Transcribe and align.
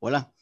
Hola. 0.00 0.32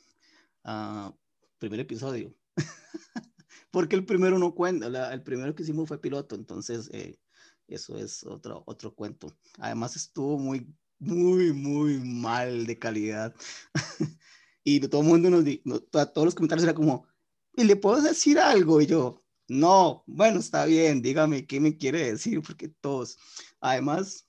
Ah, 0.65 1.15
primer 1.58 1.80
episodio. 1.80 2.34
Porque 3.71 3.97
el 3.97 4.05
primero 4.05 4.39
no 4.39 4.55
cuenta, 4.55 5.13
el 5.15 5.23
primero 5.23 5.55
que 5.55 5.63
hicimos 5.63 5.89
fue 5.89 6.01
piloto, 6.01 6.35
entonces 6.35 6.91
eh, 6.93 7.18
eso 7.67 7.97
es 7.97 8.22
otro, 8.24 8.62
otro 8.66 8.95
cuento. 8.95 9.34
Además 9.58 9.96
estuvo 9.96 10.38
muy, 10.38 10.66
muy, 10.98 11.54
muy 11.54 11.98
mal 12.00 12.66
de 12.66 12.79
calidad. 12.79 13.34
y 14.62 14.80
todo 14.80 15.00
el 15.00 15.06
mundo 15.06 15.30
nos, 15.30 15.44
dijo, 15.44 15.80
todos 15.90 16.25
los 16.27 16.34
comentarios 16.34 16.64
era 16.64 16.75
como, 16.75 17.07
¿y 17.54 17.64
le 17.64 17.77
puedo 17.77 18.02
decir 18.02 18.38
algo? 18.38 18.82
Y 18.82 18.86
yo, 18.86 19.25
no, 19.48 20.04
bueno, 20.07 20.41
está 20.41 20.66
bien, 20.66 21.00
dígame 21.00 21.46
qué 21.46 21.61
me 21.61 21.79
quiere 21.79 22.12
decir, 22.12 22.43
porque 22.43 22.68
todos, 22.68 23.16
además, 23.61 24.29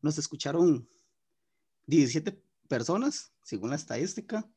nos 0.00 0.16
escucharon 0.16 0.88
17 1.86 2.40
personas, 2.68 3.33
según 3.44 3.70
la 3.70 3.76
estadística. 3.76 4.50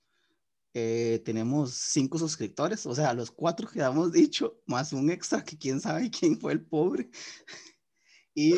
Eh, 0.74 1.22
tenemos 1.26 1.74
cinco 1.74 2.18
suscriptores, 2.18 2.86
o 2.86 2.96
sea, 2.96 3.14
los 3.14 3.32
cuatro 3.32 3.68
que 3.68 3.82
habíamos 3.82 4.12
dicho, 4.12 4.62
más 4.66 4.94
un 4.94 5.10
extra 5.10 5.44
que 5.44 5.58
quién 5.58 5.80
sabe 5.80 6.10
quién 6.20 6.40
fue 6.40 6.54
el 6.54 6.66
pobre. 6.66 7.10
y, 8.34 8.56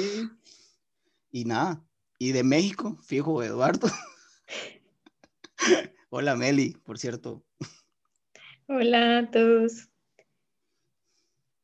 y 1.32 1.46
nada, 1.46 1.86
y 2.18 2.32
de 2.32 2.44
México, 2.44 2.98
fijo, 3.02 3.44
Eduardo. 3.44 3.88
Hola 6.10 6.36
Meli, 6.36 6.72
por 6.84 6.98
cierto. 6.98 7.46
Hola 8.68 9.20
a 9.20 9.32
todos. 9.32 9.90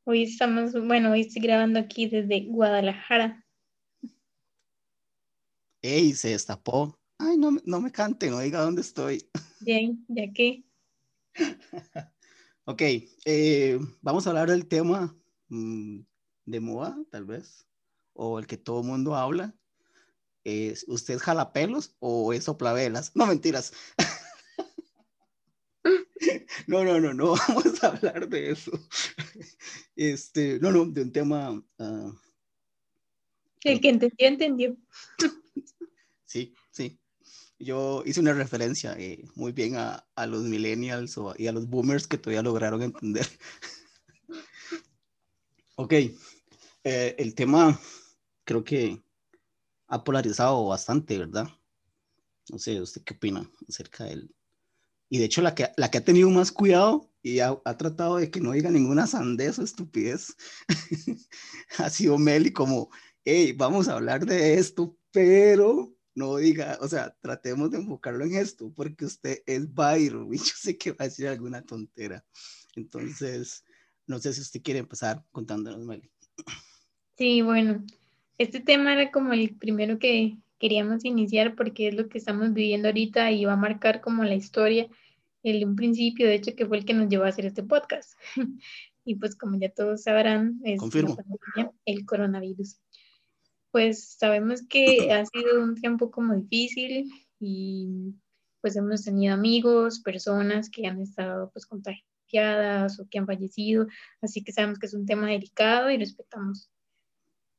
Hoy 0.05 0.23
estamos, 0.23 0.73
bueno, 0.73 1.11
hoy 1.11 1.21
estoy 1.21 1.41
grabando 1.41 1.79
aquí 1.79 2.07
desde 2.07 2.45
Guadalajara. 2.45 3.43
Ey, 5.81 6.13
se 6.13 6.29
destapó. 6.29 6.99
Ay, 7.17 7.37
no, 7.37 7.57
no 7.63 7.81
me 7.81 7.91
cante, 7.91 8.29
no 8.29 8.39
diga 8.39 8.61
dónde 8.61 8.81
estoy. 8.81 9.29
Bien, 9.59 10.05
ya 10.07 10.31
que. 10.33 10.63
ok, 12.65 12.81
eh, 13.25 13.79
vamos 14.01 14.25
a 14.25 14.29
hablar 14.29 14.49
del 14.49 14.67
tema 14.67 15.17
mm, 15.49 15.99
de 16.45 16.59
moda, 16.59 16.97
tal 17.09 17.25
vez, 17.25 17.67
o 18.13 18.39
el 18.39 18.47
que 18.47 18.57
todo 18.57 18.81
el 18.81 18.87
mundo 18.87 19.15
habla. 19.15 19.55
¿Es, 20.43 20.85
¿Usted 20.87 21.17
jala 21.17 21.53
pelos 21.53 21.95
o 21.99 22.31
es 22.33 22.43
soplavelas? 22.43 23.11
No, 23.15 23.25
mentiras. 23.25 23.73
No, 26.67 26.83
no, 26.83 26.99
no, 26.99 27.13
no 27.13 27.35
vamos 27.47 27.83
a 27.83 27.87
hablar 27.87 28.27
de 28.27 28.51
eso. 28.51 28.71
Este, 29.95 30.59
no, 30.59 30.71
no, 30.71 30.85
de 30.85 31.01
un 31.03 31.11
tema. 31.11 31.51
Uh, 31.77 32.13
el 33.63 33.81
que 33.81 33.89
entendió, 33.89 34.27
entendió. 34.27 34.77
Sí, 36.25 36.53
sí. 36.71 36.99
Yo 37.57 38.03
hice 38.05 38.19
una 38.19 38.33
referencia 38.33 38.95
eh, 38.97 39.23
muy 39.35 39.51
bien 39.51 39.77
a, 39.77 40.05
a, 40.15 40.27
los 40.27 40.43
millennials 40.43 41.17
o, 41.17 41.33
y 41.37 41.47
a 41.47 41.51
los 41.51 41.67
boomers 41.67 42.07
que 42.07 42.17
todavía 42.17 42.41
lograron 42.41 42.81
entender. 42.81 43.27
ok, 45.75 45.93
eh, 46.83 47.15
el 47.17 47.33
tema 47.33 47.79
creo 48.43 48.63
que 48.63 49.01
ha 49.87 50.03
polarizado 50.03 50.65
bastante, 50.65 51.17
¿verdad? 51.17 51.47
No 52.49 52.59
sé, 52.59 52.81
¿usted 52.81 53.03
qué 53.03 53.13
opina 53.13 53.49
acerca 53.67 54.03
del, 54.05 54.35
y 55.09 55.19
de 55.19 55.25
hecho 55.25 55.41
la 55.41 55.55
que, 55.55 55.71
la 55.77 55.89
que 55.89 55.99
ha 55.99 56.03
tenido 56.03 56.29
más 56.29 56.51
cuidado 56.51 57.11
y 57.21 57.39
ha, 57.39 57.59
ha 57.63 57.77
tratado 57.77 58.17
de 58.17 58.29
que 58.29 58.39
no 58.41 58.51
diga 58.51 58.69
ninguna 58.69 59.07
sandez 59.07 59.59
o 59.59 59.63
estupidez 59.63 60.35
ha 61.77 61.89
sido 61.89 62.17
Meli 62.17 62.51
como, 62.51 62.89
hey, 63.23 63.53
vamos 63.53 63.87
a 63.87 63.95
hablar 63.95 64.25
de 64.25 64.55
esto, 64.55 64.97
pero 65.11 65.94
no 66.15 66.37
diga, 66.37 66.77
o 66.81 66.87
sea, 66.87 67.15
tratemos 67.21 67.69
de 67.71 67.77
enfocarlo 67.77 68.25
en 68.25 68.35
esto, 68.35 68.71
porque 68.75 69.05
usted 69.05 69.39
es 69.45 69.73
Byron 69.73 70.27
y 70.33 70.37
yo 70.37 70.53
sé 70.55 70.77
que 70.77 70.91
va 70.91 70.97
a 71.01 71.03
decir 71.05 71.27
alguna 71.27 71.61
tontera. 71.61 72.25
Entonces, 72.75 73.63
no 74.07 74.19
sé 74.19 74.33
si 74.33 74.41
usted 74.41 74.61
quiere 74.61 74.79
empezar 74.79 75.23
contándonos, 75.31 75.85
Meli. 75.85 76.09
Sí, 77.17 77.41
bueno, 77.41 77.83
este 78.37 78.59
tema 78.59 78.93
era 78.93 79.11
como 79.11 79.33
el 79.33 79.55
primero 79.55 79.99
que, 79.99 80.37
queríamos 80.59 81.05
iniciar 81.05 81.55
porque 81.55 81.89
es 81.89 81.95
lo 81.95 82.07
que 82.07 82.17
estamos 82.17 82.53
viviendo 82.53 82.87
ahorita 82.87 83.31
y 83.31 83.45
va 83.45 83.53
a 83.53 83.57
marcar 83.57 84.01
como 84.01 84.23
la 84.23 84.35
historia, 84.35 84.87
el 85.43 85.65
un 85.65 85.75
principio, 85.75 86.27
de 86.27 86.35
hecho, 86.35 86.55
que 86.55 86.65
fue 86.65 86.77
el 86.77 86.85
que 86.85 86.93
nos 86.93 87.09
llevó 87.09 87.25
a 87.25 87.29
hacer 87.29 87.45
este 87.45 87.63
podcast. 87.63 88.13
y 89.05 89.15
pues 89.15 89.35
como 89.35 89.59
ya 89.59 89.69
todos 89.69 90.03
sabrán, 90.03 90.59
es 90.63 90.81
el 91.85 92.05
coronavirus. 92.05 92.79
Pues 93.75 94.15
sabemos 94.17 94.65
que 94.69 95.11
ha 95.11 95.25
sido 95.25 95.61
un 95.61 95.75
tiempo 95.75 96.09
como 96.09 96.33
difícil 96.33 97.11
y 97.41 98.15
pues 98.61 98.77
hemos 98.77 99.03
tenido 99.03 99.33
amigos, 99.33 99.99
personas 99.99 100.69
que 100.69 100.87
han 100.87 101.01
estado 101.01 101.51
pues 101.51 101.65
contagiadas 101.65 102.97
o 103.01 103.09
que 103.09 103.19
han 103.19 103.25
fallecido, 103.25 103.87
así 104.21 104.45
que 104.45 104.53
sabemos 104.53 104.79
que 104.79 104.85
es 104.85 104.93
un 104.93 105.05
tema 105.05 105.27
delicado 105.27 105.89
y 105.89 105.97
respetamos 105.97 106.69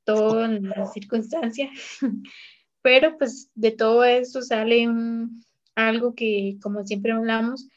todas 0.05 0.59
las 0.63 0.95
circunstancias. 0.95 1.69
Pero 2.81 3.19
pues 3.19 3.51
de 3.55 3.73
todo 3.73 4.03
esto 4.03 4.41
sale 4.41 4.89
algo 5.75 6.15
que, 6.15 6.57
como 6.63 6.83
siempre 6.87 7.13
hablamos, 7.13 7.69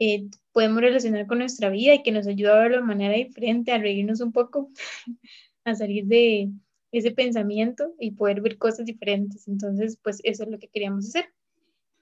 eh, 0.00 0.28
podemos 0.50 0.80
relacionar 0.80 1.28
con 1.28 1.38
nuestra 1.38 1.70
vida 1.70 1.94
y 1.94 2.02
que 2.02 2.10
nos 2.10 2.26
ayuda 2.26 2.56
a 2.56 2.62
verlo 2.62 2.78
de 2.78 2.82
manera 2.82 3.14
diferente, 3.14 3.70
a 3.70 3.78
reírnos 3.78 4.20
un 4.20 4.32
poco, 4.32 4.72
a 5.64 5.76
salir 5.76 6.06
de 6.06 6.50
ese 6.92 7.10
pensamiento 7.10 7.94
y 7.98 8.12
poder 8.12 8.40
ver 8.40 8.58
cosas 8.58 8.86
diferentes. 8.86 9.48
Entonces, 9.48 9.98
pues 10.02 10.20
eso 10.24 10.44
es 10.44 10.50
lo 10.50 10.58
que 10.58 10.68
queríamos 10.68 11.06
hacer. 11.08 11.26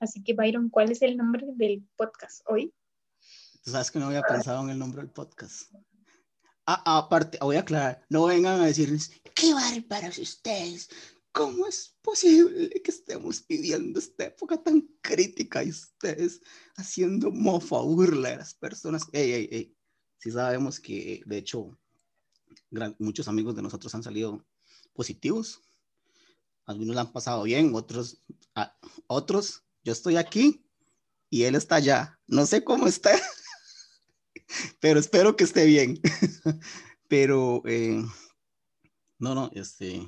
Así 0.00 0.22
que, 0.22 0.34
Byron, 0.34 0.70
¿cuál 0.70 0.90
es 0.90 1.02
el 1.02 1.16
nombre 1.16 1.46
del 1.54 1.82
podcast 1.96 2.42
hoy? 2.46 2.72
Tú 3.64 3.70
sabes 3.70 3.90
que 3.90 3.98
no 3.98 4.06
había 4.06 4.22
pensado 4.22 4.62
en 4.62 4.70
el 4.70 4.78
nombre 4.78 5.02
del 5.02 5.10
podcast. 5.10 5.72
Ah, 6.66 6.98
aparte, 6.98 7.38
voy 7.40 7.56
a 7.56 7.60
aclarar, 7.60 8.04
no 8.08 8.26
vengan 8.26 8.60
a 8.60 8.66
decirles, 8.66 9.10
qué 9.34 9.54
bárbaros 9.54 10.18
ustedes, 10.18 10.90
¿Cómo 11.38 11.68
es 11.68 11.96
posible 12.02 12.68
que 12.82 12.90
estemos 12.90 13.46
viviendo 13.46 14.00
esta 14.00 14.24
época 14.24 14.60
tan 14.60 14.88
crítica 15.00 15.62
y 15.62 15.70
ustedes 15.70 16.40
haciendo 16.74 17.30
mofa, 17.30 17.80
burla 17.80 18.30
de 18.30 18.36
las 18.38 18.54
personas? 18.54 19.06
Ey, 19.12 19.32
ey, 19.32 19.48
ey. 19.52 19.76
Sí 20.18 20.32
sabemos 20.32 20.80
que, 20.80 21.22
de 21.26 21.38
hecho, 21.38 21.78
muchos 22.98 23.28
amigos 23.28 23.54
de 23.54 23.62
nosotros 23.62 23.94
han 23.94 24.02
salido 24.02 24.44
positivos. 24.98 25.62
Algunos 26.66 26.96
la 26.96 27.02
han 27.02 27.12
pasado 27.12 27.44
bien, 27.44 27.72
otros, 27.72 28.20
otros, 29.06 29.62
yo 29.84 29.92
estoy 29.92 30.16
aquí 30.16 30.66
y 31.30 31.44
él 31.44 31.54
está 31.54 31.76
allá. 31.76 32.18
No 32.26 32.44
sé 32.46 32.64
cómo 32.64 32.88
está, 32.88 33.12
pero 34.80 34.98
espero 34.98 35.36
que 35.36 35.44
esté 35.44 35.66
bien. 35.66 36.00
pero, 37.08 37.62
eh, 37.64 38.04
no, 39.20 39.36
no, 39.36 39.52
este, 39.54 40.04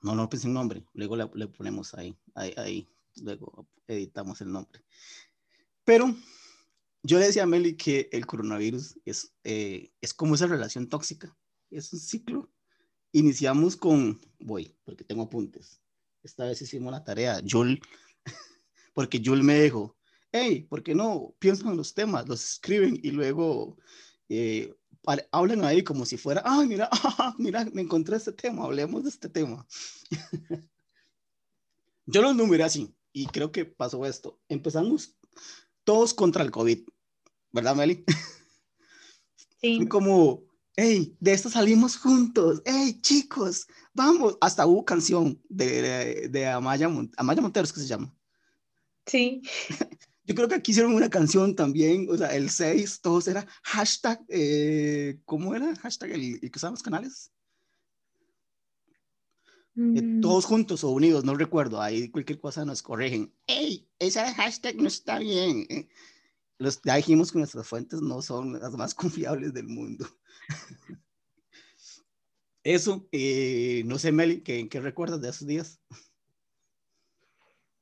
no, 0.00 0.16
no 0.16 0.28
pensé 0.28 0.48
nombre. 0.48 0.84
Luego 0.92 1.16
le, 1.16 1.46
ponemos 1.46 1.94
ahí, 1.94 2.18
ahí, 2.34 2.52
ahí. 2.56 2.88
Luego 3.22 3.68
editamos 3.86 4.40
el 4.40 4.50
nombre. 4.50 4.84
Pero 5.84 6.12
yo 7.04 7.20
le 7.20 7.26
decía 7.26 7.44
a 7.44 7.46
Meli 7.46 7.76
que 7.76 8.08
el 8.10 8.26
coronavirus 8.26 8.98
es, 9.04 9.32
eh, 9.44 9.92
es 10.00 10.12
como 10.12 10.34
esa 10.34 10.48
relación 10.48 10.88
tóxica. 10.88 11.36
Es 11.70 11.92
un 11.92 12.00
ciclo. 12.00 12.50
Iniciamos 13.12 13.76
con, 13.76 14.20
voy, 14.40 14.74
porque 14.84 15.04
tengo 15.04 15.22
apuntes. 15.22 15.80
Esta 16.22 16.46
vez 16.46 16.62
hicimos 16.62 16.92
la 16.92 17.04
tarea. 17.04 17.40
Jul, 17.48 17.80
porque 18.94 19.22
Jul 19.24 19.42
me 19.42 19.62
dijo, 19.62 19.96
hey, 20.32 20.66
¿por 20.68 20.82
qué 20.82 20.94
no 20.94 21.34
piensan 21.38 21.68
en 21.68 21.76
los 21.76 21.94
temas? 21.94 22.26
Los 22.26 22.42
escriben 22.42 22.98
y 23.02 23.10
luego 23.10 23.76
eh, 24.28 24.74
hablan 25.30 25.64
ahí 25.64 25.82
como 25.82 26.06
si 26.06 26.16
fuera, 26.16 26.42
ay, 26.44 26.66
mira, 26.66 26.88
mira, 27.38 27.64
me 27.72 27.82
encontré 27.82 28.16
este 28.16 28.32
tema, 28.32 28.64
hablemos 28.64 29.02
de 29.02 29.10
este 29.10 29.28
tema. 29.28 29.66
Yo 32.06 32.22
los 32.22 32.34
numeré 32.34 32.64
así 32.64 32.94
y 33.12 33.26
creo 33.26 33.52
que 33.52 33.64
pasó 33.64 34.06
esto. 34.06 34.40
Empezamos 34.48 35.16
todos 35.84 36.14
contra 36.14 36.42
el 36.42 36.50
COVID, 36.50 36.80
¿verdad, 37.50 37.76
Meli? 37.76 38.04
Sí. 39.60 39.86
Como, 39.86 40.42
hey, 40.76 41.16
de 41.20 41.32
esto 41.32 41.50
salimos 41.50 41.96
juntos, 41.96 42.62
hey, 42.64 42.98
chicos, 43.00 43.66
vamos. 43.92 44.36
Hasta 44.40 44.66
hubo 44.66 44.84
canción 44.84 45.40
de, 45.48 46.28
de, 46.28 46.46
Amaya, 46.48 46.90
Amaya 47.16 47.42
Monteros, 47.42 47.72
que 47.72 47.80
se 47.80 47.86
llama. 47.86 48.14
Sí. 49.06 49.42
Yo 50.24 50.34
creo 50.36 50.48
que 50.48 50.54
aquí 50.54 50.70
hicieron 50.70 50.94
una 50.94 51.10
canción 51.10 51.56
también, 51.56 52.06
o 52.08 52.16
sea, 52.16 52.28
el 52.28 52.48
6, 52.48 53.00
todos 53.00 53.26
era 53.26 53.46
hashtag, 53.64 54.24
eh, 54.28 55.18
¿cómo 55.24 55.54
era? 55.54 55.74
Hashtag 55.76 56.12
el, 56.12 56.40
que 56.40 56.52
usaban 56.54 56.74
los 56.74 56.82
canales. 56.82 57.32
Eh, 59.74 59.80
mm. 60.02 60.20
todos 60.20 60.44
juntos 60.44 60.84
o 60.84 60.90
unidos, 60.90 61.24
no 61.24 61.34
recuerdo, 61.34 61.80
ahí 61.80 62.08
cualquier 62.10 62.38
cosa 62.38 62.64
nos 62.64 62.82
corrigen. 62.82 63.34
¡Ey! 63.46 63.88
Ese 63.98 64.20
hashtag 64.20 64.76
no 64.76 64.86
está 64.86 65.18
bien. 65.18 65.66
¿eh? 65.68 65.88
Los, 66.58 66.80
ya 66.82 66.94
dijimos 66.94 67.32
que 67.32 67.38
nuestras 67.38 67.66
fuentes 67.66 68.00
no 68.00 68.22
son 68.22 68.60
las 68.60 68.72
más 68.74 68.94
confiables 68.94 69.52
del 69.52 69.66
mundo. 69.66 70.06
Eso, 72.64 73.08
no 73.84 73.98
sé, 73.98 74.12
Meli, 74.12 74.40
¿qué, 74.42 74.68
¿qué 74.68 74.80
recuerdas 74.80 75.20
de 75.20 75.30
esos 75.30 75.48
días? 75.48 75.80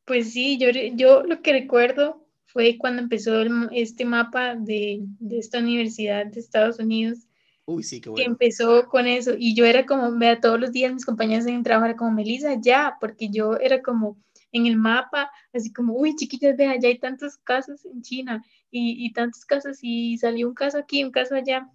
Pues 0.06 0.32
sí, 0.32 0.58
yo, 0.58 0.68
yo 0.94 1.22
lo 1.22 1.42
que 1.42 1.52
recuerdo 1.52 2.26
fue 2.46 2.78
cuando 2.78 3.02
empezó 3.02 3.42
este 3.72 4.04
mapa 4.04 4.56
de, 4.56 5.00
de, 5.18 5.38
esta 5.38 5.58
universidad 5.58 6.26
de 6.26 6.40
Estados 6.40 6.78
Unidos. 6.78 7.28
Uy, 7.66 7.82
sí, 7.82 8.00
qué 8.00 8.08
bueno. 8.08 8.24
Que 8.24 8.30
empezó 8.30 8.88
con 8.88 9.06
eso. 9.06 9.34
Y 9.38 9.54
yo 9.54 9.66
era 9.66 9.86
como, 9.86 10.10
vea, 10.18 10.40
todos 10.40 10.58
los 10.58 10.72
días 10.72 10.92
mis 10.92 11.04
compañeros 11.04 11.46
en 11.46 11.56
el 11.56 11.62
trabajo 11.62 11.86
era 11.86 11.96
como, 11.96 12.12
Melissa, 12.12 12.56
ya, 12.60 12.96
porque 13.00 13.28
yo 13.28 13.56
era 13.58 13.82
como 13.82 14.18
en 14.50 14.66
el 14.66 14.76
mapa, 14.76 15.30
así 15.52 15.72
como, 15.72 15.94
uy, 15.94 16.16
chiquitas, 16.16 16.56
vea, 16.56 16.76
ya 16.80 16.88
hay 16.88 16.98
tantos 16.98 17.36
casos 17.36 17.84
en 17.84 18.02
China 18.02 18.44
y, 18.70 19.06
y 19.06 19.12
tantos 19.12 19.44
casos 19.44 19.78
y 19.82 20.16
salió 20.18 20.48
un 20.48 20.54
caso 20.54 20.78
aquí, 20.78 21.04
un 21.04 21.12
caso 21.12 21.36
allá 21.36 21.70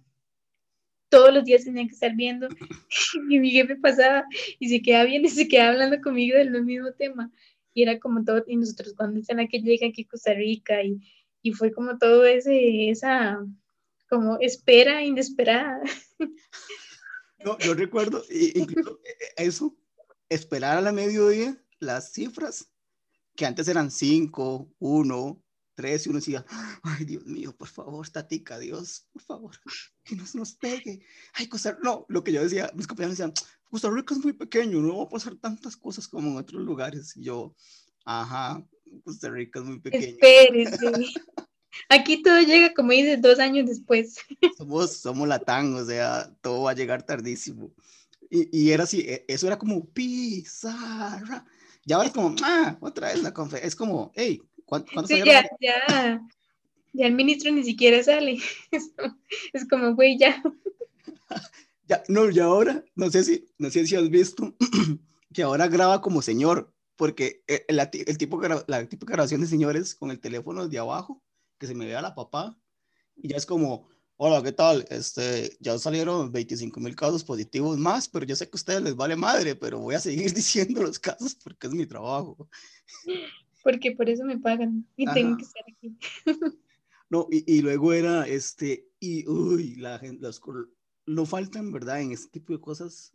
todos 1.08 1.32
los 1.32 1.44
días 1.44 1.64
tenía 1.64 1.86
que 1.86 1.94
estar 1.94 2.14
viendo 2.14 2.48
y 3.30 3.38
mi 3.38 3.50
jefe 3.50 3.76
pasaba 3.76 4.24
y 4.58 4.68
se 4.68 4.82
quedaba 4.82 5.04
viendo 5.04 5.28
y 5.28 5.30
se 5.30 5.48
quedaba 5.48 5.72
hablando 5.72 6.00
conmigo 6.00 6.36
del 6.36 6.50
mismo 6.64 6.92
tema 6.92 7.30
y 7.76 7.82
era 7.82 8.00
como 8.00 8.24
todo, 8.24 8.42
y 8.46 8.56
nosotros 8.56 8.94
cuando 8.96 9.20
dicen 9.20 9.46
que 9.48 9.60
llega 9.60 9.86
aquí 9.86 10.02
a 10.02 10.08
Costa 10.08 10.32
Rica 10.32 10.82
y, 10.82 10.98
y 11.42 11.52
fue 11.52 11.72
como 11.72 11.98
todo 11.98 12.24
ese, 12.24 12.88
esa 12.88 13.38
como 14.08 14.38
espera 14.40 15.04
inesperada. 15.04 15.82
No, 17.44 17.56
yo 17.58 17.74
recuerdo 17.74 18.24
incluso 18.30 18.98
e, 19.04 19.42
e, 19.42 19.46
eso, 19.46 19.76
esperar 20.28 20.78
a 20.78 20.80
la 20.80 20.90
mediodía 20.90 21.62
las 21.78 22.12
cifras 22.12 22.72
que 23.36 23.46
antes 23.46 23.68
eran 23.68 23.90
5, 23.90 24.74
1, 24.78 25.44
tres 25.76 26.06
y 26.06 26.08
uno 26.08 26.18
decía, 26.18 26.44
ay 26.82 27.04
Dios 27.04 27.24
mío, 27.26 27.54
por 27.56 27.68
favor, 27.68 28.08
tatica, 28.08 28.58
Dios, 28.58 29.06
por 29.12 29.22
favor, 29.22 29.56
que 30.02 30.16
no 30.16 30.26
se 30.26 30.38
nos 30.38 30.54
pegue. 30.54 31.00
Ay, 31.34 31.46
Costa 31.46 31.78
no, 31.82 32.06
lo 32.08 32.24
que 32.24 32.32
yo 32.32 32.42
decía, 32.42 32.70
mis 32.74 32.88
compañeros 32.88 33.16
decían, 33.16 33.32
Costa 33.70 33.90
Rica 33.90 34.14
es 34.14 34.24
muy 34.24 34.32
pequeño, 34.32 34.80
no 34.80 34.98
va 34.98 35.04
a 35.04 35.08
pasar 35.08 35.36
tantas 35.36 35.76
cosas 35.76 36.08
como 36.08 36.30
en 36.30 36.36
otros 36.38 36.62
lugares. 36.62 37.16
Y 37.16 37.24
yo, 37.24 37.54
ajá, 38.04 38.66
Costa 39.04 39.28
Rica 39.28 39.60
es 39.60 39.66
muy 39.66 39.78
pequeño. 39.78 40.16
Espérese. 40.20 41.12
Aquí 41.90 42.22
todo 42.22 42.40
llega, 42.40 42.72
como 42.72 42.92
dices, 42.92 43.20
dos 43.20 43.38
años 43.38 43.66
después. 43.66 44.16
Somos, 44.56 44.96
somos 44.96 45.28
latán, 45.28 45.74
o 45.74 45.84
sea, 45.84 46.34
todo 46.40 46.62
va 46.62 46.70
a 46.70 46.74
llegar 46.74 47.02
tardísimo. 47.02 47.70
Y, 48.30 48.48
y 48.56 48.70
era 48.70 48.84
así, 48.84 49.00
e, 49.00 49.24
eso 49.28 49.46
era 49.46 49.58
como 49.58 49.84
pizarra. 49.84 51.44
Ya 51.84 51.96
ahora 51.96 52.08
es 52.08 52.14
como, 52.14 52.34
ah, 52.42 52.76
otra 52.80 53.08
vez 53.12 53.22
la 53.22 53.34
conferencia. 53.34 53.68
Es 53.68 53.76
como, 53.76 54.10
hey, 54.14 54.40
¿Cuándo, 54.66 55.06
sí, 55.06 55.22
ya, 55.24 55.48
ya, 55.60 56.20
ya 56.92 57.06
el 57.06 57.14
ministro 57.14 57.52
ni 57.52 57.62
siquiera 57.62 58.02
sale. 58.02 58.38
Es, 59.52 59.66
como, 59.68 59.94
güey, 59.94 60.18
ya. 60.18 60.42
ya. 61.88 62.02
No, 62.08 62.28
y 62.30 62.38
ahora, 62.40 62.84
no 62.94 63.10
sé 63.10 63.22
si, 63.24 63.46
no 63.58 63.70
sé 63.70 63.86
si 63.86 63.94
has 63.94 64.10
visto 64.10 64.56
que 65.32 65.42
ahora 65.42 65.68
graba 65.68 66.00
como 66.00 66.20
señor, 66.20 66.74
porque 66.96 67.44
el, 67.46 67.78
el, 67.78 68.18
tipo, 68.18 68.40
la 68.40 68.88
típica 68.88 69.12
grabación 69.12 69.40
de 69.40 69.46
señores 69.46 69.94
con 69.94 70.10
el 70.10 70.18
teléfono 70.18 70.66
de 70.66 70.78
abajo, 70.78 71.22
que 71.58 71.66
se 71.66 71.74
me 71.74 71.86
vea 71.86 72.02
la 72.02 72.14
papá, 72.14 72.58
y 73.14 73.28
ya 73.28 73.36
es 73.36 73.46
como, 73.46 73.88
hola, 74.16 74.42
¿qué 74.42 74.52
tal? 74.52 74.84
Este, 74.90 75.56
ya 75.60 75.78
salieron 75.78 76.32
25 76.32 76.80
mil 76.80 76.96
casos 76.96 77.22
positivos 77.22 77.78
más, 77.78 78.08
pero 78.08 78.26
yo 78.26 78.34
sé 78.34 78.46
que 78.46 78.54
a 78.54 78.56
ustedes 78.56 78.82
les 78.82 78.96
vale 78.96 79.14
madre, 79.14 79.54
pero 79.54 79.78
voy 79.78 79.94
a 79.94 80.00
seguir 80.00 80.32
diciendo 80.34 80.82
los 80.82 80.98
casos 80.98 81.36
porque 81.36 81.68
es 81.68 81.72
mi 81.74 81.86
trabajo 81.86 82.48
porque 83.66 83.90
por 83.90 84.08
eso 84.08 84.24
me 84.24 84.38
pagan 84.38 84.88
y 84.94 85.12
tengo 85.12 85.36
que 85.36 85.42
estar 85.42 85.64
aquí. 85.68 85.98
No, 87.08 87.28
y, 87.30 87.44
y, 87.46 87.62
luego 87.62 87.92
era, 87.92 88.26
este, 88.26 88.88
y, 88.98 89.28
uy, 89.28 89.76
la 89.76 89.96
gente, 90.00 90.22
los, 90.22 90.40
no 91.06 91.24
faltan, 91.24 91.70
¿verdad? 91.70 92.00
En 92.00 92.10
este 92.10 92.28
tipo 92.28 92.52
de 92.52 92.60
cosas, 92.60 93.12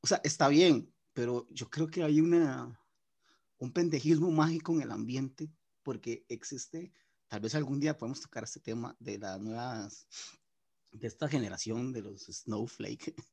o 0.00 0.06
sea, 0.06 0.20
está 0.22 0.46
bien, 0.46 0.88
pero 1.12 1.48
yo 1.50 1.68
creo 1.68 1.88
que 1.88 2.04
hay 2.04 2.20
una, 2.20 2.80
un 3.58 3.72
pendejismo 3.72 4.30
mágico 4.30 4.72
en 4.74 4.82
el 4.82 4.92
ambiente, 4.92 5.50
porque 5.82 6.24
existe, 6.28 6.92
tal 7.26 7.40
vez 7.40 7.56
algún 7.56 7.80
día 7.80 7.98
podemos 7.98 8.20
tocar 8.20 8.44
este 8.44 8.60
tema 8.60 8.96
de 9.00 9.18
las 9.18 9.40
nuevas, 9.40 10.06
de 10.92 11.08
esta 11.08 11.26
generación 11.26 11.92
de 11.92 12.02
los 12.02 12.26
snowflake, 12.26 13.12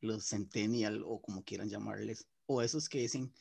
los 0.00 0.24
centennial 0.24 1.04
o 1.06 1.22
como 1.22 1.44
quieran 1.44 1.68
llamarles, 1.68 2.26
o 2.46 2.62
esos 2.62 2.88
que 2.88 2.98
dicen, 2.98 3.32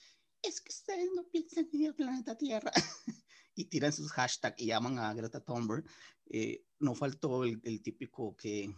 es 0.43 0.61
que 0.61 0.71
ustedes 0.71 1.09
no 1.15 1.27
piensan 1.29 1.67
en 1.73 1.85
el 1.85 1.95
planeta 1.95 2.37
Tierra 2.37 2.71
y 3.55 3.65
tiran 3.65 3.93
sus 3.93 4.11
hashtags 4.11 4.61
y 4.61 4.67
llaman 4.67 4.99
a 4.99 5.13
Greta 5.13 5.39
Thunberg, 5.39 5.85
eh, 6.29 6.65
no 6.79 6.95
faltó 6.95 7.43
el, 7.43 7.59
el, 7.63 7.81
típico 7.81 8.35
que, 8.35 8.75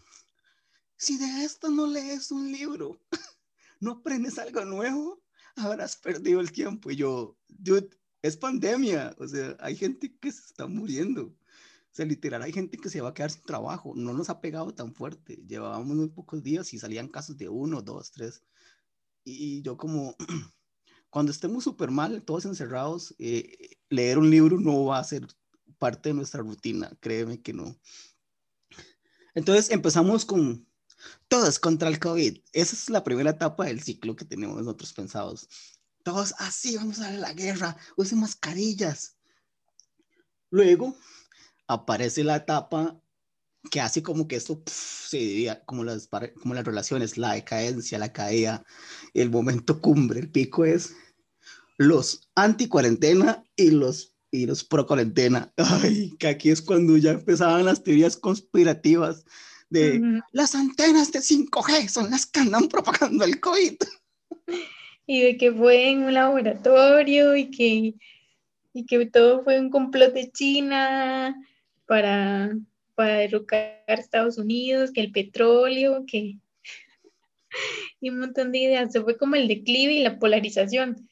si 0.97 1.17
de 1.17 1.43
esto 1.43 1.69
no 1.69 1.87
lees 1.87 2.31
un 2.31 2.51
libro, 2.51 3.01
no 3.79 3.91
aprendes 3.91 4.37
algo 4.37 4.63
nuevo, 4.65 5.23
habrás 5.55 5.95
perdido 5.95 6.39
el 6.39 6.51
tiempo. 6.51 6.91
Y 6.91 6.97
yo, 6.97 7.37
dude, 7.47 7.89
es 8.21 8.37
pandemia, 8.37 9.15
o 9.19 9.27
sea, 9.27 9.55
hay 9.59 9.75
gente 9.75 10.15
que 10.19 10.31
se 10.31 10.41
está 10.41 10.67
muriendo. 10.67 11.23
O 11.23 11.95
sea, 11.95 12.05
literal, 12.05 12.41
hay 12.41 12.51
gente 12.51 12.77
que 12.77 12.89
se 12.89 12.99
va 12.99 13.09
a 13.09 13.13
quedar 13.13 13.31
sin 13.31 13.43
trabajo. 13.43 13.93
No 13.95 14.13
nos 14.13 14.29
ha 14.29 14.41
pegado 14.41 14.73
tan 14.73 14.93
fuerte. 14.93 15.41
Llevábamos 15.47 15.95
muy 15.95 16.09
pocos 16.09 16.43
días 16.43 16.73
y 16.73 16.79
salían 16.79 17.07
casos 17.07 17.37
de 17.37 17.47
uno, 17.47 17.81
dos, 17.81 18.11
tres. 18.11 18.43
Y 19.23 19.61
yo 19.61 19.77
como, 19.77 20.15
cuando 21.15 21.31
estemos 21.31 21.63
súper 21.63 21.91
mal, 21.91 22.23
todos 22.23 22.43
encerrados, 22.43 23.15
eh, 23.19 23.77
leer 23.87 24.17
un 24.17 24.29
libro 24.29 24.59
no 24.59 24.83
va 24.83 24.99
a 24.99 25.03
ser 25.05 25.25
parte 25.77 26.09
de 26.09 26.15
nuestra 26.15 26.41
rutina, 26.41 26.91
créeme 26.99 27.41
que 27.41 27.53
no. 27.53 27.79
Entonces 29.33 29.71
empezamos 29.71 30.25
con 30.25 30.67
todos 31.29 31.57
contra 31.57 31.87
el 31.87 31.99
COVID. 31.99 32.39
Esa 32.51 32.75
es 32.75 32.89
la 32.89 33.05
primera 33.05 33.29
etapa 33.29 33.63
del 33.63 33.81
ciclo 33.81 34.17
que 34.17 34.25
tenemos 34.25 34.57
nosotros 34.57 34.91
pensados. 34.91 35.47
Todos 36.03 36.35
así, 36.37 36.75
vamos 36.75 36.99
a 36.99 37.09
la 37.11 37.31
guerra, 37.31 37.77
usen 37.95 38.19
mascarillas. 38.19 39.15
Luego 40.49 40.97
aparece 41.65 42.25
la 42.25 42.35
etapa 42.35 43.01
que 43.71 43.79
hace 43.79 44.03
como 44.03 44.27
que 44.27 44.35
esto 44.35 44.61
se 44.67 45.15
diría 45.15 45.63
como 45.63 45.85
las, 45.85 46.09
como 46.41 46.53
las 46.53 46.65
relaciones, 46.65 47.17
la 47.17 47.35
decadencia, 47.35 47.97
la 47.99 48.11
caída, 48.11 48.65
el 49.13 49.31
momento 49.31 49.79
cumbre, 49.79 50.19
el 50.19 50.29
pico 50.29 50.65
es 50.65 50.93
los 51.77 52.29
anti-cuarentena 52.35 53.43
y 53.55 53.71
los, 53.71 54.15
y 54.31 54.45
los 54.45 54.63
pro-cuarentena. 54.63 55.53
Ay, 55.57 56.15
que 56.17 56.27
aquí 56.27 56.49
es 56.49 56.61
cuando 56.61 56.97
ya 56.97 57.11
empezaban 57.11 57.65
las 57.65 57.83
teorías 57.83 58.17
conspirativas 58.17 59.25
de 59.69 60.21
las 60.31 60.55
antenas 60.55 61.11
de 61.11 61.19
5G 61.19 61.87
son 61.89 62.11
las 62.11 62.25
que 62.25 62.41
andan 62.41 62.67
propagando 62.67 63.25
el 63.25 63.39
COVID. 63.39 63.75
Y 65.07 65.21
de 65.21 65.37
que 65.37 65.51
fue 65.51 65.91
en 65.91 66.05
un 66.05 66.15
laboratorio 66.15 67.35
y 67.35 67.51
que, 67.51 67.93
y 68.73 68.85
que 68.87 69.05
todo 69.05 69.43
fue 69.43 69.59
un 69.59 69.69
complot 69.69 70.15
de 70.15 70.31
China 70.31 71.35
para, 71.85 72.57
para 72.95 73.17
derrocar 73.17 73.83
a 73.87 73.93
Estados 73.93 74.39
Unidos, 74.39 74.89
que 74.91 75.01
el 75.01 75.11
petróleo, 75.11 76.05
que... 76.07 76.39
y 78.01 78.09
un 78.09 78.17
montón 78.17 78.51
de 78.51 78.57
ideas. 78.57 78.93
Se 78.93 79.01
fue 79.01 79.15
como 79.15 79.35
el 79.35 79.47
declive 79.47 79.93
y 79.93 80.01
la 80.01 80.17
polarización. 80.17 81.07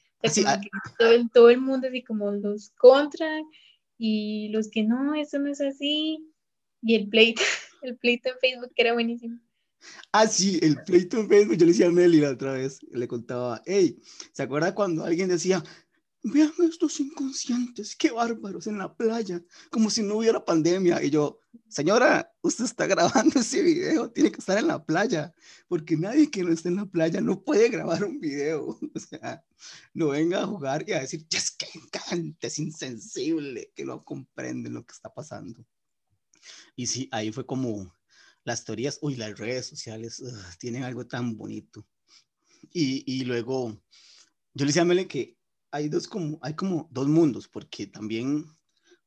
Ah. 0.45 0.61
todo, 0.97 1.11
el, 1.11 1.29
todo 1.31 1.49
el 1.49 1.59
mundo 1.59 1.87
así 1.87 2.03
como 2.03 2.31
los 2.31 2.71
contra 2.77 3.41
y 3.97 4.49
los 4.49 4.69
que 4.69 4.83
no, 4.83 5.15
eso 5.15 5.39
no 5.39 5.49
es 5.49 5.61
así. 5.61 6.31
Y 6.81 6.95
el 6.95 7.09
pleito, 7.09 7.41
el 7.81 7.97
pleito 7.97 8.29
en 8.29 8.35
Facebook 8.39 8.73
que 8.75 8.81
era 8.81 8.93
buenísimo. 8.93 9.39
Ah, 10.13 10.27
sí, 10.27 10.59
el 10.61 10.81
pleito 10.83 11.19
en 11.19 11.27
Facebook, 11.27 11.57
yo 11.57 11.65
le 11.65 11.71
decía 11.73 11.87
a 11.87 11.91
Meli 11.91 12.21
la 12.21 12.31
otra 12.31 12.53
vez, 12.53 12.79
le 12.91 13.07
contaba, 13.07 13.61
hey, 13.65 13.99
¿se 14.31 14.43
acuerda 14.43 14.73
cuando 14.73 15.03
alguien 15.03 15.27
decía, 15.27 15.61
vean 16.23 16.53
estos 16.69 16.99
inconscientes, 17.01 17.95
qué 17.95 18.11
bárbaros 18.11 18.67
en 18.67 18.77
la 18.77 18.95
playa, 18.95 19.43
como 19.69 19.89
si 19.89 20.01
no 20.01 20.15
hubiera 20.17 20.43
pandemia. 20.43 21.03
Y 21.03 21.09
yo, 21.09 21.39
señora, 21.67 22.31
usted 22.41 22.63
está 22.63 22.87
grabando 22.87 23.39
ese 23.41 23.61
video, 23.61 24.09
tiene 24.09 24.31
que 24.31 24.39
estar 24.39 24.57
en 24.57 24.67
la 24.67 24.83
playa, 24.83 25.33
porque 25.67 25.97
nadie 25.97 26.31
que 26.31 26.43
no 26.43 26.53
esté 26.53 26.69
en 26.69 26.77
la 26.77 26.85
playa 26.85 27.19
no 27.19 27.43
puede 27.43 27.69
grabar 27.69 28.03
un 28.05 28.19
video. 28.19 28.79
O 28.95 28.99
sea, 28.99 29.43
no 29.93 30.09
venga 30.09 30.43
a 30.43 30.47
jugar 30.47 30.85
y 30.87 30.93
a 30.93 31.01
decir, 31.01 31.25
es 31.31 31.51
que 31.51 31.67
encanta, 31.73 32.47
es 32.47 32.59
insensible, 32.59 33.71
que 33.75 33.85
no 33.85 34.03
comprenden 34.03 34.73
lo 34.73 34.85
que 34.85 34.93
está 34.93 35.13
pasando. 35.13 35.65
Y 36.75 36.87
sí, 36.87 37.09
ahí 37.11 37.31
fue 37.31 37.45
como 37.45 37.93
las 38.43 38.63
teorías, 38.63 38.99
uy, 39.01 39.15
las 39.15 39.37
redes 39.37 39.65
sociales 39.65 40.21
tienen 40.59 40.83
algo 40.83 41.05
tan 41.05 41.35
bonito. 41.35 41.85
Y, 42.71 43.03
y 43.05 43.25
luego, 43.25 43.81
yo 44.53 44.65
le 44.65 44.67
decía 44.67 44.83
a 44.83 44.85
Mele 44.85 45.07
que 45.07 45.37
hay 45.73 45.89
dos 45.89 46.07
como, 46.07 46.37
hay 46.43 46.53
como 46.53 46.87
dos 46.91 47.07
mundos, 47.07 47.47
porque 47.47 47.87
también 47.87 48.45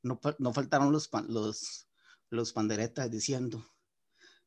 no, 0.03 0.21
no 0.41 0.53
faltaron 0.53 0.91
los, 0.91 1.09
los, 1.29 1.89
los 2.29 2.53
panderetas 2.53 3.09
diciendo, 3.09 3.65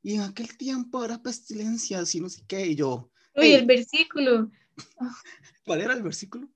y 0.03 0.15
en 0.15 0.21
aquel 0.21 0.57
tiempo 0.57 1.03
era 1.03 1.23
pestilencia, 1.23 2.03
y 2.13 2.19
no 2.19 2.27
sé 2.29 2.43
qué, 2.45 2.67
y 2.67 2.75
yo... 2.75 3.09
Uy, 3.35 3.53
el 3.53 3.65
versículo. 3.65 4.51
¿Cuál 5.65 5.79
era 5.79 5.93
el 5.93 6.03
versículo? 6.03 6.49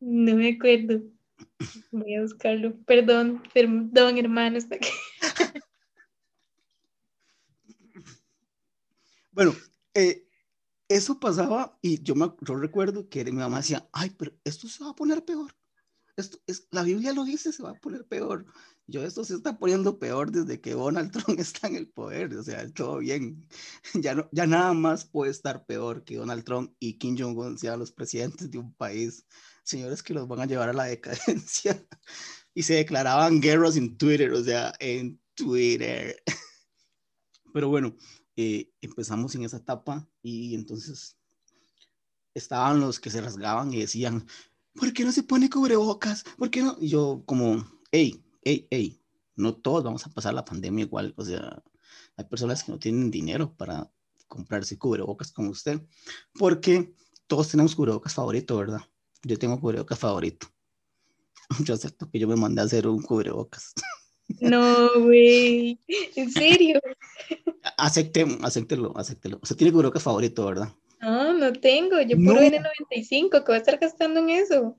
No 0.00 0.36
me 0.36 0.54
acuerdo. 0.54 1.02
Voy 1.90 2.14
a 2.14 2.22
buscarlo. 2.22 2.78
Perdón, 2.86 3.42
perdón, 3.52 4.16
hermano. 4.16 4.56
Hasta 4.56 4.78
que... 4.78 4.88
bueno, 9.32 9.54
eh, 9.92 10.25
eso 10.88 11.18
pasaba 11.18 11.78
y 11.82 12.02
yo, 12.02 12.14
me, 12.14 12.32
recuerdo 12.40 13.08
que 13.08 13.24
mi 13.24 13.32
mamá 13.32 13.58
decía, 13.58 13.88
ay, 13.92 14.10
pero 14.10 14.32
esto 14.44 14.68
se 14.68 14.84
va 14.84 14.90
a 14.90 14.96
poner 14.96 15.24
peor. 15.24 15.54
esto 16.16 16.38
es, 16.46 16.68
la 16.70 16.82
Biblia 16.82 17.12
lo 17.12 17.24
dice, 17.24 17.52
se 17.52 17.62
va 17.62 17.70
a 17.70 17.74
poner 17.80 18.06
peor. 18.06 18.46
Yo, 18.88 19.04
esto 19.04 19.24
se 19.24 19.34
está 19.34 19.58
poniendo 19.58 19.98
peor 19.98 20.30
desde 20.30 20.60
que 20.60 20.72
Donald 20.72 21.10
Trump 21.12 21.40
está 21.40 21.66
en 21.66 21.76
el 21.76 21.88
poder, 21.88 22.34
o 22.34 22.42
sea, 22.42 22.68
todo 22.72 22.98
bien. 22.98 23.48
Ya, 23.94 24.14
no, 24.14 24.28
ya 24.32 24.46
nada 24.46 24.72
más 24.74 25.04
puede 25.04 25.30
estar 25.32 25.66
peor 25.66 26.04
que 26.04 26.16
Donald 26.16 26.44
Trump 26.44 26.72
y 26.78 26.98
Kim 26.98 27.16
Jong-un 27.18 27.58
sean 27.58 27.80
los 27.80 27.92
presidentes 27.92 28.50
de 28.50 28.58
un 28.58 28.72
país, 28.74 29.26
señores 29.64 30.02
que 30.02 30.14
los 30.14 30.28
van 30.28 30.40
a 30.40 30.46
llevar 30.46 30.68
a 30.68 30.72
la 30.72 30.84
decadencia. 30.84 31.84
Y 32.54 32.62
se 32.62 32.74
declaraban 32.74 33.40
guerras 33.40 33.76
en 33.76 33.96
Twitter, 33.98 34.32
o 34.32 34.42
sea, 34.42 34.72
en 34.80 35.20
Twitter. 35.34 36.16
Pero 37.52 37.68
bueno, 37.68 37.96
eh, 38.36 38.70
empezamos 38.80 39.34
en 39.34 39.44
esa 39.44 39.56
etapa 39.56 40.08
y 40.22 40.54
entonces 40.54 41.16
estaban 42.34 42.80
los 42.80 43.00
que 43.00 43.10
se 43.10 43.20
rasgaban 43.20 43.72
y 43.72 43.80
decían, 43.80 44.26
¿por 44.74 44.92
qué 44.92 45.04
no 45.04 45.12
se 45.12 45.22
pone 45.22 45.48
cubrebocas? 45.48 46.24
¿Por 46.36 46.50
qué 46.50 46.62
no? 46.62 46.76
Y 46.78 46.88
yo 46.88 47.22
como, 47.24 47.66
hey, 47.90 48.22
hey, 48.42 48.66
hey, 48.70 49.00
no 49.36 49.54
todos 49.54 49.82
vamos 49.82 50.06
a 50.06 50.10
pasar 50.10 50.34
la 50.34 50.44
pandemia 50.44 50.84
igual, 50.84 51.14
o 51.16 51.24
sea, 51.24 51.62
hay 52.16 52.24
personas 52.26 52.62
que 52.62 52.72
no 52.72 52.78
tienen 52.78 53.10
dinero 53.10 53.54
para 53.56 53.90
comprarse 54.28 54.78
cubrebocas 54.78 55.32
como 55.32 55.50
usted, 55.50 55.80
porque 56.34 56.94
todos 57.26 57.48
tenemos 57.48 57.74
cubrebocas 57.74 58.14
favorito, 58.14 58.56
¿verdad? 58.56 58.80
Yo 59.22 59.38
tengo 59.38 59.60
cubrebocas 59.60 59.98
favorito. 59.98 60.48
Yo 61.64 61.74
acepto 61.74 62.10
que 62.10 62.18
yo 62.18 62.26
me 62.26 62.36
mandé 62.36 62.60
a 62.60 62.64
hacer 62.64 62.88
un 62.88 63.02
cubrebocas. 63.02 63.72
No, 64.40 65.00
güey, 65.00 65.78
¿en 66.16 66.30
serio? 66.30 66.80
Acepte, 67.78 68.26
acéptelo, 68.42 68.92
acéptelo. 68.96 69.38
O 69.42 69.46
sea, 69.46 69.56
tiene 69.56 69.72
cubrebocas 69.72 70.02
favorito, 70.02 70.44
¿verdad? 70.46 70.72
No, 71.00 71.32
no 71.32 71.52
tengo. 71.52 72.00
Yo 72.00 72.16
puro 72.16 72.40
N95, 72.40 73.30
¿qué 73.30 73.44
voy 73.46 73.54
a 73.54 73.58
estar 73.58 73.78
gastando 73.78 74.20
en 74.20 74.30
eso? 74.30 74.76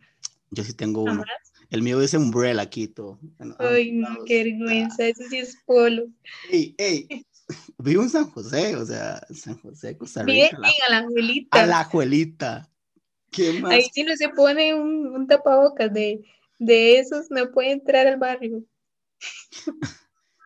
Yo 0.52 0.64
sí 0.64 0.74
tengo 0.74 1.04
uno. 1.04 1.24
El 1.70 1.82
mío 1.82 2.02
es 2.02 2.14
Umbrella 2.14 2.62
aquí 2.62 2.88
todo. 2.88 3.20
Ay, 3.60 3.92
no, 3.92 4.24
qué 4.26 4.44
vergüenza, 4.44 5.06
eso 5.06 5.24
sí 5.30 5.38
es 5.38 5.58
polo. 5.66 6.08
Ey, 6.50 6.74
ey, 6.78 7.26
vivo 7.78 8.04
en 8.04 8.10
San 8.10 8.30
José, 8.30 8.76
o 8.76 8.86
sea, 8.86 9.26
San 9.34 9.60
José, 9.60 9.98
Costa 9.98 10.24
Rica. 10.24 10.58
Bien, 10.58 10.74
a 10.88 10.92
la 10.92 10.98
abuelita. 11.00 11.62
A 11.62 11.66
la 11.66 11.80
abuelita. 11.82 12.70
¿Qué 13.32 13.60
más? 13.60 13.72
Ahí 13.72 13.90
sí 13.94 14.04
no 14.04 14.16
se 14.16 14.30
pone 14.30 14.74
un, 14.74 15.08
un 15.08 15.28
tapabocas 15.28 15.94
de, 15.94 16.24
de 16.60 17.00
esos, 17.00 17.30
no 17.30 17.52
puede 17.52 17.72
entrar 17.72 18.08
al 18.08 18.18
barrio. 18.18 18.64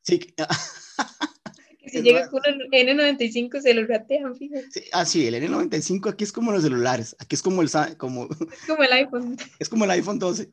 Sí, 0.04 0.20
si 1.88 2.02
llega 2.02 2.30
con 2.30 2.42
el 2.46 2.70
N95 2.70 3.62
se 3.62 3.74
lo 3.74 3.86
ratean, 3.86 4.36
fíjate. 4.36 4.72
Sí, 4.72 4.84
ah, 4.92 5.06
sí, 5.06 5.28
el 5.28 5.36
N95 5.36 6.10
aquí 6.10 6.24
es 6.24 6.32
como 6.32 6.52
los 6.52 6.64
celulares, 6.64 7.16
aquí 7.20 7.36
es 7.36 7.42
como 7.42 7.62
el, 7.62 7.70
como, 7.98 8.28
es 8.52 8.68
como 8.68 8.84
el 8.84 8.94
iPhone. 8.94 9.38
Es 9.60 9.70
como 9.70 9.86
el 9.86 9.92
iPhone 9.92 10.20
12. 10.20 10.52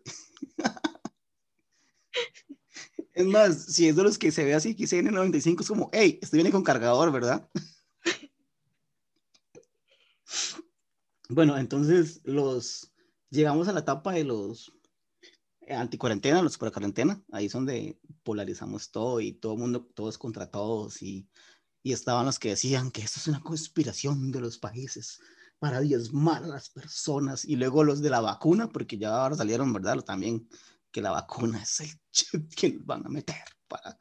es 3.14 3.26
más, 3.26 3.64
si 3.66 3.88
es 3.88 3.96
de 3.96 4.02
los 4.02 4.18
que 4.18 4.30
se 4.30 4.44
ve 4.44 4.54
así, 4.54 4.74
que 4.74 4.84
dice 4.84 5.02
N95 5.02 5.60
es 5.60 5.68
como, 5.68 5.90
hey, 5.92 6.18
estoy 6.20 6.38
viene 6.38 6.52
con 6.52 6.62
cargador, 6.62 7.10
¿verdad? 7.12 7.48
bueno, 11.30 11.56
entonces 11.58 12.20
los 12.24 12.92
llegamos 13.30 13.68
a 13.68 13.72
la 13.72 13.80
etapa 13.80 14.12
de 14.12 14.24
los 14.24 14.77
anticuarentena, 15.70 16.42
los 16.42 16.58
para 16.58 16.70
cuarentena, 16.70 17.22
ahí 17.32 17.46
es 17.46 17.52
donde 17.52 17.98
polarizamos 18.22 18.90
todo 18.90 19.20
y 19.20 19.32
todo 19.32 19.54
el 19.54 19.58
mundo, 19.58 19.88
todos 19.94 20.18
contra 20.18 20.50
todos 20.50 21.02
y, 21.02 21.28
y 21.82 21.92
estaban 21.92 22.26
los 22.26 22.38
que 22.38 22.50
decían 22.50 22.90
que 22.90 23.02
esto 23.02 23.20
es 23.20 23.28
una 23.28 23.40
conspiración 23.40 24.30
de 24.30 24.40
los 24.40 24.58
países 24.58 25.20
para 25.58 25.80
diezmar 25.80 26.44
a 26.44 26.48
las 26.48 26.70
personas 26.70 27.44
y 27.44 27.56
luego 27.56 27.84
los 27.84 28.00
de 28.00 28.10
la 28.10 28.20
vacuna, 28.20 28.68
porque 28.68 28.98
ya 28.98 29.14
ahora 29.14 29.36
salieron, 29.36 29.72
¿verdad? 29.72 29.98
También 30.00 30.48
que 30.90 31.02
la 31.02 31.10
vacuna 31.10 31.62
es 31.62 31.80
el 31.80 31.90
chip 32.12 32.54
que 32.54 32.72
nos 32.72 32.86
van 32.86 33.06
a 33.06 33.08
meter 33.08 33.36
para, 33.66 33.98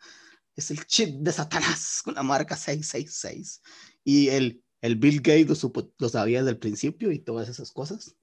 es 0.55 0.71
el 0.71 0.86
chip 0.86 1.19
de 1.19 1.31
Satanás 1.31 2.01
con 2.03 2.15
la 2.15 2.24
marca 2.24 2.55
666 2.55 3.62
y 4.03 4.29
el, 4.29 4.63
el 4.81 4.95
Bill 4.95 5.17
Gates 5.17 5.47
lo, 5.47 5.55
supo, 5.55 5.93
lo 5.97 6.09
sabía 6.09 6.39
desde 6.39 6.51
el 6.51 6.59
principio 6.59 7.12
y 7.12 7.19
todas 7.19 7.50
esas 7.50 7.71
cosas. 7.71 8.15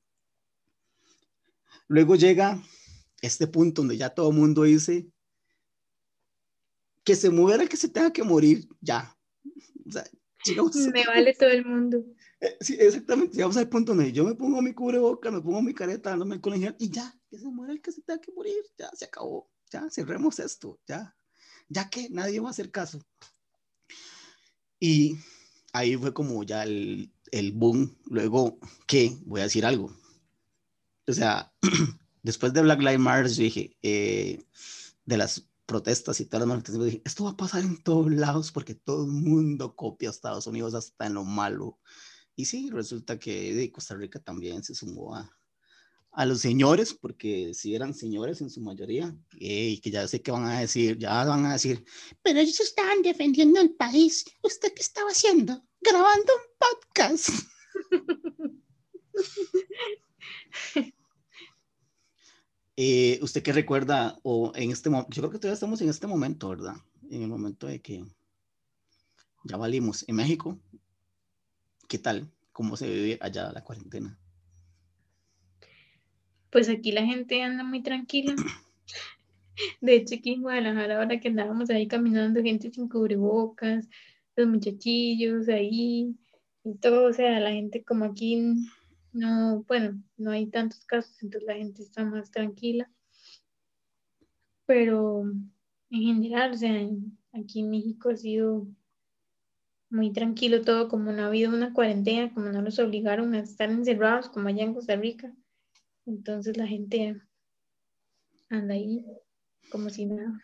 Luego 1.86 2.16
llega 2.16 2.62
este 3.22 3.46
punto 3.46 3.82
donde 3.82 3.96
ya 3.96 4.10
todo 4.10 4.30
el 4.30 4.36
mundo 4.36 4.62
dice 4.62 5.06
que 7.04 7.14
se 7.14 7.30
muera 7.30 7.62
el 7.62 7.68
que 7.68 7.76
se 7.76 7.88
tenga 7.88 8.12
que 8.12 8.22
morir, 8.22 8.66
ya. 8.80 9.16
O 9.86 9.92
sea, 9.92 10.04
me 10.92 11.04
vale 11.04 11.34
todo 11.34 11.50
el 11.50 11.64
mundo. 11.64 12.04
Eh, 12.40 12.56
sí, 12.60 12.76
exactamente. 12.78 13.34
Llegamos 13.34 13.56
al 13.56 13.68
punto 13.68 13.94
donde 13.94 14.12
yo 14.12 14.24
me 14.24 14.34
pongo 14.34 14.60
mi 14.60 14.72
cubreboca, 14.74 15.30
me 15.30 15.40
pongo 15.40 15.62
mi 15.62 15.74
careta, 15.74 16.10
dándome 16.10 16.36
el 16.36 16.40
colegial 16.40 16.76
y 16.78 16.90
ya, 16.90 17.14
que 17.30 17.38
se 17.38 17.46
muera 17.46 17.72
el 17.72 17.80
que 17.80 17.92
se 17.92 18.02
tenga 18.02 18.20
que 18.20 18.32
morir, 18.32 18.56
ya 18.78 18.90
se 18.94 19.04
acabó, 19.06 19.50
ya 19.70 19.88
cerremos 19.90 20.38
esto, 20.38 20.80
ya. 20.86 21.14
Ya 21.68 21.88
que 21.88 22.08
nadie 22.10 22.40
va 22.40 22.48
a 22.48 22.50
hacer 22.50 22.70
caso. 22.70 23.00
Y 24.78 25.16
ahí 25.72 25.96
fue 25.96 26.12
como 26.12 26.42
ya 26.42 26.64
el, 26.64 27.10
el 27.30 27.52
boom. 27.52 27.96
Luego, 28.06 28.58
¿qué? 28.86 29.16
Voy 29.24 29.40
a 29.40 29.44
decir 29.44 29.64
algo. 29.64 29.90
O 31.06 31.12
sea, 31.12 31.52
después 32.24 32.52
de 32.52 32.62
Black 32.62 32.80
Lives 32.80 32.98
Matter, 32.98 33.28
yo 33.28 33.42
dije, 33.44 33.76
eh, 33.82 34.42
de 35.04 35.16
las 35.16 35.48
protestas 35.66 36.18
y 36.20 36.24
todas 36.24 36.40
las 36.40 36.48
manifestaciones, 36.48 36.92
dije, 36.92 37.02
esto 37.04 37.24
va 37.24 37.30
a 37.30 37.36
pasar 37.36 37.62
en 37.62 37.82
todos 37.82 38.10
lados 38.10 38.50
porque 38.50 38.74
todo 38.74 39.04
el 39.04 39.12
mundo 39.12 39.76
copia 39.76 40.08
a 40.08 40.12
Estados 40.12 40.46
Unidos 40.46 40.74
hasta 40.74 41.06
en 41.06 41.14
lo 41.14 41.24
malo. 41.24 41.78
Y 42.34 42.46
sí, 42.46 42.70
resulta 42.70 43.18
que 43.18 43.54
de 43.54 43.70
Costa 43.70 43.94
Rica 43.94 44.18
también 44.18 44.64
se 44.64 44.74
sumó 44.74 45.14
a, 45.14 45.30
a 46.12 46.24
los 46.24 46.40
señores, 46.40 46.94
porque 46.94 47.52
si 47.54 47.74
eran 47.74 47.94
señores 47.94 48.40
en 48.40 48.50
su 48.50 48.60
mayoría, 48.62 49.14
y 49.32 49.78
que 49.80 49.90
ya 49.90 50.08
sé 50.08 50.22
que 50.22 50.30
van 50.30 50.44
a 50.46 50.60
decir, 50.60 50.98
ya 50.98 51.24
van 51.24 51.44
a 51.44 51.52
decir, 51.52 51.84
pero 52.22 52.40
ellos 52.40 52.58
estaban 52.58 53.02
defendiendo 53.02 53.60
el 53.60 53.74
país, 53.74 54.24
¿usted 54.42 54.72
qué 54.74 54.82
estaba 54.82 55.10
haciendo? 55.10 55.62
Grabando 55.80 56.32
un 56.32 56.42
podcast. 56.58 57.28
Eh, 62.76 63.20
¿Usted 63.22 63.42
qué 63.42 63.52
recuerda? 63.52 64.18
O 64.22 64.52
en 64.54 64.70
este 64.70 64.90
yo 64.90 65.06
creo 65.08 65.30
que 65.30 65.38
todavía 65.38 65.54
estamos 65.54 65.80
en 65.80 65.88
este 65.88 66.06
momento, 66.06 66.48
¿verdad? 66.48 66.74
En 67.10 67.22
el 67.22 67.28
momento 67.28 67.66
de 67.66 67.80
que 67.80 68.04
ya 69.44 69.56
valimos. 69.56 70.04
En 70.08 70.16
México, 70.16 70.58
¿qué 71.88 71.98
tal? 71.98 72.30
¿Cómo 72.52 72.76
se 72.76 72.88
vive 72.90 73.18
allá 73.20 73.52
la 73.52 73.62
cuarentena? 73.62 74.18
Pues 76.50 76.68
aquí 76.68 76.92
la 76.92 77.04
gente 77.04 77.42
anda 77.42 77.62
muy 77.62 77.82
tranquila. 77.82 78.34
De 79.80 79.94
hecho, 79.94 80.16
aquí 80.16 80.32
en 80.32 80.42
Guadalajara, 80.42 80.98
ahora 80.98 81.20
que 81.20 81.28
andábamos 81.28 81.70
ahí 81.70 81.86
caminando, 81.86 82.42
gente 82.42 82.72
sin 82.72 82.88
cubrebocas, 82.88 83.88
los 84.34 84.48
muchachillos 84.48 85.48
ahí 85.48 86.16
y 86.64 86.74
todo, 86.80 87.08
o 87.08 87.12
sea, 87.12 87.38
la 87.38 87.52
gente 87.52 87.84
como 87.84 88.04
aquí 88.04 88.56
no, 89.14 89.64
bueno, 89.66 90.02
no 90.16 90.32
hay 90.32 90.46
tantos 90.46 90.84
casos, 90.84 91.22
entonces 91.22 91.46
la 91.46 91.54
gente 91.54 91.82
está 91.82 92.04
más 92.04 92.30
tranquila. 92.30 92.90
Pero 94.66 95.22
en 95.90 96.02
general, 96.02 96.52
o 96.52 96.56
sea, 96.56 96.72
aquí 97.32 97.60
en 97.60 97.70
México 97.70 98.10
ha 98.10 98.16
sido 98.16 98.66
muy 99.88 100.12
tranquilo 100.12 100.62
todo, 100.62 100.88
como 100.88 101.12
no 101.12 101.22
ha 101.22 101.26
habido 101.26 101.54
una 101.54 101.72
cuarentena, 101.72 102.34
como 102.34 102.48
no 102.48 102.60
los 102.60 102.78
obligaron 102.80 103.34
a 103.34 103.40
estar 103.40 103.70
encerrados 103.70 104.28
como 104.28 104.48
allá 104.48 104.64
en 104.64 104.74
Costa 104.74 104.96
Rica. 104.96 105.32
Entonces 106.06 106.56
la 106.56 106.66
gente 106.66 107.22
anda 108.50 108.74
ahí 108.74 109.06
como 109.70 109.90
si 109.90 110.06
nada. 110.06 110.40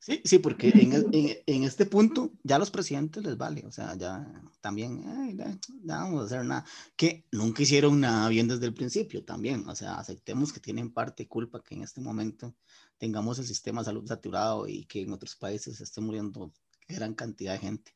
Sí, 0.00 0.20
sí, 0.24 0.38
porque 0.38 0.68
en, 0.70 0.92
en, 0.92 1.38
en, 1.46 1.64
este 1.64 1.86
punto 1.86 2.32
ya 2.42 2.58
los 2.58 2.70
presidentes 2.70 3.22
les 3.22 3.36
vale, 3.36 3.64
o 3.66 3.70
sea, 3.70 3.96
ya 3.96 4.26
también, 4.60 5.04
ay, 5.06 5.36
ya, 5.36 5.58
vamos 5.84 6.22
a 6.22 6.26
hacer 6.26 6.44
nada, 6.44 6.64
que 6.96 7.26
nunca 7.30 7.62
hicieron 7.62 8.00
nada 8.00 8.28
bien 8.28 8.48
desde 8.48 8.66
el 8.66 8.74
principio 8.74 9.24
también, 9.24 9.68
o 9.68 9.74
sea, 9.76 9.98
aceptemos 9.98 10.52
que 10.52 10.60
tienen 10.60 10.92
parte 10.92 11.28
culpa 11.28 11.62
que 11.62 11.74
en 11.74 11.82
este 11.82 12.00
momento 12.00 12.54
tengamos 12.96 13.38
el 13.38 13.46
sistema 13.46 13.82
de 13.82 13.86
salud 13.86 14.06
saturado 14.06 14.66
y 14.66 14.84
que 14.86 15.02
en 15.02 15.12
otros 15.12 15.36
países 15.36 15.80
esté 15.80 16.00
muriendo 16.00 16.52
gran 16.88 17.14
cantidad 17.14 17.52
de 17.52 17.58
gente 17.58 17.94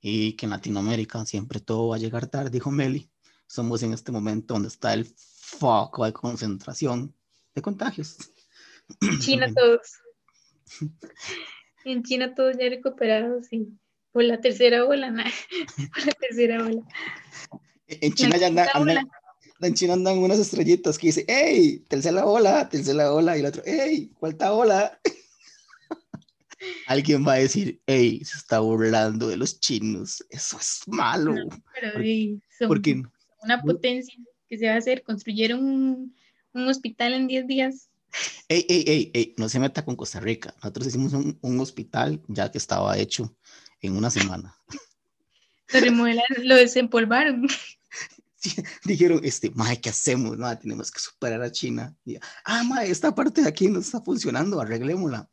y 0.00 0.34
que 0.34 0.46
en 0.46 0.50
Latinoamérica 0.50 1.24
siempre 1.24 1.60
todo 1.60 1.88
va 1.88 1.96
a 1.96 1.98
llegar 1.98 2.26
tarde, 2.26 2.50
dijo 2.50 2.70
Meli, 2.70 3.10
somos 3.46 3.82
en 3.82 3.92
este 3.92 4.12
momento 4.12 4.54
donde 4.54 4.68
está 4.68 4.92
el 4.92 5.06
foco 5.06 6.04
de 6.04 6.12
concentración 6.12 7.14
de 7.54 7.62
contagios. 7.62 8.16
China 9.20 9.46
todos. 9.54 10.03
En 11.84 12.02
China 12.02 12.34
todos 12.34 12.56
ya 12.58 12.68
recuperados, 12.68 13.46
sí. 13.46 13.68
Por 14.12 14.24
la 14.24 14.40
tercera 14.40 14.84
ola, 14.84 15.08
por 15.94 16.06
la 16.06 16.12
tercera 16.12 16.64
ola. 16.64 16.82
En 17.88 18.12
China 18.14 18.36
ya 18.36 18.46
andan, 18.46 18.68
en 19.60 19.74
China 19.74 19.94
andan 19.94 20.18
unas 20.18 20.38
estrellitas 20.38 20.98
que 20.98 21.08
dice, 21.08 21.24
hey, 21.28 21.84
tercera 21.88 22.24
ola, 22.24 22.68
tercera 22.68 23.12
ola, 23.12 23.36
y 23.36 23.40
el 23.40 23.46
otro, 23.46 23.62
hey, 23.66 24.10
cuarta 24.18 24.52
ola. 24.52 24.98
Alguien 26.86 27.26
va 27.26 27.34
a 27.34 27.38
decir, 27.38 27.80
hey, 27.86 28.24
se 28.24 28.38
está 28.38 28.60
burlando 28.60 29.28
de 29.28 29.36
los 29.36 29.60
chinos, 29.60 30.24
eso 30.30 30.56
es 30.58 30.80
malo. 30.86 31.34
pero 31.74 31.92
son 32.58 33.12
una 33.42 33.60
potencia 33.62 34.14
que 34.48 34.56
se 34.56 34.66
va 34.66 34.74
a 34.74 34.78
hacer, 34.78 35.02
construyeron 35.02 35.64
un, 35.64 36.16
un 36.54 36.68
hospital 36.68 37.12
en 37.12 37.26
10 37.26 37.46
días. 37.46 37.90
Ey, 38.48 38.66
ey, 38.68 38.84
ey, 38.86 39.10
ey, 39.14 39.34
no 39.38 39.48
se 39.48 39.58
meta 39.58 39.84
con 39.84 39.96
Costa 39.96 40.20
Rica. 40.20 40.54
Nosotros 40.56 40.88
hicimos 40.88 41.12
un, 41.12 41.38
un 41.40 41.60
hospital 41.60 42.22
ya 42.28 42.50
que 42.50 42.58
estaba 42.58 42.96
hecho 42.98 43.36
en 43.80 43.96
una 43.96 44.10
semana. 44.10 44.56
Lo 45.72 45.80
remodelaron, 45.80 46.48
lo 46.48 46.56
desempolvaron. 46.56 47.48
Sí, 48.36 48.62
dijeron, 48.84 49.20
este, 49.22 49.48
mae, 49.52 49.80
¿qué 49.80 49.88
hacemos? 49.88 50.36
No, 50.36 50.58
tenemos 50.58 50.90
que 50.90 51.00
superar 51.00 51.40
a 51.40 51.50
China. 51.50 51.96
Y, 52.04 52.16
ah, 52.44 52.62
mae, 52.62 52.90
esta 52.90 53.14
parte 53.14 53.40
de 53.40 53.48
aquí 53.48 53.68
no 53.68 53.78
está 53.78 54.02
funcionando, 54.02 54.60
arreglémosla. 54.60 55.30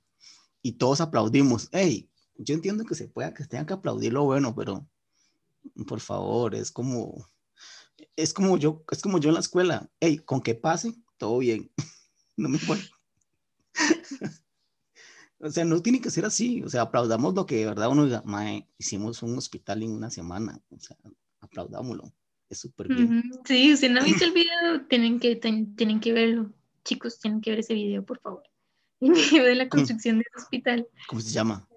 Y 0.62 0.72
todos 0.78 1.02
aplaudimos. 1.02 1.68
Ey, 1.74 2.10
yo 2.38 2.56
entiendo 2.56 2.86
que 2.86 2.96
se 2.96 3.10
pueda, 3.10 3.34
que 3.34 3.44
tengan 3.44 3.66
que 3.66 3.74
aplaudir 3.74 4.14
lo 4.14 4.24
bueno, 4.24 4.56
pero 4.56 4.88
por 5.88 6.00
favor, 6.00 6.56
es 6.56 6.72
como, 6.72 7.28
es 8.16 8.34
como 8.34 8.58
yo, 8.58 8.82
es 8.90 9.02
como 9.02 9.18
yo 9.20 9.28
en 9.28 9.34
la 9.34 9.42
escuela. 9.42 9.90
Ey, 10.00 10.20
con 10.20 10.40
que 10.40 10.56
pase, 10.56 10.96
todo 11.18 11.40
bien. 11.40 11.70
no 12.38 12.50
me 12.50 12.58
importa. 12.58 12.84
o 15.40 15.50
sea, 15.50 15.66
no 15.66 15.82
tiene 15.82 16.02
que 16.02 16.10
ser 16.12 16.26
así. 16.26 16.62
O 16.64 16.70
sea, 16.70 16.82
aplaudamos 16.84 17.34
lo 17.34 17.46
que 17.46 17.58
de 17.58 17.66
verdad 17.66 17.90
uno 17.90 18.06
diga, 18.06 18.22
mae, 18.26 18.68
hicimos 18.78 19.24
un 19.24 19.38
hospital 19.38 19.84
en 19.84 19.92
una 19.92 20.10
semana. 20.10 20.60
O 20.70 20.80
sea, 20.80 20.98
aplaudámoslo. 21.40 22.14
Es 22.50 22.60
súper 22.60 22.90
bien. 22.90 23.24
Sí, 23.46 23.78
si 23.78 23.88
no 23.88 24.00
han 24.02 24.06
visto 24.06 24.26
el 24.26 24.34
video, 24.34 24.86
tienen 24.90 25.20
que, 25.20 25.36
ten- 25.38 25.74
tienen 25.76 26.00
que 26.02 26.12
verlo. 26.12 26.52
Chicos, 26.84 27.20
tienen 27.20 27.40
que 27.40 27.52
ver 27.52 27.60
ese 27.60 27.74
video, 27.74 28.04
por 28.06 28.20
favor. 28.20 28.44
El 29.00 29.14
video 29.14 29.46
de 29.46 29.56
la 29.56 29.70
construcción 29.70 30.18
del 30.18 30.28
hospital. 30.36 30.88
¿Cómo 31.08 31.22
se 31.22 31.32
llama? 31.32 31.68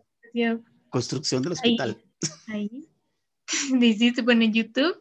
Construcción 0.91 1.43
del 1.43 1.53
hospital. 1.53 2.03
Ahí. 2.49 2.89
Dice, 3.79 4.15
se 4.15 4.23
pone 4.23 4.51
YouTube. 4.51 5.01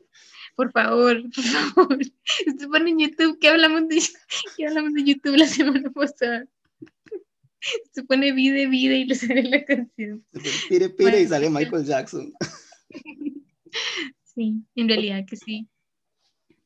Por 0.56 0.72
favor, 0.72 1.22
por 1.24 1.44
favor. 1.44 2.00
Se 2.60 2.68
pone 2.68 2.92
en 2.92 3.00
YouTube. 3.00 3.40
¿Qué 3.40 3.50
hablamos 3.50 3.88
de, 3.88 4.02
qué 4.58 4.68
hablamos 4.68 4.94
de 4.94 5.04
YouTube 5.04 5.38
la 5.38 5.48
semana 5.48 5.90
pasada? 5.92 6.46
Se 7.92 8.04
pone 8.04 8.32
vida, 8.34 8.70
vida 8.70 8.96
y 8.96 9.06
le 9.06 9.16
sale 9.16 9.44
la 9.44 9.64
canción. 9.64 10.26
Pire, 10.70 10.90
pire 10.90 11.22
y 11.22 11.28
sale 11.28 11.50
Michael 11.50 11.86
Jackson. 11.86 12.34
Sí, 14.24 14.64
en 14.76 14.88
realidad 14.90 15.26
que 15.26 15.38
sí. 15.38 15.68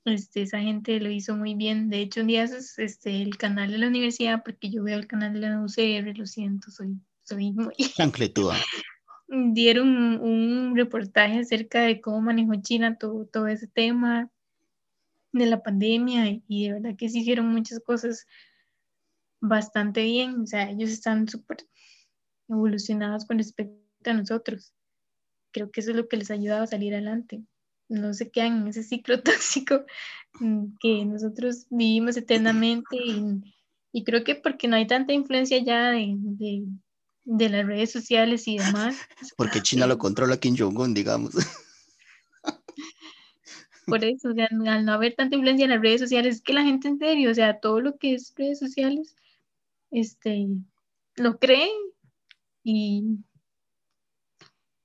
Este, 0.05 0.43
esa 0.43 0.59
gente 0.59 0.99
lo 0.99 1.11
hizo 1.11 1.35
muy 1.35 1.53
bien. 1.53 1.89
De 1.89 1.99
hecho, 1.99 2.21
un 2.21 2.27
día 2.27 2.43
esos, 2.43 2.79
este, 2.79 3.21
el 3.21 3.37
canal 3.37 3.71
de 3.71 3.77
la 3.77 3.87
universidad, 3.87 4.41
porque 4.43 4.69
yo 4.69 4.83
veo 4.83 4.97
el 4.97 5.05
canal 5.05 5.33
de 5.33 5.41
la 5.41 5.61
UCR, 5.61 6.17
lo 6.17 6.25
siento, 6.25 6.71
soy, 6.71 6.97
soy 7.23 7.51
muy... 7.51 7.73
Chancletuda. 7.75 8.55
Dieron 9.27 9.89
un, 10.21 10.75
reportaje 10.75 11.39
acerca 11.39 11.81
de 11.81 11.99
cómo 11.99 12.21
manejó 12.21 12.53
China 12.61 12.97
todo, 12.97 13.25
todo 13.25 13.47
ese 13.47 13.67
tema 13.67 14.29
de 15.31 15.45
la 15.47 15.61
pandemia 15.63 16.29
y, 16.29 16.43
y 16.47 16.67
de 16.67 16.73
verdad 16.73 16.95
que 16.97 17.09
se 17.09 17.19
hicieron 17.19 17.47
muchas 17.47 17.79
cosas 17.79 18.25
bastante 19.39 20.03
bien. 20.03 20.41
O 20.41 20.45
sea, 20.45 20.69
ellos 20.69 20.89
están 20.89 21.27
súper 21.27 21.67
evolucionados 22.49 23.25
con 23.25 23.37
respecto 23.37 24.09
a 24.09 24.13
nosotros. 24.13 24.73
Creo 25.51 25.71
que 25.71 25.81
eso 25.81 25.91
es 25.91 25.97
lo 25.97 26.07
que 26.07 26.17
les 26.17 26.31
ha 26.31 26.35
ayudado 26.35 26.63
a 26.63 26.67
salir 26.67 26.93
adelante. 26.93 27.43
No 27.89 28.13
se 28.13 28.29
quedan 28.29 28.61
en 28.61 28.67
ese 28.67 28.83
ciclo 28.83 29.21
tóxico 29.23 29.85
mm, 30.39 30.77
que 30.79 31.05
nosotros 31.05 31.67
vivimos 31.69 32.17
eternamente 32.17 32.97
y, 32.97 33.41
y 33.91 34.03
creo 34.03 34.23
que 34.23 34.35
porque 34.35 34.67
no 34.67 34.75
hay 34.75 34.87
tanta 34.87 35.13
influencia 35.13 35.57
ya 35.59 35.91
de, 35.91 36.15
de, 36.17 36.65
de 37.29 37.49
las 37.49 37.65
redes 37.65 37.91
sociales 37.91 38.47
y 38.47 38.57
demás. 38.57 38.95
Porque 39.37 39.61
China 39.61 39.85
lo 39.85 39.97
controla 39.97 40.37
Kim 40.39 40.55
Jong-un, 40.57 40.93
digamos. 40.93 41.33
Por 43.85 44.03
eso, 44.03 44.29
o 44.29 44.33
sea, 44.33 44.47
al 44.51 44.85
no 44.85 44.93
haber 44.93 45.15
tanta 45.15 45.35
influencia 45.35 45.63
en 45.65 45.69
las 45.71 45.81
redes 45.81 46.01
sociales, 46.01 46.35
es 46.37 46.41
que 46.41 46.53
la 46.53 46.63
gente 46.63 46.87
en 46.89 46.99
serio, 46.99 47.31
o 47.31 47.33
sea, 47.33 47.59
todo 47.59 47.79
lo 47.79 47.97
que 47.97 48.15
es 48.15 48.33
redes 48.35 48.59
sociales, 48.59 49.15
este, 49.91 50.47
lo 51.15 51.39
cree 51.39 51.69
y, 52.63 53.17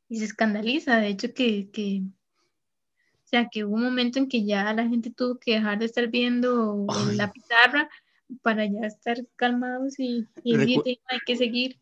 y 0.08 0.18
se 0.18 0.25
escandaliza. 0.25 0.98
De 0.98 1.09
hecho, 1.09 1.35
que, 1.35 1.68
que, 1.70 2.02
o 2.05 3.26
sea, 3.26 3.48
que 3.50 3.64
hubo 3.64 3.74
un 3.74 3.83
momento 3.85 4.20
en 4.20 4.28
que 4.28 4.44
ya 4.44 4.72
la 4.72 4.88
gente 4.88 5.11
tuvo 5.11 5.37
que 5.38 5.55
dejar 5.55 5.81
de 5.81 5.87
estar 5.87 6.07
viendo 6.09 6.87
Ay. 6.88 7.16
la 7.16 7.33
pizarra 7.33 7.88
para 8.40 8.64
ya 8.66 8.87
estar 8.87 9.16
calmados 9.35 9.98
y, 9.98 10.28
y 10.44 10.57
decir, 10.57 10.78
Recu- 10.78 10.85
"Sí, 10.85 11.00
hay 11.07 11.18
que 11.26 11.37
seguir. 11.37 11.78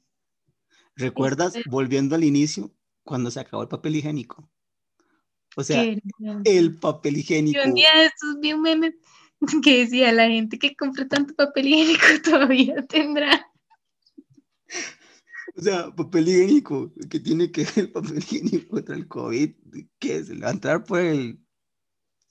¿Recuerdas, 0.96 1.56
Este- 1.56 1.70
volviendo 1.70 2.14
al 2.14 2.24
inicio, 2.24 2.74
cuando 3.04 3.30
se 3.30 3.40
acabó 3.40 3.62
el 3.62 3.68
papel 3.68 3.96
higiénico? 3.96 4.50
O 5.56 5.64
sea, 5.64 5.82
el 6.44 6.78
papel 6.78 7.16
higiénico. 7.18 7.58
Yo 7.60 7.68
un 7.68 7.74
día 7.74 7.90
de 7.96 8.06
estos 8.06 8.38
vi 8.40 8.52
un 8.52 8.62
meme 8.62 8.94
que 9.64 9.78
decía, 9.78 10.12
la 10.12 10.28
gente 10.28 10.58
que 10.58 10.76
compra 10.76 11.08
tanto 11.08 11.34
papel 11.34 11.68
higiénico 11.68 12.04
todavía 12.24 12.86
tendrá. 12.86 13.46
O 15.56 15.62
sea, 15.62 15.94
papel 15.94 16.28
higiénico, 16.28 16.92
que 17.10 17.18
tiene 17.18 17.50
que 17.50 17.64
ver 17.64 17.72
el 17.78 17.92
papel 17.92 18.18
higiénico 18.18 18.68
contra 18.68 18.94
el 18.94 19.08
COVID? 19.08 19.50
¿Qué 19.98 20.24
se 20.24 20.34
le 20.34 20.42
va 20.42 20.48
a 20.48 20.52
entrar 20.52 20.84
por 20.84 21.00
el, 21.00 21.40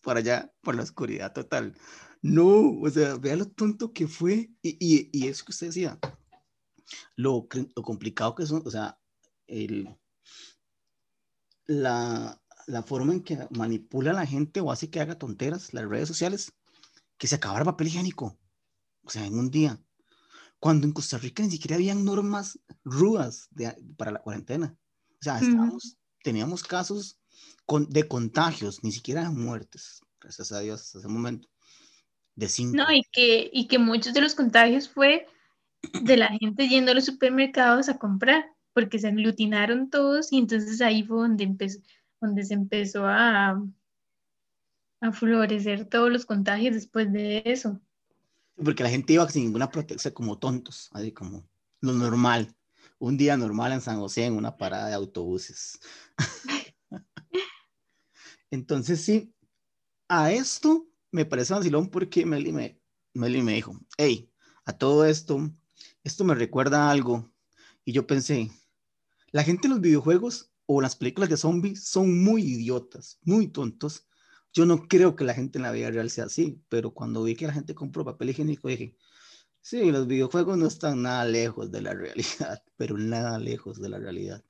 por 0.01 0.17
allá, 0.17 0.53
por 0.61 0.75
la 0.75 0.83
oscuridad 0.83 1.33
total? 1.33 1.75
No, 2.21 2.79
o 2.79 2.89
sea, 2.89 3.15
vea 3.15 3.35
lo 3.35 3.47
tonto 3.49 3.91
que 3.91 4.07
fue. 4.07 4.51
Y, 4.61 4.77
y, 4.79 5.09
y 5.11 5.27
eso 5.27 5.43
que 5.45 5.51
usted 5.51 5.67
decía, 5.67 5.99
lo, 7.15 7.47
lo 7.75 7.83
complicado 7.83 8.35
que 8.35 8.45
son, 8.45 8.61
o 8.65 8.71
sea, 8.71 8.99
el, 9.47 9.89
la, 11.65 12.41
la 12.67 12.83
forma 12.83 13.13
en 13.13 13.23
que 13.23 13.37
manipula 13.51 14.11
a 14.11 14.15
la 14.15 14.25
gente 14.25 14.59
o 14.61 14.71
hace 14.71 14.89
que 14.89 14.99
haga 14.99 15.17
tonteras 15.17 15.73
las 15.73 15.87
redes 15.87 16.07
sociales, 16.07 16.53
que 17.17 17.27
se 17.27 17.35
acabara 17.35 17.61
el 17.61 17.65
papel 17.65 17.87
higiénico, 17.87 18.37
o 19.03 19.09
sea, 19.09 19.25
en 19.25 19.37
un 19.37 19.49
día 19.51 19.79
cuando 20.59 20.85
en 20.85 20.93
Costa 20.93 21.17
Rica 21.17 21.41
ni 21.41 21.51
siquiera 21.51 21.75
habían 21.75 22.03
normas 22.03 22.59
rudas 22.83 23.47
de- 23.51 23.73
para 23.97 24.11
la 24.11 24.21
cuarentena. 24.21 24.77
O 25.13 25.23
sea, 25.23 25.39
estábamos, 25.39 25.97
teníamos 26.21 26.63
casos 26.63 27.17
con- 27.65 27.89
de 27.89 28.07
contagios, 28.07 28.83
ni 28.83 28.91
siquiera 28.91 29.29
muertes, 29.31 30.01
gracias 30.19 30.51
a 30.51 30.59
Dios, 30.59 30.81
hasta 30.81 30.99
ese 30.99 31.07
momento, 31.07 31.47
de 32.35 32.49
cinco. 32.49 32.75
No, 32.77 32.91
y 32.91 33.03
que, 33.11 33.49
y 33.53 33.67
que 33.67 33.79
muchos 33.79 34.13
de 34.13 34.19
los 34.21 34.35
contagios 34.35 34.89
fue 34.89 35.27
de 36.01 36.17
la 36.17 36.29
gente 36.29 36.67
yendo 36.67 36.91
a 36.91 36.95
los 36.95 37.05
supermercados 37.05 37.89
a 37.89 37.97
comprar, 37.97 38.45
porque 38.73 38.99
se 38.99 39.07
aglutinaron 39.07 39.89
todos 39.89 40.31
y 40.31 40.37
entonces 40.37 40.81
ahí 40.81 41.03
fue 41.03 41.17
donde, 41.17 41.43
empezó, 41.43 41.79
donde 42.21 42.43
se 42.43 42.53
empezó 42.53 43.05
a, 43.05 43.61
a 45.01 45.11
florecer 45.11 45.85
todos 45.85 46.11
los 46.11 46.25
contagios 46.25 46.75
después 46.75 47.11
de 47.11 47.41
eso. 47.45 47.79
Porque 48.55 48.83
la 48.83 48.89
gente 48.89 49.13
iba 49.13 49.27
sin 49.29 49.45
ninguna 49.45 49.69
protección, 49.69 50.13
como 50.13 50.37
tontos, 50.37 50.89
así 50.93 51.11
como 51.11 51.47
lo 51.81 51.93
normal. 51.93 52.53
Un 52.97 53.17
día 53.17 53.37
normal 53.37 53.71
en 53.71 53.81
San 53.81 53.99
José 53.99 54.25
en 54.25 54.33
una 54.33 54.57
parada 54.57 54.87
de 54.87 54.93
autobuses. 54.93 55.79
Entonces, 58.51 59.01
sí, 59.01 59.33
a 60.09 60.31
esto 60.31 60.87
me 61.11 61.23
parece 61.23 61.53
vacilón 61.53 61.89
porque 61.89 62.25
Meli 62.25 62.51
me, 62.51 62.81
Meli 63.13 63.41
me 63.41 63.53
dijo, 63.53 63.79
hey, 63.97 64.29
a 64.65 64.73
todo 64.73 65.05
esto, 65.05 65.49
esto 66.03 66.23
me 66.23 66.35
recuerda 66.35 66.89
algo. 66.89 67.31
Y 67.85 67.93
yo 67.93 68.07
pensé, 68.07 68.51
la 69.31 69.43
gente 69.43 69.67
en 69.67 69.73
los 69.73 69.81
videojuegos 69.81 70.51
o 70.65 70.81
las 70.81 70.95
películas 70.95 71.29
de 71.29 71.37
zombies 71.37 71.83
son 71.85 72.23
muy 72.23 72.43
idiotas, 72.43 73.19
muy 73.23 73.47
tontos. 73.47 74.07
Yo 74.53 74.65
no 74.65 74.87
creo 74.87 75.15
que 75.15 75.23
la 75.23 75.33
gente 75.33 75.57
en 75.57 75.63
la 75.63 75.71
vida 75.71 75.91
real 75.91 76.09
sea 76.09 76.25
así, 76.25 76.61
pero 76.69 76.93
cuando 76.93 77.23
vi 77.23 77.35
que 77.35 77.47
la 77.47 77.53
gente 77.53 77.75
compró 77.75 78.05
papel 78.05 78.29
higiénico 78.31 78.67
dije, 78.67 78.95
sí, 79.61 79.91
los 79.91 80.07
videojuegos 80.07 80.57
no 80.57 80.67
están 80.67 81.03
nada 81.03 81.25
lejos 81.25 81.71
de 81.71 81.81
la 81.81 81.93
realidad, 81.93 82.63
pero 82.77 82.97
nada 82.97 83.39
lejos 83.39 83.79
de 83.79 83.89
la 83.89 83.99
realidad. 83.99 84.43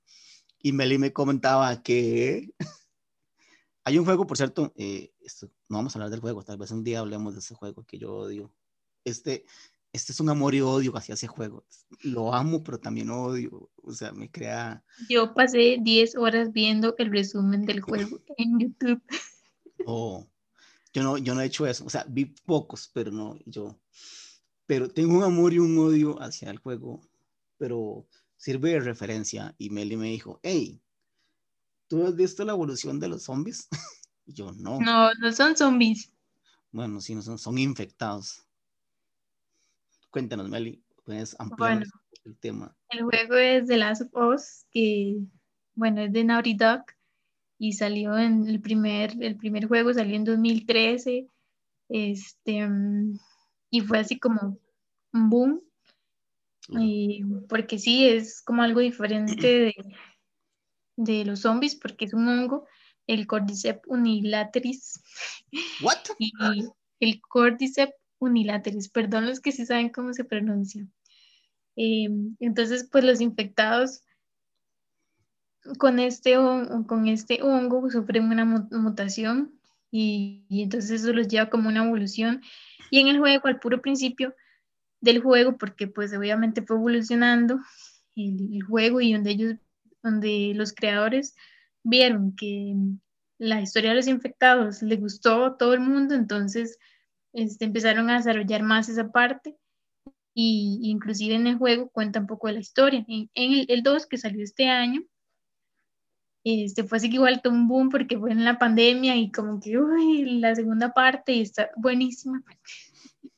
Y 0.62 0.74
Meli 0.74 0.98
me 0.98 1.14
comentaba 1.14 1.82
que 1.82 2.54
hay 3.84 3.98
un 3.98 4.06
juego, 4.06 4.28
por 4.28 4.38
cierto, 4.38 4.74
eh, 4.76 5.14
esto, 5.22 5.48
no 5.68 5.78
vamos 5.78 5.96
a 5.96 6.00
hablar 6.00 6.12
del 6.12 6.20
juego, 6.20 6.44
tal 6.44 6.58
vez 6.58 6.72
un 6.72 6.84
día 6.84 7.00
hablemos 7.00 7.34
de 7.34 7.40
ese 7.40 7.56
juego 7.56 7.86
que 7.86 7.98
yo 7.98 8.14
odio. 8.14 8.54
Este, 9.06 9.46
este 9.92 10.12
es 10.12 10.20
un 10.20 10.30
amor 10.30 10.54
y 10.54 10.62
odio 10.62 10.96
hacia 10.96 11.16
ese 11.16 11.28
juego. 11.28 11.66
Lo 12.02 12.34
amo, 12.34 12.64
pero 12.64 12.80
también 12.80 13.10
odio. 13.10 13.70
O 13.84 13.92
sea, 13.92 14.12
me 14.12 14.30
crea... 14.30 14.84
Yo 15.10 15.34
pasé 15.34 15.78
10 15.82 16.16
horas 16.16 16.52
viendo 16.52 16.96
el 16.98 17.12
resumen 17.12 17.66
del 17.66 17.82
juego 17.82 18.22
en 18.38 18.60
YouTube. 18.60 19.02
Oh, 19.86 20.28
yo 20.94 21.04
no, 21.04 21.18
yo 21.18 21.34
no 21.34 21.42
he 21.42 21.46
hecho 21.46 21.66
eso. 21.66 21.86
O 21.86 21.90
sea, 21.90 22.06
vi 22.08 22.26
pocos, 22.26 22.90
pero 22.94 23.12
no, 23.12 23.38
yo. 23.46 23.80
Pero 24.66 24.90
tengo 24.90 25.18
un 25.18 25.24
amor 25.24 25.54
y 25.54 25.60
un 25.60 25.78
odio 25.80 26.22
hacia 26.22 26.52
el 26.52 26.60
juego, 26.60 27.02
pero 27.58 28.06
sirve 28.38 28.72
de 28.72 28.82
referencia. 28.82 29.56
Y 29.58 29.72
Meli 29.72 29.98
me 29.98 30.10
dijo, 30.10 30.40
hey, 30.44 30.80
¿tú 31.88 32.06
has 32.06 32.16
visto 32.16 32.46
la 32.46 32.54
evolución 32.54 33.00
de 33.00 33.08
los 33.08 33.24
zombies? 33.24 33.68
Y 34.28 34.34
yo, 34.34 34.52
no. 34.52 34.80
No, 34.80 35.12
no 35.16 35.32
son 35.32 35.58
zombies. 35.58 36.14
Bueno, 36.72 37.02
sí, 37.02 37.16
no 37.16 37.24
son, 37.24 37.40
son 37.40 37.58
infectados. 37.58 38.46
Cuéntanos, 40.12 40.50
Meli, 40.50 40.84
puedes 41.04 41.40
ampliar 41.40 41.78
Bueno. 41.78 41.92
el 42.26 42.38
tema. 42.38 42.76
El 42.90 43.04
juego 43.04 43.36
es 43.36 43.68
The 43.68 43.78
Last 43.78 44.02
of 44.02 44.34
Us, 44.34 44.66
que, 44.72 45.18
bueno, 45.76 46.02
es 46.02 46.12
de 46.12 46.24
Naughty 46.24 46.56
Dog 46.56 46.84
y 47.60 47.74
salió 47.74 48.18
en 48.18 48.48
el 48.48 48.62
primer, 48.62 49.12
el 49.22 49.36
primer 49.36 49.68
juego 49.68 49.94
salió 49.94 50.16
en 50.16 50.24
2013, 50.24 51.28
este, 51.90 52.70
y 53.70 53.82
fue 53.82 54.00
así 54.00 54.18
como 54.20 54.58
un 55.14 55.30
boom. 55.30 55.62
Y 56.70 57.24
porque 57.48 57.80
sí, 57.80 58.08
es 58.08 58.42
como 58.42 58.62
algo 58.62 58.80
diferente 58.80 59.48
de, 59.60 59.76
de 60.98 61.26
los 61.26 61.42
zombies, 61.42 61.76
porque 61.76 62.06
es 62.06 62.14
un 62.14 62.28
hongo, 62.28 62.66
el 63.08 63.28
Cordyceps 63.28 63.88
unilateris. 63.88 65.02
¿What? 65.82 65.98
Y 66.20 67.12
el 67.12 67.22
Cordyceps 67.22 67.94
unilateris, 68.20 68.90
perdón 68.90 69.26
los 69.26 69.40
que 69.40 69.52
sí 69.52 69.66
saben 69.66 69.90
cómo 69.90 70.14
se 70.14 70.24
pronuncia. 70.24 70.86
Eh, 71.76 72.10
entonces, 72.40 72.88
pues 72.92 73.04
los 73.04 73.22
infectados 73.22 74.04
con 75.78 76.00
este, 76.00 76.36
con 76.88 77.08
este 77.08 77.42
hongo 77.42 77.90
sufren 77.90 78.26
una 78.26 78.46
mutación 78.46 79.60
y, 79.92 80.46
entonces 80.50 81.02
eso 81.02 81.14
los 81.14 81.28
lleva 81.28 81.50
como 81.50 81.70
una 81.70 81.86
evolución. 81.86 82.42
Y 82.92 83.00
en 83.00 83.08
el 83.08 83.20
juego, 83.20 83.48
al 83.48 83.60
puro 83.60 83.82
principio 83.82 84.36
del 85.02 85.22
juego, 85.22 85.58
porque 85.58 85.88
pues 85.88 86.14
obviamente 86.14 86.62
fue 86.62 86.78
evolucionando 86.78 87.60
el, 88.16 88.62
juego 88.64 89.02
y 89.02 89.14
donde 89.14 89.32
ellos, 89.32 89.56
donde 90.04 90.54
los 90.56 90.74
creadores 90.74 91.36
vieron 91.84 92.36
que 92.36 92.76
la 93.38 93.62
historia 93.62 93.92
de 93.92 93.98
los 93.98 94.08
infectados 94.08 94.82
les 94.82 95.00
gustó 95.00 95.46
a 95.46 95.58
todo 95.58 95.74
el 95.74 95.80
mundo, 95.80 96.14
entonces 96.16 96.78
este, 97.34 97.66
empezaron 97.66 98.10
a 98.10 98.18
desarrollar 98.18 98.64
más 98.64 98.90
esa 98.90 99.12
parte 99.12 99.56
y 100.34 100.80
inclusive 100.84 101.36
en 101.36 101.48
el 101.48 101.58
juego 101.58 101.90
cuenta 101.90 102.20
un 102.20 102.28
poco 102.28 102.48
de 102.48 102.54
la 102.54 102.60
historia. 102.60 103.06
En, 103.08 103.30
el, 103.34 103.66
el 103.70 103.84
2 103.84 104.08
que 104.08 104.18
salió 104.18 104.44
este 104.44 104.68
año, 104.68 105.02
este 106.44 106.84
fue 106.84 106.98
así 106.98 107.10
que 107.10 107.16
igual 107.16 107.42
todo 107.42 107.54
un 107.54 107.68
boom 107.68 107.90
porque 107.90 108.18
fue 108.18 108.32
en 108.32 108.46
la 108.46 108.58
pandemia 108.58 109.16
y 109.16 109.32
como 109.32 109.60
que, 109.60 109.78
uy, 109.78 110.40
la 110.40 110.56
segunda 110.56 110.94
parte 110.94 111.34
y 111.34 111.42
está 111.42 111.70
buenísima. 111.76 112.44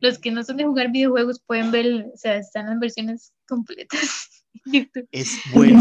Los 0.00 0.18
que 0.18 0.30
no 0.30 0.42
son 0.44 0.56
de 0.56 0.64
jugar 0.64 0.90
videojuegos 0.90 1.40
pueden 1.40 1.70
ver, 1.70 2.10
o 2.12 2.16
sea, 2.16 2.36
están 2.36 2.66
las 2.66 2.78
versiones 2.78 3.32
completas. 3.48 4.32
Es 5.12 5.38
bueno. 5.54 5.80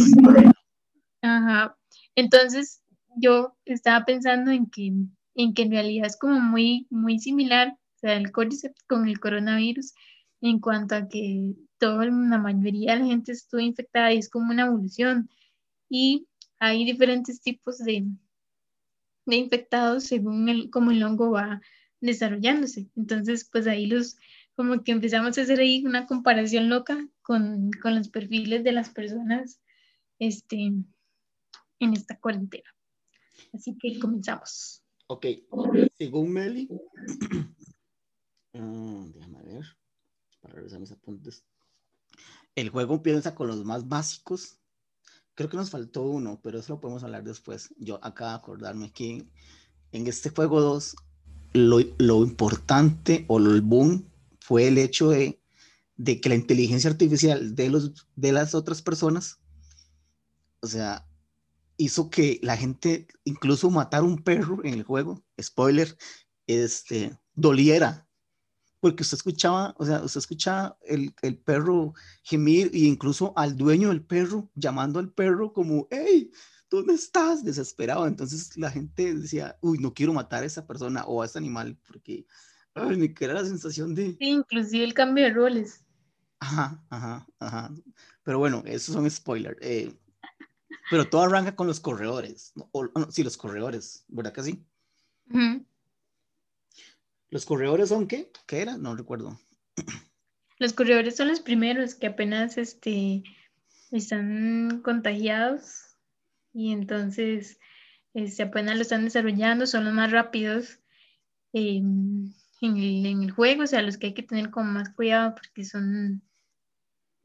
Ajá. 1.21 1.75
Entonces, 2.15 2.83
yo 3.15 3.57
estaba 3.65 4.05
pensando 4.05 4.51
en 4.51 4.69
que, 4.69 4.91
en 5.35 5.53
que 5.53 5.63
en 5.63 5.71
realidad 5.71 6.07
es 6.07 6.17
como 6.17 6.39
muy, 6.39 6.87
muy 6.89 7.19
similar, 7.19 7.69
o 7.69 7.99
sea, 7.99 8.17
el 8.17 8.31
Cordyceps 8.31 8.81
con 8.87 9.07
el 9.07 9.19
coronavirus, 9.19 9.93
en 10.41 10.59
cuanto 10.59 10.95
a 10.95 11.07
que 11.07 11.53
toda 11.77 12.05
la 12.05 12.37
mayoría 12.37 12.93
de 12.93 12.99
la 12.99 13.05
gente 13.05 13.31
estuvo 13.33 13.61
infectada 13.61 14.13
y 14.13 14.17
es 14.17 14.29
como 14.29 14.51
una 14.51 14.65
evolución. 14.65 15.29
Y 15.89 16.27
hay 16.59 16.85
diferentes 16.85 17.41
tipos 17.41 17.77
de, 17.79 18.05
de 19.25 19.35
infectados 19.35 20.05
según 20.05 20.49
el, 20.49 20.69
cómo 20.69 20.91
el 20.91 21.03
hongo 21.03 21.31
va 21.31 21.61
desarrollándose. 21.99 22.89
Entonces, 22.95 23.49
pues 23.51 23.67
ahí 23.67 23.87
los, 23.87 24.17
como 24.55 24.83
que 24.83 24.91
empezamos 24.91 25.37
a 25.37 25.41
hacer 25.41 25.59
ahí 25.59 25.83
una 25.85 26.05
comparación 26.05 26.69
loca 26.69 27.07
con, 27.21 27.71
con 27.81 27.95
los 27.95 28.09
perfiles 28.09 28.63
de 28.63 28.71
las 28.71 28.89
personas 28.89 29.59
este, 30.19 30.71
en 31.79 31.93
esta 31.93 32.17
cuarentena. 32.19 32.69
Así 33.53 33.77
que 33.77 33.99
comenzamos. 33.99 34.84
Ok, 35.07 35.25
según 35.97 36.33
Meli, 36.33 36.67
uh, 38.53 39.11
déjame 39.13 39.43
ver, 39.43 39.65
para 40.41 40.55
revisar 40.55 40.79
mis 40.79 40.91
apuntes. 40.91 41.45
El 42.55 42.69
juego 42.69 42.95
empieza 42.95 43.35
con 43.35 43.47
los 43.47 43.63
más 43.65 43.87
básicos. 43.87 44.57
Creo 45.35 45.49
que 45.49 45.57
nos 45.57 45.69
faltó 45.69 46.03
uno, 46.03 46.39
pero 46.41 46.59
eso 46.59 46.73
lo 46.73 46.79
podemos 46.79 47.03
hablar 47.03 47.23
después. 47.23 47.69
Yo 47.77 47.99
de 48.01 48.09
acordarme 48.25 48.91
que 48.91 49.27
en 49.91 50.07
este 50.07 50.29
juego 50.29 50.61
2, 50.61 50.95
lo, 51.53 51.79
lo, 51.99 52.23
importante 52.23 53.25
o 53.27 53.37
el 53.37 53.61
boom 53.61 54.09
fue 54.39 54.69
el 54.69 54.77
hecho 54.77 55.09
de, 55.09 55.39
de 55.97 56.19
que 56.19 56.29
la 56.29 56.35
inteligencia 56.35 56.89
artificial 56.89 57.55
de, 57.55 57.69
los, 57.69 58.07
de 58.15 58.31
las 58.31 58.55
otras 58.55 58.81
personas, 58.81 59.39
o 60.61 60.67
sea, 60.67 61.07
hizo 61.77 62.09
que 62.09 62.39
la 62.43 62.57
gente, 62.57 63.07
incluso 63.23 63.69
matar 63.69 64.03
un 64.03 64.17
perro 64.23 64.63
en 64.63 64.73
el 64.73 64.83
juego, 64.83 65.23
spoiler, 65.41 65.97
este, 66.47 67.17
doliera. 67.33 68.07
Porque 68.79 69.03
usted 69.03 69.17
escuchaba, 69.17 69.73
o 69.77 69.85
sea, 69.85 70.01
usted 70.01 70.19
escuchaba 70.19 70.77
el, 70.81 71.13
el 71.21 71.37
perro 71.37 71.93
gemir 72.23 72.69
e 72.73 72.79
incluso 72.79 73.33
al 73.35 73.57
dueño 73.57 73.89
del 73.89 74.03
perro 74.03 74.51
llamando 74.53 74.99
al 74.99 75.11
perro 75.11 75.53
como, 75.53 75.87
hey, 75.89 76.31
¿dónde 76.69 76.93
estás? 76.93 77.43
Desesperado. 77.43 78.05
Entonces 78.05 78.55
la 78.57 78.69
gente 78.69 79.15
decía, 79.15 79.57
uy, 79.61 79.79
no 79.79 79.93
quiero 79.93 80.13
matar 80.13 80.43
a 80.43 80.45
esa 80.45 80.67
persona 80.67 81.03
o 81.05 81.21
a 81.21 81.25
ese 81.25 81.39
animal 81.39 81.79
porque 81.87 82.25
ay, 82.75 82.97
me 82.97 83.13
queda 83.13 83.33
la 83.33 83.45
sensación 83.45 83.95
de... 83.95 84.11
Sí, 84.19 84.29
inclusive 84.29 84.83
el 84.83 84.93
cambio 84.93 85.23
de 85.23 85.31
roles. 85.31 85.83
Ajá, 86.39 86.83
ajá, 86.89 87.27
ajá. 87.39 87.73
Pero 88.23 88.39
bueno, 88.39 88.61
esos 88.65 88.93
son 88.93 89.09
spoilers. 89.09 89.57
Eh, 89.61 89.93
pero 90.89 91.09
todo 91.09 91.23
arranca 91.23 91.55
con 91.55 91.67
los 91.67 91.79
corredores. 91.79 92.53
O, 92.71 92.85
no, 92.85 93.11
sí, 93.11 93.23
los 93.23 93.37
corredores, 93.37 94.05
¿verdad 94.07 94.33
que 94.33 94.43
sí? 94.43 94.65
Uh 95.29 95.37
-huh. 95.37 95.65
¿Los 97.29 97.45
corredores 97.45 97.89
son 97.89 98.07
qué? 98.07 98.31
¿Qué 98.45 98.61
era? 98.61 98.77
No 98.77 98.95
recuerdo. 98.95 99.39
Los 100.57 100.73
corredores 100.73 101.15
son 101.15 101.27
los 101.27 101.41
primeros 101.41 101.95
que 101.95 102.07
apenas 102.07 102.57
este, 102.57 103.23
están 103.91 104.81
contagiados 104.83 105.97
y 106.53 106.71
entonces 106.71 107.59
este, 108.13 108.43
apenas 108.43 108.77
lo 108.77 108.83
están 108.83 109.03
desarrollando, 109.03 109.67
son 109.67 109.83
los 109.83 109.93
más 109.93 110.11
rápidos 110.11 110.79
eh, 111.51 111.77
en, 111.77 112.33
el, 112.61 113.05
en 113.05 113.23
el 113.23 113.31
juego, 113.31 113.63
o 113.63 113.67
sea, 113.67 113.81
los 113.81 113.97
que 113.97 114.07
hay 114.07 114.13
que 114.13 114.23
tener 114.23 114.49
como 114.49 114.71
más 114.71 114.89
cuidado 114.93 115.35
porque 115.35 115.65
son 115.65 116.21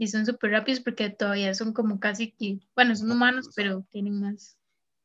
y 0.01 0.09
son 0.09 0.25
súper 0.25 0.53
rápidos 0.53 0.81
porque 0.81 1.11
todavía 1.11 1.53
son 1.53 1.75
como 1.75 2.01
casi 2.01 2.31
que, 2.31 2.59
bueno, 2.75 2.97
son 2.97 3.13
humanos, 3.13 3.51
pero 3.55 3.85
tienen 3.91 4.19
más 4.19 4.57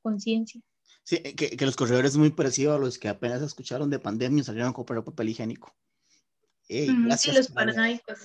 conciencia. 0.02 0.62
Sí, 1.04 1.18
que, 1.18 1.50
que, 1.58 1.66
los 1.66 1.76
corredores 1.76 2.12
es 2.12 2.18
muy 2.18 2.30
parecido 2.30 2.74
a 2.74 2.80
los 2.80 2.98
que 2.98 3.10
apenas 3.10 3.42
escucharon 3.42 3.90
de 3.90 4.00
pandemia 4.00 4.40
y 4.40 4.46
salieron 4.46 4.70
a 4.70 4.74
comprar 4.74 5.04
papel 5.04 5.28
higiénico. 5.28 5.76
Hey, 6.70 6.96
gracias, 7.08 7.36
sí, 7.36 7.38
los 7.38 7.52
paranoicos. 7.52 8.20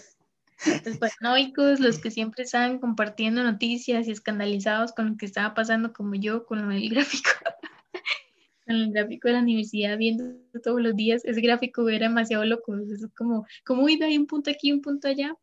Los 0.84 0.98
paranoicos, 0.98 1.80
los 1.80 1.98
que 1.98 2.12
siempre 2.12 2.44
están 2.44 2.78
compartiendo 2.78 3.42
noticias 3.42 4.06
y 4.06 4.12
escandalizados 4.12 4.92
con 4.92 5.08
lo 5.08 5.16
que 5.16 5.26
estaba 5.26 5.54
pasando, 5.54 5.92
como 5.92 6.14
yo, 6.14 6.46
con 6.46 6.70
el 6.70 6.88
gráfico. 6.94 7.30
con 8.64 8.76
el 8.76 8.92
gráfico 8.92 9.26
de 9.26 9.34
la 9.34 9.40
universidad, 9.40 9.98
viendo 9.98 10.36
todos 10.62 10.80
los 10.80 10.94
días. 10.94 11.24
Ese 11.24 11.40
gráfico 11.40 11.88
era 11.88 12.06
demasiado 12.06 12.44
loco. 12.44 12.76
Es 12.78 13.04
como, 13.16 13.44
como, 13.66 13.82
uy, 13.82 14.00
hay 14.00 14.16
un 14.16 14.28
punto 14.28 14.52
aquí, 14.52 14.70
un 14.70 14.82
punto 14.82 15.08
allá 15.08 15.36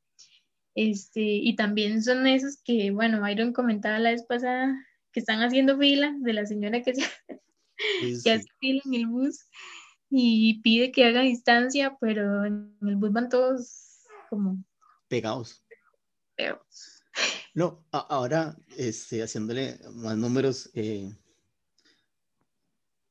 este, 0.77 1.21
y 1.21 1.55
también 1.55 2.03
son 2.03 2.27
esos 2.27 2.61
que, 2.63 2.91
bueno, 2.91 3.27
Iron 3.27 3.51
comentaba 3.51 3.97
la 3.97 4.11
vez 4.11 4.23
pasada, 4.23 4.77
que 5.11 5.21
están 5.21 5.41
haciendo 5.41 5.75
fila 5.79 6.15
de 6.19 6.33
la 6.33 6.45
señora 6.45 6.83
que, 6.83 6.93
se, 6.95 7.01
sí, 7.01 8.21
que 8.23 8.31
hace 8.31 8.45
fila 8.59 8.81
en 8.85 8.93
el 8.93 9.07
bus 9.07 9.39
y 10.11 10.61
pide 10.61 10.91
que 10.91 11.05
haga 11.05 11.21
distancia, 11.21 11.97
pero 11.99 12.45
en 12.45 12.77
el 12.81 12.95
bus 12.95 13.11
van 13.11 13.27
todos 13.27 14.03
como 14.29 14.63
pegados. 15.07 15.65
Pegados. 16.35 17.01
No, 17.55 17.83
ahora 17.91 18.55
este, 18.77 19.23
haciéndole 19.23 19.79
más 19.95 20.15
números, 20.15 20.69
eh, 20.75 21.11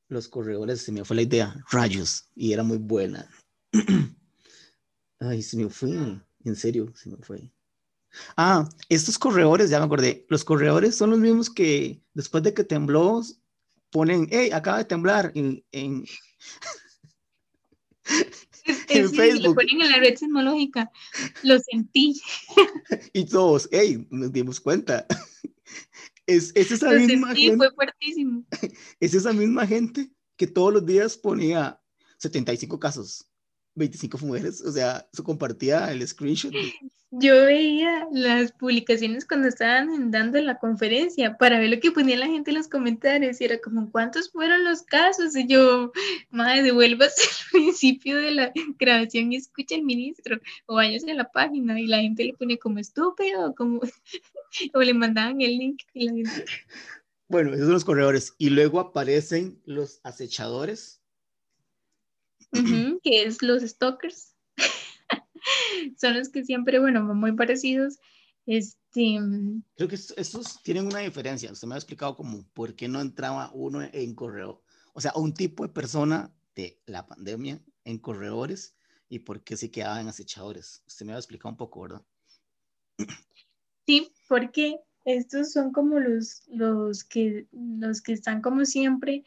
los 0.07 0.29
corredores, 0.29 0.83
se 0.83 0.93
me 0.93 1.03
fue 1.03 1.17
la 1.17 1.23
idea, 1.23 1.53
rayos, 1.69 2.29
y 2.33 2.53
era 2.53 2.63
muy 2.63 2.77
buena. 2.77 3.29
Ay, 5.19 5.41
se 5.41 5.57
me 5.57 5.69
fue, 5.69 5.89
en 6.45 6.55
serio, 6.55 6.93
se 6.95 7.09
me 7.09 7.17
fue. 7.17 7.51
Ah, 8.35 8.67
estos 8.89 9.17
corredores, 9.17 9.69
ya 9.69 9.79
me 9.79 9.85
acordé, 9.85 10.25
los 10.29 10.43
corredores 10.43 10.95
son 10.95 11.11
los 11.11 11.19
mismos 11.19 11.49
que 11.49 12.01
después 12.13 12.43
de 12.43 12.53
que 12.53 12.63
tembló 12.63 13.21
ponen, 13.89 14.27
hey, 14.31 14.49
acaba 14.51 14.79
de 14.79 14.85
temblar 14.85 15.31
en, 15.35 15.63
en, 15.71 16.05
en 18.89 19.09
sí, 19.09 19.15
Facebook. 19.15 19.43
Lo 19.43 19.55
ponen 19.55 19.81
en 19.81 19.91
la 19.91 19.97
red 19.97 20.15
sismológica, 20.15 20.91
lo 21.43 21.57
sentí. 21.59 22.19
y 23.13 23.25
todos, 23.25 23.67
hey, 23.71 24.07
nos 24.09 24.31
dimos 24.31 24.59
cuenta. 24.59 25.05
Es, 26.29 26.51
es 26.55 26.73
esa 26.73 26.91
lo 26.91 26.99
misma 26.99 27.27
sentí, 27.27 27.43
gente. 27.43 27.55
fue 27.55 27.71
fuertísimo. 27.73 28.43
Es 28.99 29.13
esa 29.13 29.31
misma 29.31 29.65
gente 29.65 30.11
que 30.35 30.45
todos 30.45 30.73
los 30.73 30.85
días 30.85 31.15
ponía 31.15 31.81
75 32.17 32.77
casos. 32.81 33.25
25 33.77 34.17
mujeres, 34.19 34.61
o 34.61 34.71
sea, 34.71 35.07
se 35.13 35.23
compartía 35.23 35.91
el 35.91 36.05
screenshot. 36.05 36.51
De... 36.51 36.73
Yo 37.11 37.45
veía 37.45 38.05
las 38.11 38.51
publicaciones 38.51 39.25
cuando 39.25 39.47
estaban 39.47 40.11
dando 40.11 40.41
la 40.41 40.57
conferencia 40.57 41.37
para 41.37 41.57
ver 41.57 41.69
lo 41.69 41.79
que 41.79 41.91
ponía 41.91 42.17
la 42.17 42.25
gente 42.25 42.51
en 42.51 42.57
los 42.57 42.67
comentarios 42.67 43.39
y 43.39 43.45
era 43.45 43.59
como, 43.59 43.89
¿cuántos 43.91 44.29
fueron 44.31 44.65
los 44.65 44.81
casos? 44.81 45.35
Y 45.35 45.47
yo, 45.47 45.93
madre, 46.31 46.63
devuélvase 46.63 47.21
al 47.21 47.51
principio 47.51 48.17
de 48.17 48.31
la 48.31 48.51
grabación 48.77 49.31
y 49.31 49.37
escucha 49.37 49.75
al 49.75 49.83
ministro 49.83 50.37
o 50.65 50.75
váyase 50.75 51.11
a 51.11 51.15
la 51.15 51.31
página 51.31 51.79
y 51.79 51.87
la 51.87 51.99
gente 51.99 52.25
le 52.25 52.33
pone 52.33 52.57
como 52.57 52.79
estúpido, 52.79 53.55
como, 53.55 53.79
o 54.73 54.81
le 54.81 54.93
mandaban 54.93 55.39
el 55.39 55.57
link. 55.57 55.81
Y 55.93 56.05
la 56.05 56.13
gente... 56.13 56.45
Bueno, 57.29 57.53
esos 57.53 57.65
son 57.65 57.73
los 57.73 57.85
corredores. 57.85 58.33
Y 58.37 58.49
luego 58.49 58.79
aparecen 58.79 59.61
los 59.65 60.01
acechadores 60.03 61.01
Uh 62.53 62.57
-huh, 62.59 62.99
que 63.03 63.23
es 63.23 63.41
los 63.41 63.63
stalkers. 63.63 64.35
son 65.97 66.17
los 66.17 66.29
que 66.29 66.43
siempre, 66.43 66.79
bueno, 66.79 67.01
muy 67.13 67.33
parecidos. 67.33 67.99
Este... 68.45 69.19
Creo 69.75 69.89
que 69.89 69.95
estos 69.95 70.61
tienen 70.63 70.87
una 70.87 70.99
diferencia. 70.99 71.51
Usted 71.51 71.67
me 71.67 71.75
ha 71.75 71.77
explicado 71.77 72.15
como 72.15 72.47
por 72.53 72.75
qué 72.75 72.87
no 72.87 73.01
entraba 73.01 73.51
uno 73.53 73.81
en 73.81 74.15
correo. 74.15 74.63
O 74.93 75.01
sea, 75.01 75.11
un 75.15 75.33
tipo 75.33 75.63
de 75.63 75.73
persona 75.73 76.33
de 76.55 76.81
la 76.85 77.05
pandemia 77.05 77.61
en 77.83 77.99
corredores 77.99 78.75
y 79.09 79.19
por 79.19 79.43
qué 79.43 79.55
se 79.57 79.69
quedaban 79.69 80.07
acechadores. 80.07 80.83
Usted 80.87 81.05
me 81.05 81.13
ha 81.13 81.17
explicado 81.17 81.49
un 81.49 81.57
poco, 81.57 81.81
¿verdad? 81.81 82.01
Sí, 83.85 84.11
porque 84.27 84.79
estos 85.05 85.51
son 85.51 85.71
como 85.71 85.99
los, 85.99 86.43
los, 86.47 87.03
que, 87.03 87.47
los 87.51 88.01
que 88.01 88.13
están 88.13 88.41
como 88.41 88.65
siempre 88.65 89.23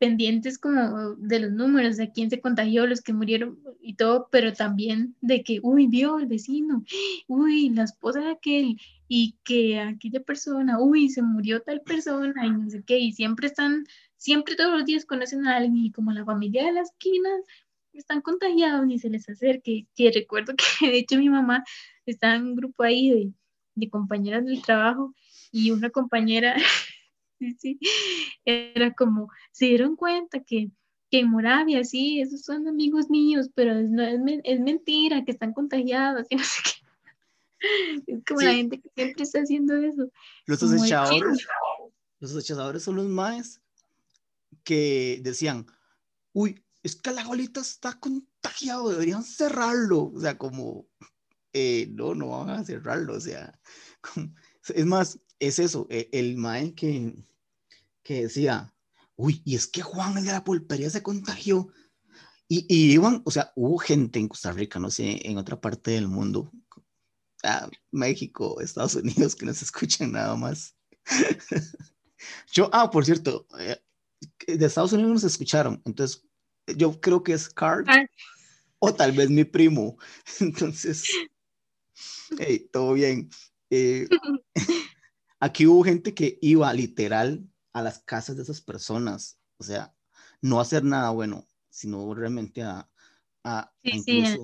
pendientes 0.00 0.58
como 0.58 1.14
de 1.16 1.40
los 1.40 1.52
números, 1.52 1.98
de 1.98 2.10
quién 2.10 2.30
se 2.30 2.40
contagió, 2.40 2.86
los 2.86 3.02
que 3.02 3.12
murieron 3.12 3.60
y 3.82 3.94
todo, 3.96 4.28
pero 4.32 4.54
también 4.54 5.14
de 5.20 5.44
que, 5.44 5.60
uy, 5.62 5.88
vio 5.88 6.18
el 6.18 6.26
vecino, 6.26 6.82
uy, 7.28 7.68
la 7.68 7.84
esposa 7.84 8.20
de 8.20 8.30
aquel, 8.30 8.80
y 9.08 9.36
que 9.44 9.78
aquella 9.78 10.20
persona, 10.20 10.80
uy, 10.80 11.10
se 11.10 11.20
murió 11.20 11.60
tal 11.60 11.82
persona, 11.82 12.46
y 12.46 12.50
no 12.50 12.70
sé 12.70 12.82
qué, 12.82 12.98
y 12.98 13.12
siempre 13.12 13.48
están, 13.48 13.84
siempre 14.16 14.56
todos 14.56 14.72
los 14.72 14.86
días 14.86 15.04
conocen 15.04 15.46
a 15.46 15.58
alguien, 15.58 15.84
y 15.84 15.92
como 15.92 16.12
la 16.12 16.24
familia 16.24 16.64
de 16.64 16.72
la 16.72 16.80
esquina 16.80 17.28
están 17.92 18.22
contagiados, 18.22 18.86
ni 18.86 18.98
se 18.98 19.10
les 19.10 19.28
acerque, 19.28 19.86
que 19.94 20.10
recuerdo 20.12 20.54
que 20.80 20.90
de 20.90 20.98
hecho 20.98 21.18
mi 21.18 21.28
mamá 21.28 21.62
estaba 22.06 22.36
en 22.36 22.44
un 22.44 22.56
grupo 22.56 22.84
ahí 22.84 23.10
de, 23.10 23.32
de 23.74 23.90
compañeras 23.90 24.46
del 24.46 24.62
trabajo, 24.62 25.14
y 25.52 25.72
una 25.72 25.90
compañera 25.90 26.56
sí, 27.40 27.56
sí. 27.58 27.78
Era 28.44 28.92
como, 28.92 29.28
se 29.50 29.66
dieron 29.66 29.96
cuenta 29.96 30.40
que, 30.40 30.70
que 31.10 31.20
en 31.20 31.30
Moravia, 31.30 31.82
sí, 31.84 32.20
esos 32.20 32.42
son 32.42 32.68
amigos 32.68 33.10
míos, 33.10 33.50
pero 33.54 33.78
es, 33.78 33.88
no, 33.90 34.02
es, 34.02 34.20
es 34.44 34.60
mentira, 34.60 35.24
que 35.24 35.32
están 35.32 35.52
contagiados 35.52 36.26
y 36.30 36.36
no 36.36 36.44
sé 36.44 36.62
qué. 36.64 36.70
Es 38.06 38.24
como 38.24 38.40
la 38.40 38.54
gente 38.54 38.80
que 38.80 38.90
siempre 38.94 39.22
está 39.22 39.40
haciendo 39.40 39.76
eso. 39.76 40.10
Los 40.46 40.62
acechadores, 40.62 41.46
los 42.20 42.34
acechadores 42.34 42.82
son 42.82 42.96
los 42.96 43.06
más 43.06 43.60
que 44.64 45.20
decían, 45.22 45.66
uy, 46.32 46.62
es 46.82 46.96
que 46.96 47.12
la 47.12 47.24
golita 47.24 47.60
está 47.60 47.98
contagiado, 47.98 48.88
deberían 48.88 49.22
cerrarlo. 49.24 50.10
O 50.14 50.20
sea, 50.20 50.38
como, 50.38 50.86
eh, 51.52 51.88
no, 51.92 52.14
no 52.14 52.28
van 52.28 52.50
a 52.50 52.64
cerrarlo. 52.64 53.14
O 53.14 53.20
sea, 53.20 53.58
es 54.74 54.86
más, 54.86 55.18
es 55.40 55.58
eso, 55.58 55.86
e, 55.90 56.08
el, 56.12 56.36
mae 56.36 56.74
que, 56.74 57.14
que 58.02 58.22
decía, 58.22 58.72
uy, 59.16 59.42
y 59.44 59.56
es 59.56 59.66
que 59.66 59.82
Juan, 59.82 60.16
el 60.18 60.24
de 60.24 60.32
la 60.32 60.44
pulpería, 60.44 60.90
se 60.90 61.02
contagió. 61.02 61.68
Y, 62.48 62.66
y, 62.68 62.92
iban, 62.92 63.22
o 63.24 63.30
sea, 63.30 63.52
hubo 63.56 63.78
gente 63.78 64.18
en 64.18 64.28
Costa 64.28 64.52
Rica, 64.52 64.78
no 64.78 64.90
sé, 64.90 65.20
en 65.28 65.38
otra 65.38 65.60
parte 65.60 65.92
del 65.92 66.08
mundo, 66.08 66.52
México, 67.90 68.60
Estados 68.60 68.94
Unidos, 68.96 69.34
que 69.34 69.46
no 69.46 69.54
se 69.54 69.64
escuchan 69.64 70.12
nada 70.12 70.36
más. 70.36 70.76
yo, 72.52 72.68
ah, 72.72 72.90
por 72.90 73.04
cierto, 73.04 73.46
eh, 73.58 73.80
de 74.46 74.66
Estados 74.66 74.92
Unidos 74.92 75.12
nos 75.12 75.24
escucharon, 75.24 75.80
entonces 75.84 76.22
yo 76.76 77.00
creo 77.00 77.22
que 77.22 77.32
es 77.32 77.48
Carl 77.48 77.84
ah. 77.88 78.04
o 78.78 78.94
tal 78.94 79.12
vez 79.12 79.30
mi 79.30 79.44
primo. 79.44 79.96
Entonces, 80.40 81.04
hey, 82.38 82.68
todo 82.72 82.94
bien. 82.94 83.28
Eh, 83.70 84.06
aquí 85.40 85.66
hubo 85.66 85.82
gente 85.82 86.14
que 86.14 86.38
iba 86.40 86.72
literal 86.72 87.44
a 87.72 87.82
las 87.82 88.00
casas 88.00 88.36
de 88.36 88.42
esas 88.42 88.60
personas, 88.60 89.38
o 89.58 89.64
sea, 89.64 89.94
no 90.40 90.60
hacer 90.60 90.84
nada 90.84 91.10
bueno, 91.10 91.46
sino 91.70 92.14
realmente 92.14 92.62
a, 92.62 92.88
a, 93.44 93.72
sí, 93.82 94.02
Sí. 94.02 94.38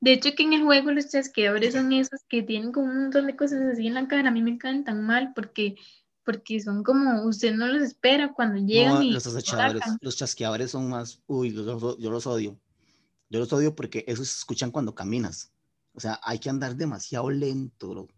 De 0.00 0.12
hecho, 0.12 0.34
que 0.36 0.42
en 0.42 0.52
el 0.52 0.62
juego 0.62 0.92
los 0.92 1.10
chasqueadores 1.10 1.74
son 1.74 1.92
esos 1.92 2.20
que 2.28 2.42
tienen 2.42 2.72
como 2.72 2.86
un 2.86 3.02
montón 3.02 3.26
de 3.26 3.36
cosas 3.36 3.60
así 3.72 3.86
en 3.86 3.94
la 3.94 4.06
cara. 4.06 4.28
A 4.28 4.32
mí 4.32 4.42
me 4.42 4.50
encantan 4.50 5.02
mal 5.04 5.32
porque, 5.34 5.76
porque 6.24 6.60
son 6.60 6.84
como, 6.84 7.24
usted 7.24 7.54
no 7.54 7.66
los 7.66 7.82
espera 7.82 8.32
cuando 8.32 8.64
llegan. 8.64 9.02
y 9.02 9.10
los 9.10 9.26
acechadores, 9.26 9.82
los 10.00 10.16
chasqueadores 10.16 10.70
son 10.70 10.90
más, 10.90 11.22
uy, 11.26 11.52
yo 11.52 11.62
los, 11.62 11.98
yo 11.98 12.10
los 12.10 12.26
odio. 12.26 12.60
Yo 13.30 13.40
los 13.40 13.52
odio 13.52 13.74
porque 13.74 14.04
esos 14.06 14.28
se 14.28 14.38
escuchan 14.38 14.70
cuando 14.70 14.94
caminas. 14.94 15.52
O 15.92 16.00
sea, 16.00 16.20
hay 16.22 16.38
que 16.38 16.50
andar 16.50 16.76
demasiado 16.76 17.30
lento, 17.30 17.90
bro. 17.90 18.08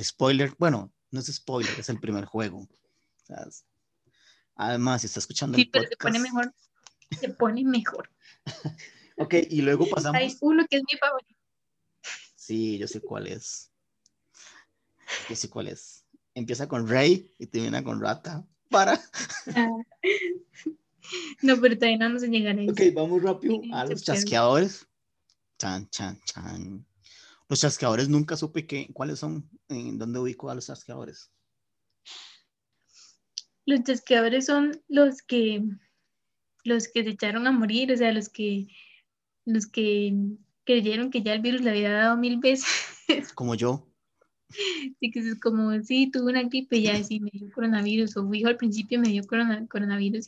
spoiler, 0.00 0.54
bueno, 0.58 0.92
no 1.10 1.20
es 1.20 1.26
spoiler, 1.26 1.72
es 1.78 1.88
el 1.88 2.00
primer 2.00 2.24
juego. 2.24 2.68
además, 4.54 5.00
si 5.00 5.06
está 5.06 5.20
escuchando 5.20 5.56
sí, 5.56 5.64
pero 5.66 5.88
se 5.88 5.96
pone 5.96 6.18
mejor. 6.18 6.54
Se 7.20 7.28
pone 7.30 7.64
mejor. 7.64 8.10
ok, 9.16 9.34
y 9.50 9.62
luego 9.62 9.88
pasamos. 9.88 10.20
Hay 10.20 10.36
uno 10.40 10.66
que 10.68 10.76
es 10.76 10.82
mi 10.90 10.98
favorito. 10.98 11.34
Sí, 12.34 12.78
yo 12.78 12.88
sé 12.88 13.00
cuál 13.00 13.26
es. 13.26 13.70
Yo 15.28 15.36
sé 15.36 15.48
cuál 15.48 15.68
es. 15.68 16.04
Empieza 16.34 16.68
con 16.68 16.86
Rey 16.86 17.34
y 17.38 17.46
termina 17.46 17.82
con 17.82 18.00
Rata. 18.00 18.46
Para. 18.70 19.00
Ah. 19.54 19.68
No, 21.42 21.60
pero 21.60 21.74
todavía 21.76 21.98
no 21.98 22.10
nos 22.10 22.22
llegará 22.22 22.60
Ok, 22.70 22.80
vamos 22.94 23.22
rápido 23.22 23.60
a 23.72 23.84
los 23.86 24.02
chasqueadores. 24.02 24.86
Chan, 25.58 25.88
chan, 25.90 26.20
chan. 26.24 26.86
Los 27.48 27.60
chasqueadores 27.60 28.08
nunca 28.08 28.36
supe 28.36 28.66
qué, 28.66 28.90
cuáles 28.92 29.20
son, 29.20 29.48
en 29.68 29.98
dónde 29.98 30.18
ubico 30.18 30.50
a 30.50 30.54
los 30.54 30.66
chasqueadores. 30.66 31.32
Los 33.64 33.82
chasqueadores 33.84 34.46
son 34.46 34.82
los 34.88 35.22
que 35.22 35.62
los 36.64 36.88
que 36.88 37.04
se 37.04 37.10
echaron 37.10 37.46
a 37.46 37.52
morir, 37.52 37.92
o 37.92 37.96
sea, 37.96 38.12
los 38.12 38.28
que 38.28 38.68
los 39.46 39.66
que 39.66 40.14
creyeron 40.64 41.10
que 41.10 41.22
ya 41.22 41.32
el 41.32 41.40
virus 41.40 41.62
le 41.62 41.70
había 41.70 41.92
dado 41.92 42.16
mil 42.18 42.38
veces. 42.38 43.32
Como 43.34 43.54
yo. 43.54 43.84
Sí, 45.00 45.10
que 45.10 45.20
es 45.20 45.38
como, 45.40 45.78
sí, 45.82 46.10
tuve 46.10 46.30
una 46.30 46.42
gripe 46.42 46.78
y 46.78 46.84
ya 46.84 47.04
sí 47.04 47.20
me 47.20 47.30
dio 47.30 47.52
coronavirus, 47.52 48.16
o 48.16 48.32
hijo 48.32 48.48
al 48.48 48.56
principio 48.56 48.98
me 48.98 49.10
dio 49.10 49.22
coronavirus, 49.26 50.24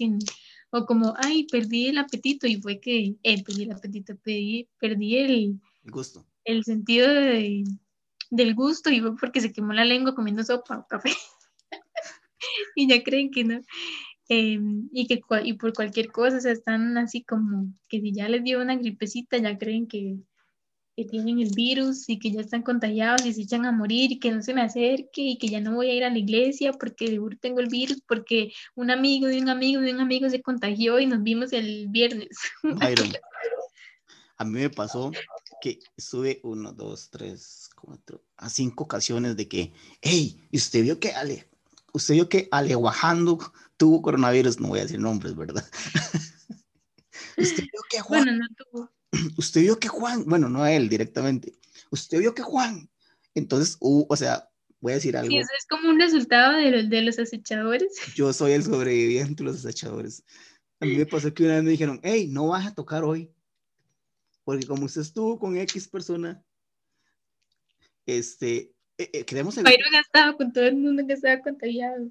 o 0.71 0.85
como, 0.85 1.15
ay, 1.17 1.47
perdí 1.51 1.87
el 1.87 1.97
apetito 1.97 2.47
y 2.47 2.61
fue 2.61 2.81
que, 2.81 3.17
eh, 3.23 3.43
perdí 3.43 3.63
el 3.63 3.73
apetito, 3.73 4.15
perdí, 4.17 4.69
perdí 4.79 5.17
el, 5.17 5.61
el 5.85 5.91
gusto. 5.91 6.27
El 6.51 6.65
sentido 6.65 7.09
de, 7.09 7.65
del 8.31 8.55
gusto 8.55 8.91
y 8.91 9.01
fue 9.01 9.17
porque 9.17 9.41
se 9.41 9.53
quemó 9.53 9.73
la 9.73 9.85
lengua 9.85 10.15
comiendo 10.15 10.43
sopa 10.43 10.79
o 10.79 10.87
café. 10.87 11.11
y 12.77 12.89
ya 12.89 13.03
creen 13.03 13.31
que 13.31 13.45
no. 13.45 13.61
Em, 14.29 14.89
y 14.93 15.07
que 15.07 15.21
y 15.45 15.55
por 15.55 15.73
cualquier 15.73 16.13
cosa, 16.13 16.37
o 16.37 16.41
sea, 16.41 16.53
están 16.53 16.97
así 16.99 17.25
como 17.25 17.67
que 17.89 18.01
si 18.01 18.13
ya 18.13 18.29
les 18.29 18.45
dio 18.45 18.61
una 18.61 18.77
gripecita, 18.77 19.37
ya 19.39 19.59
creen 19.59 19.89
que, 19.89 20.19
que 20.97 21.05
tienen 21.05 21.41
el 21.41 21.51
virus 21.53 22.09
y 22.09 22.21
que 22.21 22.31
ya 22.31 22.41
están 22.41 22.63
contagiados 22.63 23.27
y 23.27 23.33
se 23.33 23.43
echan 23.43 23.67
a 23.67 23.73
morir 23.73 24.13
y 24.13 24.21
que 24.21 24.31
no 24.31 24.41
se 24.41 24.55
me 24.55 24.63
acerque 24.63 25.23
y 25.23 25.39
que 25.39 25.49
ya 25.49 25.61
no 25.61 25.75
voy 25.75 25.91
a 25.91 25.95
ir 25.95 26.05
a 26.05 26.11
la 26.11 26.19
iglesia 26.19 26.73
porque 26.73 27.09
seguro 27.09 27.37
tengo 27.41 27.59
el 27.59 27.69
virus 27.69 28.03
porque 28.07 28.53
un 28.77 28.93
amigo 28.93 29.27
de 29.27 29.41
un 29.41 29.49
amigo 29.49 29.81
de 29.81 29.93
un 29.93 30.01
amigo 30.01 30.29
se 30.29 30.43
contagió 30.43 31.01
y 31.01 31.07
nos 31.07 31.25
vimos 31.25 31.53
el 31.53 31.89
viernes. 31.89 32.39
a 34.37 34.45
mí 34.45 34.61
me 34.61 34.71
pasó 34.71 35.11
que 35.61 35.81
estuve 35.97 36.41
uno, 36.43 36.73
dos, 36.73 37.11
tres, 37.11 37.71
cuatro, 37.81 38.25
a 38.37 38.49
cinco 38.49 38.85
ocasiones 38.85 39.37
de 39.37 39.49
que, 39.49 39.73
hey, 40.01 40.41
¿y 40.51 40.57
usted 40.57 40.83
vio 40.83 40.99
que 40.99 41.13
Ale, 41.13 41.49
usted 41.93 42.15
vio 42.15 42.29
que 42.29 42.49
Ale 42.51 42.75
Guajando 42.75 43.39
tuvo 43.77 44.03
coronavirus, 44.03 44.61
no 44.61 44.69
voy 44.69 44.81
a 44.81 44.83
decir 44.83 45.01
nombres, 45.01 45.37
¿verdad? 45.37 45.65
usted 47.37 47.63
vio 47.63 47.81
que 47.89 48.01
Juan, 48.01 48.25
bueno, 48.25 48.39
no 48.39 48.47
tuvo. 48.57 48.91
Usted 49.37 49.63
vio 49.63 49.79
que 49.81 49.89
Juan, 49.89 50.25
bueno, 50.25 50.49
no 50.49 50.63
a 50.63 50.73
él 50.73 50.89
directamente, 50.89 51.59
usted 51.91 52.21
vio 52.21 52.33
que 52.33 52.43
Juan, 52.43 52.89
entonces, 53.35 53.77
o 53.81 54.17
sea, 54.17 54.49
voy 54.81 54.93
a 54.93 54.95
decir 54.97 55.17
algo. 55.17 55.31
Sí, 55.31 55.39
eso 55.39 55.51
es 55.59 55.67
como 55.67 55.91
un 55.91 55.99
resultado 55.99 56.57
de 56.57 56.71
los, 56.71 56.91
de 56.91 57.03
los 57.03 57.19
acechadores. 57.19 57.93
Yo 58.15 58.33
soy 58.33 58.53
el 58.53 58.65
sobreviviente 58.65 59.43
de 59.43 59.51
los 59.51 59.65
acechadores. 59.65 60.25
A 60.81 60.87
mí 60.87 60.97
me 60.97 61.07
pasó 61.07 61.33
que 61.35 61.45
una 61.45 61.57
vez 61.57 61.65
me 61.65 61.71
dijeron, 61.71 62.01
hey, 62.03 62.29
no 62.31 62.49
vas 62.49 62.67
a 62.67 62.75
tocar 62.75 63.05
hoy, 63.05 63.31
porque 64.51 64.67
como 64.67 64.87
usted 64.87 65.03
estuvo 65.03 65.39
con 65.39 65.57
X 65.57 65.87
persona, 65.87 66.45
este, 68.05 68.75
eh, 68.99 69.09
eh, 69.13 69.25
queremos... 69.25 69.55
Pero 69.55 69.85
estaba 70.05 70.37
con 70.37 70.53
todo 70.53 70.65
el 70.65 70.75
mundo 70.75 71.07
que 71.07 71.13
estaba 71.13 71.41
contagiado. 71.41 72.11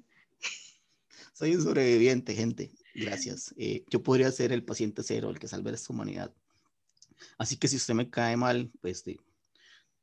Soy 1.34 1.54
un 1.54 1.62
sobreviviente, 1.62 2.34
gente. 2.34 2.70
Gracias. 2.94 3.54
Eh, 3.58 3.84
yo 3.90 4.02
podría 4.02 4.32
ser 4.32 4.52
el 4.52 4.64
paciente 4.64 5.02
cero, 5.02 5.28
el 5.28 5.38
que 5.38 5.48
salve 5.48 5.70
a 5.70 5.74
esta 5.74 5.92
humanidad. 5.92 6.34
Así 7.36 7.58
que 7.58 7.68
si 7.68 7.76
usted 7.76 7.92
me 7.92 8.08
cae 8.08 8.38
mal, 8.38 8.72
pues 8.80 9.04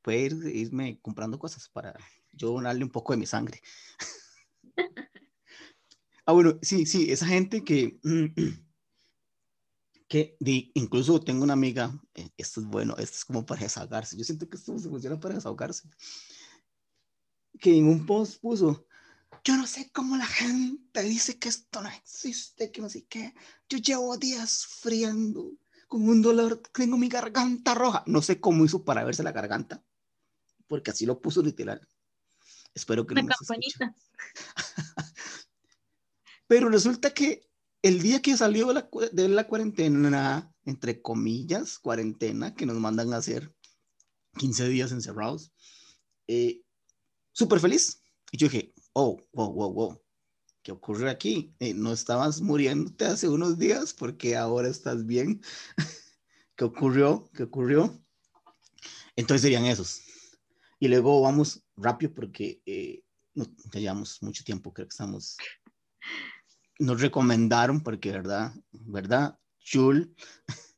puede 0.04 0.52
irme 0.52 1.00
comprando 1.02 1.39
cosas 1.39 1.67
para 1.69 1.95
yo 2.34 2.52
donarle 2.52 2.84
un 2.84 2.91
poco 2.91 3.13
de 3.13 3.17
mi 3.17 3.26
sangre. 3.26 3.63
ah, 6.28 6.34
bueno, 6.34 6.60
sí, 6.62 6.86
sí, 6.86 7.12
esa 7.12 7.26
gente 7.26 7.63
que, 7.63 7.97
que 10.08 10.38
incluso 10.74 11.20
tengo 11.20 11.43
una 11.43 11.54
amiga, 11.54 11.93
eh, 12.13 12.30
esto 12.38 12.62
es 12.62 12.67
bueno, 12.67 12.96
esto 12.98 13.17
es 13.17 13.26
como 13.26 13.46
para 13.46 13.62
desahogarse. 13.62 14.17
Yo 14.17 14.24
siento 14.24 14.48
que 14.48 14.58
esto 14.58 14.78
se 14.80 14.89
funciona 14.89 15.20
para 15.20 15.36
desahogarse. 15.36 15.89
Que 17.60 17.78
en 17.78 17.88
un 17.88 18.06
post 18.06 18.39
puso, 18.39 18.88
yo 19.43 19.58
no 19.58 19.67
sé 19.67 19.89
cómo 19.91 20.15
la 20.17 20.26
gente 20.26 21.04
dice 21.04 21.38
que 21.38 21.50
esto 21.50 21.82
no 21.82 21.89
existe, 21.89 22.72
que 22.72 22.82
no 22.82 22.89
sé 22.89 23.06
qué. 23.06 23.34
Yo 23.70 23.78
llevo 23.78 24.17
días 24.17 24.65
friendo 24.65 25.52
con 25.88 26.08
un 26.08 26.22
dolor, 26.22 26.62
tengo 26.74 26.98
mi 26.98 27.10
garganta 27.10 27.74
roja. 27.74 28.04
No 28.08 28.22
sé 28.22 28.39
cómo 28.39 28.65
hizo 28.65 28.84
para 28.84 29.04
verse 29.04 29.24
la 29.24 29.32
garganta, 29.32 29.84
porque 30.67 30.91
así 30.91 31.06
lo 31.06 31.20
puso 31.20 31.41
literal. 31.41 31.86
Espero 32.74 33.06
que 33.06 33.15
no 33.15 33.22
Una 33.22 33.36
campanita. 33.36 33.96
Pero 36.48 36.70
resulta 36.70 37.13
que 37.13 37.47
el 37.88 38.02
día 38.02 38.21
que 38.21 38.36
salió 38.36 38.73
de 38.73 39.30
la, 39.30 39.47
cuarentena, 39.47 40.54
entre 40.65 41.02
comillas, 41.02 41.80
cuarentena, 41.80 42.54
que 42.54 42.65
nos 42.65 42.76
mandan 42.78 43.13
a 43.13 43.17
hacer 43.17 43.54
15 44.38 44.67
días 44.67 44.91
encerrados, 44.91 45.54
eh, 46.28 46.62
súper 47.32 47.62
feliz. 47.62 48.04
Y 48.30 48.38
yo 48.38 48.50
dije, 48.50 48.73
oh, 48.91 49.17
wow, 49.32 49.54
wow, 49.54 49.73
wow, 49.73 50.02
¿qué 50.63 50.73
ocurre 50.73 51.10
aquí? 51.10 51.56
Eh, 51.60 51.73
¿No 51.73 51.93
estabas 51.93 52.41
muriéndote 52.41 53.06
hace 53.06 53.30
unos 53.30 53.58
días 53.58 53.93
porque 53.93 54.36
ahora 54.36 54.67
estás 54.67 55.06
bien? 55.06 55.41
¿Qué 56.58 56.65
ocurrió? 56.65 57.30
¿Qué 57.34 57.43
ocurrió? 57.43 58.04
Entonces 59.15 59.43
serían 59.43 59.65
esos. 59.65 60.02
Y 60.78 60.89
luego 60.89 61.21
vamos 61.21 61.63
rápido 61.78 62.13
porque 62.13 62.62
eh, 62.65 63.02
no, 63.34 63.45
ya 63.71 63.80
llevamos 63.80 64.21
mucho 64.21 64.43
tiempo, 64.43 64.73
creo 64.73 64.88
que 64.88 64.93
estamos... 64.93 65.38
Nos 66.80 67.02
recomendaron, 67.02 67.82
porque, 67.82 68.12
¿verdad? 68.12 68.54
¿Verdad? 68.72 69.38
Chul. 69.60 70.16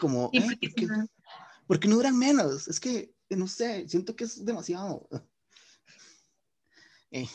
Como, 0.00 0.30
Sí, 0.32 0.38
"Ay, 0.38 0.48
porque 0.48 0.68
¿por 0.68 0.74
qué- 0.74 0.86
si 0.86 0.92
no- 0.92 1.06
¿por 1.66 1.80
qué 1.80 1.88
no 1.88 1.94
duran 1.96 2.18
menos? 2.18 2.68
Es 2.68 2.80
que, 2.80 3.14
no 3.30 3.46
sé, 3.46 3.88
siento 3.88 4.16
que 4.16 4.24
es 4.24 4.44
demasiado. 4.44 5.08
Eh, 7.16 7.28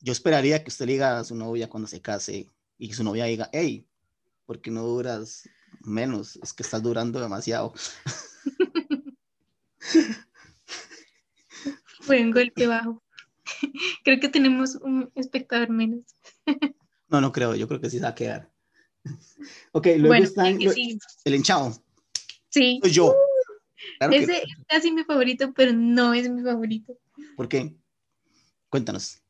yo 0.00 0.12
esperaría 0.12 0.62
que 0.62 0.68
usted 0.68 0.86
le 0.86 0.92
diga 0.92 1.18
a 1.18 1.24
su 1.24 1.34
novia 1.34 1.68
cuando 1.68 1.88
se 1.88 2.00
case 2.00 2.48
y 2.78 2.88
que 2.88 2.94
su 2.94 3.02
novia 3.02 3.24
diga, 3.24 3.50
hey, 3.52 3.84
¿por 4.46 4.60
qué 4.60 4.70
no 4.70 4.84
duras 4.84 5.48
menos? 5.80 6.36
Es 6.40 6.52
que 6.52 6.62
estás 6.62 6.80
durando 6.84 7.18
demasiado. 7.20 7.74
Fue 12.00 12.22
un 12.22 12.30
golpe 12.30 12.66
bajo. 12.68 13.02
Creo 14.04 14.20
que 14.20 14.28
tenemos 14.28 14.76
un 14.76 15.10
espectador 15.16 15.70
menos. 15.70 16.04
No, 17.12 17.20
no 17.20 17.30
creo, 17.30 17.54
yo 17.54 17.68
creo 17.68 17.80
que 17.80 17.90
sí 17.90 17.98
se 17.98 18.02
va 18.04 18.10
a 18.10 18.14
quedar. 18.14 18.50
Ok, 19.72 19.86
luego 19.96 20.06
bueno, 20.08 20.24
están 20.24 20.58
que 20.58 20.64
lo- 20.66 20.72
sí. 20.72 20.98
el 21.24 21.34
hinchado, 21.34 21.72
Sí, 22.48 22.78
soy 22.82 22.90
yo. 22.92 23.16
Claro 23.98 24.12
que- 24.12 24.18
ese 24.20 24.36
es 24.36 24.44
casi 24.68 24.92
mi 24.92 25.02
favorito, 25.04 25.52
pero 25.54 25.72
no 25.72 26.12
es 26.14 26.28
mi 26.30 26.42
favorito. 26.42 26.96
¿Por 27.36 27.48
qué? 27.48 27.74
Cuéntanos. 28.68 29.22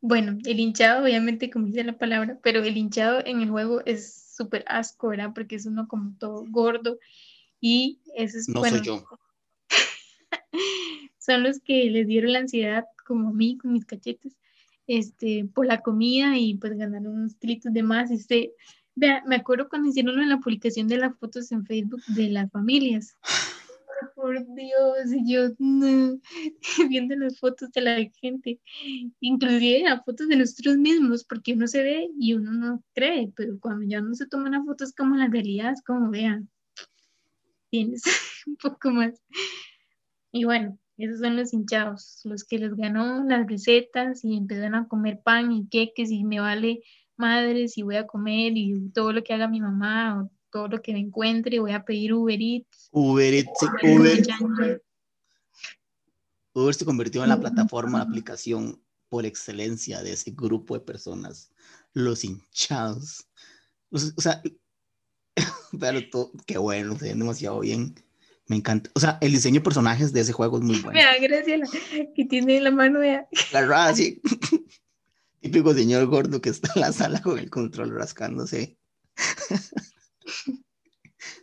Bueno, 0.00 0.38
el 0.44 0.60
hinchado, 0.60 1.02
obviamente, 1.04 1.50
como 1.50 1.66
dice 1.66 1.82
la 1.84 1.98
palabra, 1.98 2.38
pero 2.42 2.62
el 2.62 2.76
hinchado 2.76 3.24
en 3.26 3.40
el 3.40 3.50
juego 3.50 3.82
es 3.84 4.34
súper 4.36 4.64
asco, 4.68 5.08
¿verdad? 5.08 5.32
Porque 5.34 5.56
es 5.56 5.66
uno 5.66 5.88
como 5.88 6.16
todo 6.18 6.44
gordo 6.48 6.98
y 7.60 8.00
ese 8.14 8.38
es, 8.38 8.48
No 8.48 8.60
bueno, 8.60 8.76
soy 8.78 8.86
yo. 8.86 9.04
son 11.18 11.42
los 11.42 11.60
que 11.60 11.84
les 11.90 12.06
dieron 12.06 12.32
la 12.32 12.38
ansiedad, 12.40 12.84
como 13.06 13.30
a 13.30 13.32
mí, 13.32 13.58
con 13.58 13.72
mis 13.72 13.84
cachetes, 13.84 14.36
este, 14.88 15.48
por 15.54 15.66
la 15.66 15.82
comida 15.82 16.36
y 16.36 16.54
pues 16.56 16.76
ganaron 16.76 17.14
unos 17.14 17.36
kilitos 17.36 17.72
de 17.72 17.82
más. 17.84 18.10
Este, 18.10 18.54
vea, 18.96 19.22
me 19.26 19.36
acuerdo 19.36 19.68
cuando 19.68 19.88
hicieron 19.88 20.18
de 20.18 20.26
la 20.26 20.40
publicación 20.40 20.88
de 20.88 20.96
las 20.96 21.16
fotos 21.18 21.52
en 21.52 21.64
Facebook 21.64 22.02
de 22.08 22.30
las 22.30 22.50
familias. 22.50 23.14
Por 24.14 24.44
Dios, 24.54 25.10
yo 25.26 25.48
no, 25.58 26.20
viendo 26.88 27.16
las 27.16 27.38
fotos 27.38 27.70
de 27.72 27.80
la 27.80 28.10
gente, 28.20 28.60
inclusive 29.20 29.82
las 29.84 30.04
fotos 30.04 30.28
de 30.28 30.36
nosotros 30.36 30.76
mismos, 30.76 31.24
porque 31.24 31.52
uno 31.52 31.66
se 31.66 31.82
ve 31.82 32.08
y 32.18 32.34
uno 32.34 32.52
no 32.52 32.84
cree, 32.94 33.32
pero 33.36 33.58
cuando 33.60 33.86
ya 33.86 34.00
uno 34.00 34.14
se 34.14 34.26
toma 34.26 34.48
una 34.48 34.64
foto 34.64 34.84
es 34.84 34.94
como 34.94 35.16
la 35.16 35.28
realidad, 35.28 35.72
es 35.72 35.82
como 35.82 36.10
vean, 36.10 36.48
tienes 37.70 38.02
un 38.46 38.56
poco 38.56 38.90
más. 38.90 39.20
Y 40.32 40.44
bueno, 40.44 40.78
esos 40.98 41.20
son 41.20 41.36
los 41.36 41.52
hinchados, 41.52 42.20
los 42.24 42.44
que 42.44 42.58
les 42.58 42.74
ganó 42.74 43.24
las 43.24 43.46
recetas 43.46 44.24
y 44.24 44.36
empezaron 44.36 44.74
a 44.74 44.88
comer 44.88 45.20
pan 45.22 45.52
y 45.52 45.68
queques 45.68 46.10
y 46.10 46.24
me 46.24 46.40
vale 46.40 46.82
madre 47.16 47.68
si 47.68 47.82
voy 47.82 47.96
a 47.96 48.06
comer 48.06 48.52
y 48.56 48.90
todo 48.90 49.12
lo 49.12 49.22
que 49.22 49.34
haga 49.34 49.48
mi 49.48 49.60
mamá 49.60 50.22
o 50.22 50.30
todo 50.50 50.68
lo 50.68 50.82
que 50.82 50.92
me 50.92 51.00
encuentre, 51.00 51.58
voy 51.58 51.72
a 51.72 51.84
pedir 51.84 52.14
Uber 52.14 52.40
Eats. 52.40 52.88
Uber, 52.90 53.34
Eats- 53.34 53.50
Uber, 53.82 54.26
ya. 54.26 54.38
Uber 56.54 56.74
se 56.74 56.84
convirtió 56.84 57.22
en 57.22 57.28
la 57.28 57.40
plataforma, 57.40 57.98
la 57.98 58.04
aplicación 58.04 58.82
por 59.08 59.24
excelencia 59.26 60.02
de 60.02 60.12
ese 60.12 60.32
grupo 60.32 60.74
de 60.74 60.80
personas, 60.80 61.52
los 61.92 62.24
hinchados. 62.24 63.28
O 63.90 63.98
sea, 63.98 64.42
pero 65.80 66.00
todo, 66.10 66.32
qué 66.46 66.58
bueno, 66.58 66.98
se 66.98 67.08
ven 67.08 67.18
demasiado 67.18 67.60
bien. 67.60 67.94
Me 68.48 68.56
encanta. 68.56 68.90
O 68.94 69.00
sea, 69.00 69.18
el 69.20 69.30
diseño 69.32 69.60
de 69.60 69.64
personajes 69.64 70.12
de 70.12 70.20
ese 70.20 70.32
juego 70.32 70.58
es 70.58 70.64
muy 70.64 70.76
Me 70.76 70.82
bueno. 70.84 71.00
da 71.00 71.18
gracia 71.18 71.58
la- 71.58 71.68
que 72.14 72.24
tiene 72.24 72.60
la 72.60 72.70
mano 72.70 72.98
de... 73.00 73.24
La 73.52 73.60
verdad, 73.60 73.94
sí. 73.94 74.20
Típico 75.40 75.72
señor 75.72 76.06
gordo 76.06 76.40
que 76.40 76.48
está 76.50 76.72
en 76.74 76.80
la 76.80 76.92
sala 76.92 77.22
con 77.22 77.38
el 77.38 77.48
control 77.50 77.94
rascándose. 77.94 78.76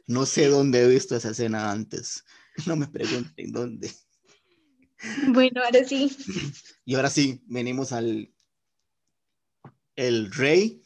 No 0.08 0.26
sé 0.26 0.48
dónde 0.48 0.84
he 0.84 0.88
visto 0.88 1.16
esa 1.16 1.30
escena 1.32 1.72
antes. 1.72 2.24
No 2.66 2.76
me 2.76 2.88
pregunten 2.88 3.52
dónde. 3.52 3.92
Bueno, 5.28 5.62
ahora 5.64 5.84
sí. 5.84 6.16
Y 6.86 6.96
ahora 6.96 7.10
sí, 7.10 7.42
venimos 7.48 7.92
al 7.92 8.34
el 9.96 10.32
rey 10.34 10.82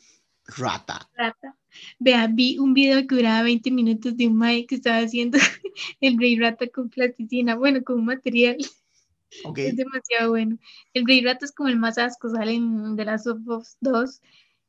rata. 0.46 1.10
Rata. 1.16 1.58
Vea, 2.00 2.28
vi 2.28 2.58
un 2.58 2.74
video 2.74 3.06
que 3.08 3.16
duraba 3.16 3.44
20 3.44 3.72
minutos 3.72 4.16
de 4.16 4.28
un 4.28 4.38
mae 4.38 4.66
que 4.66 4.76
estaba 4.76 5.00
haciendo 5.00 5.38
el 6.02 6.18
rey 6.18 6.38
rata 6.40 6.68
con 6.68 6.90
plasticina, 6.90 7.56
bueno, 7.56 7.84
con 7.84 8.00
un 8.00 8.06
material. 8.06 8.58
¿Ok? 9.46 9.60
Es 9.60 9.76
demasiado 9.76 10.32
bueno. 10.32 10.58
El 10.94 11.06
rey 11.06 11.24
rata 11.24 11.46
es 11.46 11.52
como 11.52 11.70
el 11.70 11.78
más 11.78 11.98
asco, 11.98 12.30
sale 12.30 12.54
en 12.54 12.96
The 12.96 13.06
Last 13.06 13.28
of 13.28 13.48
Us 13.48 13.78
2, 13.82 14.22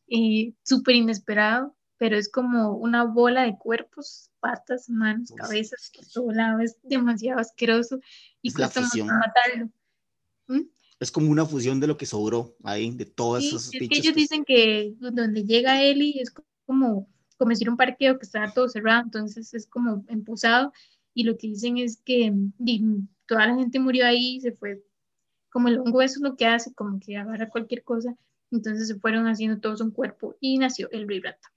eh, 0.09 0.53
súper 0.63 0.97
inesperado, 0.97 1.75
pero 1.97 2.17
es 2.17 2.29
como 2.31 2.73
una 2.73 3.05
bola 3.05 3.45
de 3.45 3.57
cuerpos, 3.57 4.31
patas, 4.41 4.89
manos, 4.89 5.33
cabezas, 5.37 5.91
por 5.95 6.07
todo 6.07 6.33
lado, 6.33 6.61
es 6.61 6.77
demasiado 6.83 7.41
asqueroso 7.41 8.01
y 8.43 8.49
Es 8.49 8.55
cuesta 8.55 8.81
matarlo. 8.81 9.71
¿Mm? 10.49 10.63
Es 10.99 11.11
como 11.11 11.31
una 11.31 11.47
fusión 11.47 11.81
de 11.81 11.87
lo 11.87 11.97
que 11.97 12.05
sobró 12.05 12.57
ahí, 12.63 12.91
de 12.91 13.07
todos 13.07 13.43
Sí, 13.43 13.49
esos 13.49 13.75
es 13.75 13.89
que 13.89 13.89
ellos 13.91 14.15
dicen 14.15 14.45
que 14.45 14.95
donde 14.99 15.45
llega 15.45 15.83
Ellie 15.83 16.21
es 16.21 16.33
como, 16.71 17.09
como 17.37 17.49
decir 17.49 17.69
un 17.69 17.77
parqueo 17.77 18.17
que 18.17 18.25
está 18.25 18.53
todo 18.53 18.69
cerrado, 18.69 19.03
entonces 19.03 19.53
es 19.55 19.67
como 19.67 20.05
empuzado 20.07 20.73
y 21.13 21.25
lo 21.25 21.37
que 21.37 21.49
dicen 21.49 21.79
es 21.79 22.01
que 22.05 22.33
toda 23.27 23.49
la 23.49 23.57
gente 23.57 23.81
murió 23.81 24.07
ahí 24.07 24.41
se 24.41 24.53
fue, 24.53 24.81
como 25.51 25.67
el 25.67 25.81
hongo 25.81 26.01
eso 26.01 26.19
es 26.19 26.21
lo 26.21 26.37
que 26.37 26.47
hace, 26.47 26.73
como 26.73 27.01
que 27.01 27.17
agarra 27.17 27.49
cualquier 27.49 27.83
cosa, 27.83 28.15
entonces 28.53 28.87
se 28.87 28.95
fueron 29.01 29.27
haciendo 29.27 29.59
todos 29.59 29.81
un 29.81 29.91
cuerpo 29.91 30.37
y 30.39 30.59
nació 30.59 30.89
el 30.93 31.09
rey 31.09 31.19
rata. 31.19 31.53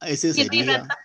Ese 0.00 0.32
Y 0.34 0.40
el 0.40 0.48
rey 0.48 0.62
rata, 0.62 0.96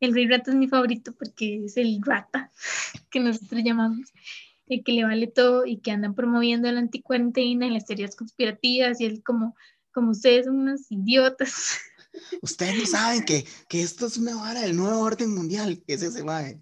el 0.00 0.12
rey 0.12 0.28
rata 0.28 0.50
es 0.50 0.56
mi 0.58 0.68
favorito 0.68 1.14
porque 1.14 1.64
es 1.64 1.78
el 1.78 2.02
rata 2.04 2.52
que 3.10 3.18
nosotros 3.18 3.62
llamamos, 3.64 4.12
el 4.66 4.84
que 4.84 4.92
le 4.92 5.04
vale 5.04 5.26
todo 5.26 5.64
y 5.64 5.78
que 5.78 5.90
andan 5.90 6.14
promoviendo 6.14 6.70
la 6.70 6.80
anticuarentena 6.80 7.66
y 7.66 7.70
las 7.70 7.86
teorías 7.86 8.14
conspirativas 8.14 9.00
y 9.00 9.06
es 9.06 9.22
como, 9.24 9.56
como 9.90 10.10
ustedes 10.10 10.44
son 10.44 10.58
unos 10.58 10.92
idiotas. 10.92 11.78
Ustedes 12.42 12.76
no 12.78 12.86
saben 12.86 13.24
que, 13.24 13.46
que 13.68 13.82
esto 13.82 14.06
es 14.06 14.16
una 14.16 14.36
vara 14.36 14.60
del 14.62 14.76
nuevo 14.76 15.00
orden 15.00 15.34
mundial. 15.34 15.82
Es 15.86 16.02
ese 16.02 16.22
mae. 16.24 16.60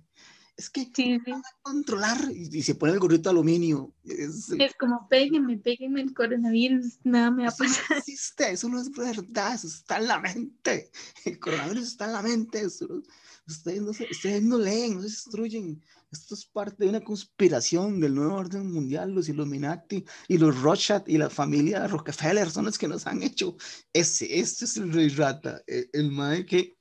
Es 0.56 0.70
que 0.70 0.82
Sí, 0.94 1.18
sí. 1.24 1.32
controlar 1.62 2.30
y, 2.32 2.58
y 2.58 2.62
se 2.62 2.76
pone 2.76 2.92
el 2.92 3.00
gorrito 3.00 3.24
de 3.24 3.30
aluminio. 3.30 3.92
Es, 4.04 4.50
Es 4.50 4.72
como 4.78 5.08
péguenme, 5.08 5.58
péguenme 5.58 6.00
el 6.00 6.14
coronavirus, 6.14 7.00
nada 7.02 7.32
me 7.32 7.42
va 7.42 7.48
a 7.48 7.52
Eso 7.52 7.64
no 7.64 7.70
pasar. 7.70 7.98
existe, 7.98 8.50
eso 8.52 8.68
no 8.68 8.80
es 8.80 8.90
verdad, 8.92 9.54
eso 9.54 9.66
está 9.66 9.98
en 9.98 10.06
la 10.06 10.20
mente. 10.20 10.90
El 11.24 11.40
coronavirus 11.40 11.88
está 11.88 12.04
en 12.06 12.12
la 12.12 12.22
mente. 12.22 12.60
eso- 12.60 13.02
ustedes, 13.46 13.82
no 13.82 13.92
se- 13.92 14.08
ustedes 14.10 14.42
no 14.42 14.58
leen, 14.58 14.94
no 14.94 15.00
se 15.02 15.08
destruyen. 15.08 15.82
Esto 16.10 16.34
es 16.34 16.46
parte 16.46 16.84
de 16.84 16.90
una 16.90 17.00
conspiración 17.02 18.00
del 18.00 18.14
nuevo 18.14 18.34
orden 18.36 18.70
mundial. 18.72 19.10
Los 19.12 19.28
Illuminati 19.28 20.04
y 20.28 20.38
los 20.38 20.60
Rothschild 20.62 21.04
y 21.08 21.18
la 21.18 21.28
familia 21.30 21.86
Rockefeller 21.88 22.50
son 22.50 22.66
los 22.66 22.78
que 22.78 22.86
nos 22.88 23.06
han 23.06 23.22
hecho. 23.22 23.56
Ese, 23.92 24.38
este 24.38 24.64
es 24.64 24.76
el 24.76 24.92
rey 24.92 25.08
rata, 25.08 25.62
el, 25.66 25.88
el 25.92 26.10
mae 26.12 26.46
que. 26.46 26.76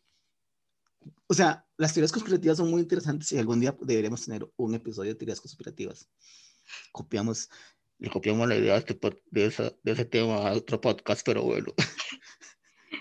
O 1.27 1.33
sea, 1.33 1.65
las 1.77 1.93
teorías 1.93 2.11
conspirativas 2.11 2.57
son 2.57 2.69
muy 2.69 2.81
interesantes 2.81 3.31
y 3.31 3.37
algún 3.37 3.59
día 3.59 3.75
deberíamos 3.81 4.23
tener 4.23 4.47
un 4.55 4.75
episodio 4.75 5.11
de 5.11 5.15
teorías 5.15 5.41
conspirativas. 5.41 6.07
Copiamos 6.91 7.49
le 7.99 8.09
copiamos 8.09 8.47
la 8.49 8.57
idea 8.57 8.73
de, 8.73 8.79
este 8.79 8.99
de, 9.31 9.45
esa- 9.45 9.73
de 9.81 9.91
ese 9.93 10.05
tema 10.05 10.49
a 10.49 10.53
otro 10.53 10.79
podcast, 10.81 11.21
pero 11.25 11.43
bueno. 11.43 11.73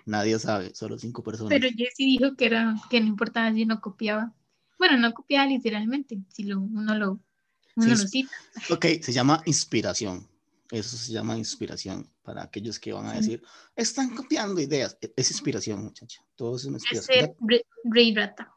Nadie 0.07 0.38
sabe, 0.38 0.74
solo 0.74 0.99
cinco 0.99 1.22
personas. 1.22 1.51
Pero 1.51 1.68
Jesse 1.76 1.99
dijo 1.99 2.34
que, 2.36 2.47
era, 2.47 2.74
que 2.90 3.01
no 3.01 3.07
importaba 3.07 3.53
si 3.53 3.64
no 3.64 3.80
copiaba. 3.80 4.32
Bueno, 4.78 4.99
no 4.99 5.12
copiaba 5.14 5.47
literalmente, 5.47 6.18
si 6.28 6.45
lo, 6.45 6.61
uno 6.61 6.95
lo, 6.97 7.20
uno 7.76 7.97
Sí, 7.97 8.03
lo 8.03 8.09
cita. 8.09 8.32
Ok, 8.70 8.86
se 9.01 9.12
llama 9.12 9.43
inspiración. 9.47 10.28
Eso 10.70 10.97
se 10.97 11.12
llama 11.12 11.36
inspiración 11.36 12.11
para 12.22 12.43
aquellos 12.43 12.78
que 12.78 12.93
van 12.93 13.07
a 13.07 13.12
decir, 13.12 13.43
están 13.76 14.14
copiando 14.14 14.61
ideas. 14.61 14.97
E, 15.03 15.12
es 15.14 15.30
inspiración, 15.30 15.84
muchacha. 15.84 16.24
Todo 16.34 16.57
es 16.57 16.64
una 16.64 16.78
inspiración. 16.78 17.34
Rey 17.84 18.14
Rata. 18.14 18.53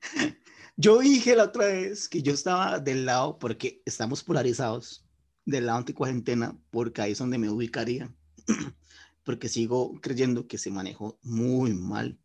Yo 0.76 1.00
dije 1.00 1.34
la 1.34 1.44
otra 1.44 1.66
vez 1.66 2.08
que 2.08 2.22
yo 2.22 2.32
estaba 2.32 2.78
del 2.78 3.04
lado, 3.04 3.36
porque 3.40 3.82
estamos 3.84 4.22
polarizados, 4.22 5.04
del 5.44 5.66
lado 5.66 5.78
anti-cuarentena, 5.78 6.56
porque 6.70 7.02
ahí 7.02 7.12
es 7.12 7.18
donde 7.18 7.36
me 7.36 7.50
ubicaría. 7.50 8.14
porque 9.28 9.50
sigo 9.50 10.00
creyendo 10.00 10.48
que 10.48 10.56
se 10.56 10.70
manejó 10.70 11.18
muy 11.20 11.74
mal 11.74 12.18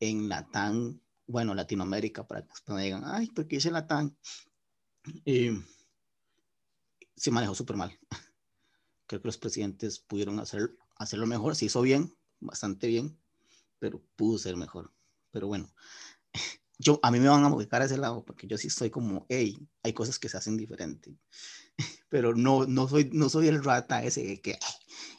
en 0.00 0.28
Latam, 0.28 1.00
bueno, 1.28 1.54
Latinoamérica, 1.54 2.26
para 2.26 2.42
que 2.42 2.50
no 2.66 2.76
digan, 2.76 3.04
ay, 3.06 3.28
porque 3.28 3.54
dice 3.54 3.70
Latam. 3.70 4.16
Eh, 5.24 5.56
se 7.14 7.30
manejó 7.30 7.54
súper 7.54 7.76
mal. 7.76 7.96
Creo 9.06 9.22
que 9.22 9.28
los 9.28 9.38
presidentes 9.38 10.00
pudieron 10.00 10.40
hacer, 10.40 10.76
hacerlo 10.96 11.28
mejor, 11.28 11.54
se 11.54 11.66
hizo 11.66 11.80
bien, 11.82 12.12
bastante 12.40 12.88
bien, 12.88 13.16
pero 13.78 14.02
pudo 14.16 14.36
ser 14.36 14.56
mejor. 14.56 14.92
Pero 15.30 15.46
bueno, 15.46 15.72
yo, 16.78 16.98
a 17.04 17.12
mí 17.12 17.20
me 17.20 17.28
van 17.28 17.44
a 17.44 17.54
ubicar 17.54 17.80
a 17.80 17.84
ese 17.84 17.96
lado, 17.96 18.24
porque 18.24 18.48
yo 18.48 18.58
sí 18.58 18.66
estoy 18.66 18.90
como, 18.90 19.24
hey, 19.28 19.56
hay 19.84 19.92
cosas 19.92 20.18
que 20.18 20.28
se 20.28 20.36
hacen 20.36 20.56
diferente. 20.56 21.16
Pero 22.08 22.34
no, 22.34 22.66
no, 22.66 22.88
soy, 22.88 23.08
no 23.12 23.28
soy 23.28 23.46
el 23.46 23.62
rata 23.62 24.02
ese 24.02 24.40
que, 24.40 24.58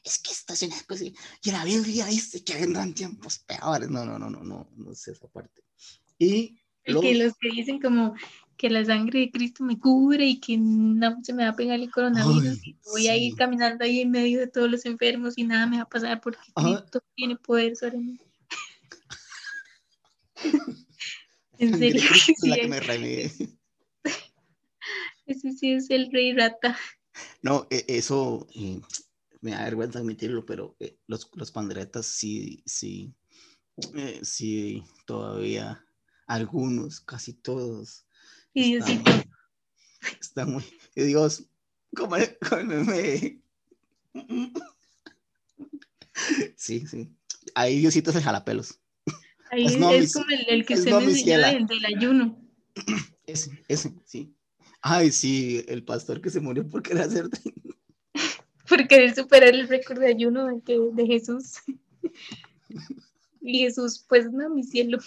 es 0.05 0.19
que 0.19 0.31
esto 0.31 0.53
es 0.53 0.61
una 0.61 0.81
cosa, 0.87 1.03
y 1.03 1.51
la 1.51 1.65
Biblia 1.65 2.05
dice 2.05 2.43
que 2.43 2.53
vendrán 2.53 2.93
tiempos 2.93 3.39
peores. 3.39 3.89
No, 3.89 4.05
no, 4.05 4.19
no, 4.19 4.29
no, 4.29 4.43
no, 4.43 4.69
no 4.75 4.95
sé 4.95 5.11
esa 5.11 5.27
parte. 5.27 5.63
Y 6.19 6.59
los... 6.85 7.01
que 7.01 7.15
los 7.15 7.33
que 7.37 7.49
dicen 7.49 7.81
como 7.81 8.13
que 8.55 8.69
la 8.69 8.85
sangre 8.85 9.19
de 9.21 9.31
Cristo 9.31 9.63
me 9.63 9.79
cubre 9.79 10.25
y 10.25 10.39
que 10.39 10.57
no 10.57 11.17
se 11.23 11.33
me 11.33 11.43
va 11.43 11.49
a 11.49 11.55
pegar 11.55 11.79
el 11.79 11.91
coronavirus 11.91 12.61
voy 12.85 13.07
a 13.07 13.17
ir 13.17 13.35
caminando 13.35 13.83
ahí 13.83 13.99
en 13.99 14.11
medio 14.11 14.39
de 14.39 14.47
todos 14.47 14.71
los 14.71 14.85
enfermos 14.85 15.37
y 15.37 15.43
nada 15.43 15.67
me 15.67 15.77
va 15.77 15.83
a 15.83 15.89
pasar 15.89 16.21
porque 16.21 16.39
Cristo 16.55 17.03
tiene 17.15 17.35
poder 17.35 17.75
sobre 17.75 17.97
mí. 17.97 18.17
en 21.57 21.77
serio. 21.77 22.01
Sí, 22.13 22.33
la 22.47 22.55
que 22.55 22.67
me 22.67 22.79
Ese 25.25 25.53
sí 25.53 25.73
es 25.73 25.89
el 25.89 26.11
rey 26.11 26.33
rata. 26.33 26.77
No, 27.41 27.67
e, 27.69 27.83
eso 27.87 28.47
eh, 28.55 28.79
me 29.45 29.51
da 29.51 29.63
vergüenza 29.63 29.99
admitirlo, 29.99 30.43
pero 30.43 30.75
eh, 30.79 30.97
los, 31.05 31.29
los 31.35 31.51
panderetas 31.51 32.07
sí, 32.07 32.63
sí, 32.65 33.13
eh, 33.93 34.19
sí, 34.23 34.83
todavía 35.05 35.85
algunos, 36.25 36.99
casi 36.99 37.33
todos. 37.33 38.07
Y 38.55 38.77
están, 38.77 39.03
están 40.19 40.51
muy, 40.51 40.63
Dios, 40.95 41.43
¿cómo, 41.95 42.15
me... 42.15 43.39
Sí, 46.55 46.87
sí. 46.87 47.11
Ahí 47.53 47.81
Diosito 47.81 48.09
es 48.09 48.15
el 48.15 48.23
jalapelos. 48.23 48.79
Ahí 49.51 49.65
es, 49.67 49.73
como 50.13 50.25
el, 50.47 50.65
que 50.65 50.75
se 50.75 50.91
me 50.91 51.03
enseñó 51.03 51.37
del, 51.37 51.67
del 51.67 51.85
ayuno. 51.85 52.41
Ese, 53.27 53.63
ese, 53.67 53.93
sí. 54.05 54.33
Ay, 54.81 55.11
sí, 55.11 55.63
el 55.67 55.83
pastor 55.83 56.19
que 56.19 56.31
se 56.31 56.39
murió 56.39 56.67
por 56.67 56.81
querer 56.81 57.03
hacer. 57.03 57.29
Por 58.75 58.87
querer 58.87 59.15
superar 59.15 59.55
el 59.55 59.67
récord 59.67 59.99
de 59.99 60.07
ayuno 60.07 60.47
de, 60.47 60.79
de 60.93 61.05
Jesús. 61.05 61.61
Y 63.41 63.59
Jesús, 63.59 64.05
pues 64.09 64.31
no, 64.31 64.49
mi 64.49 64.63
cielo. 64.63 64.97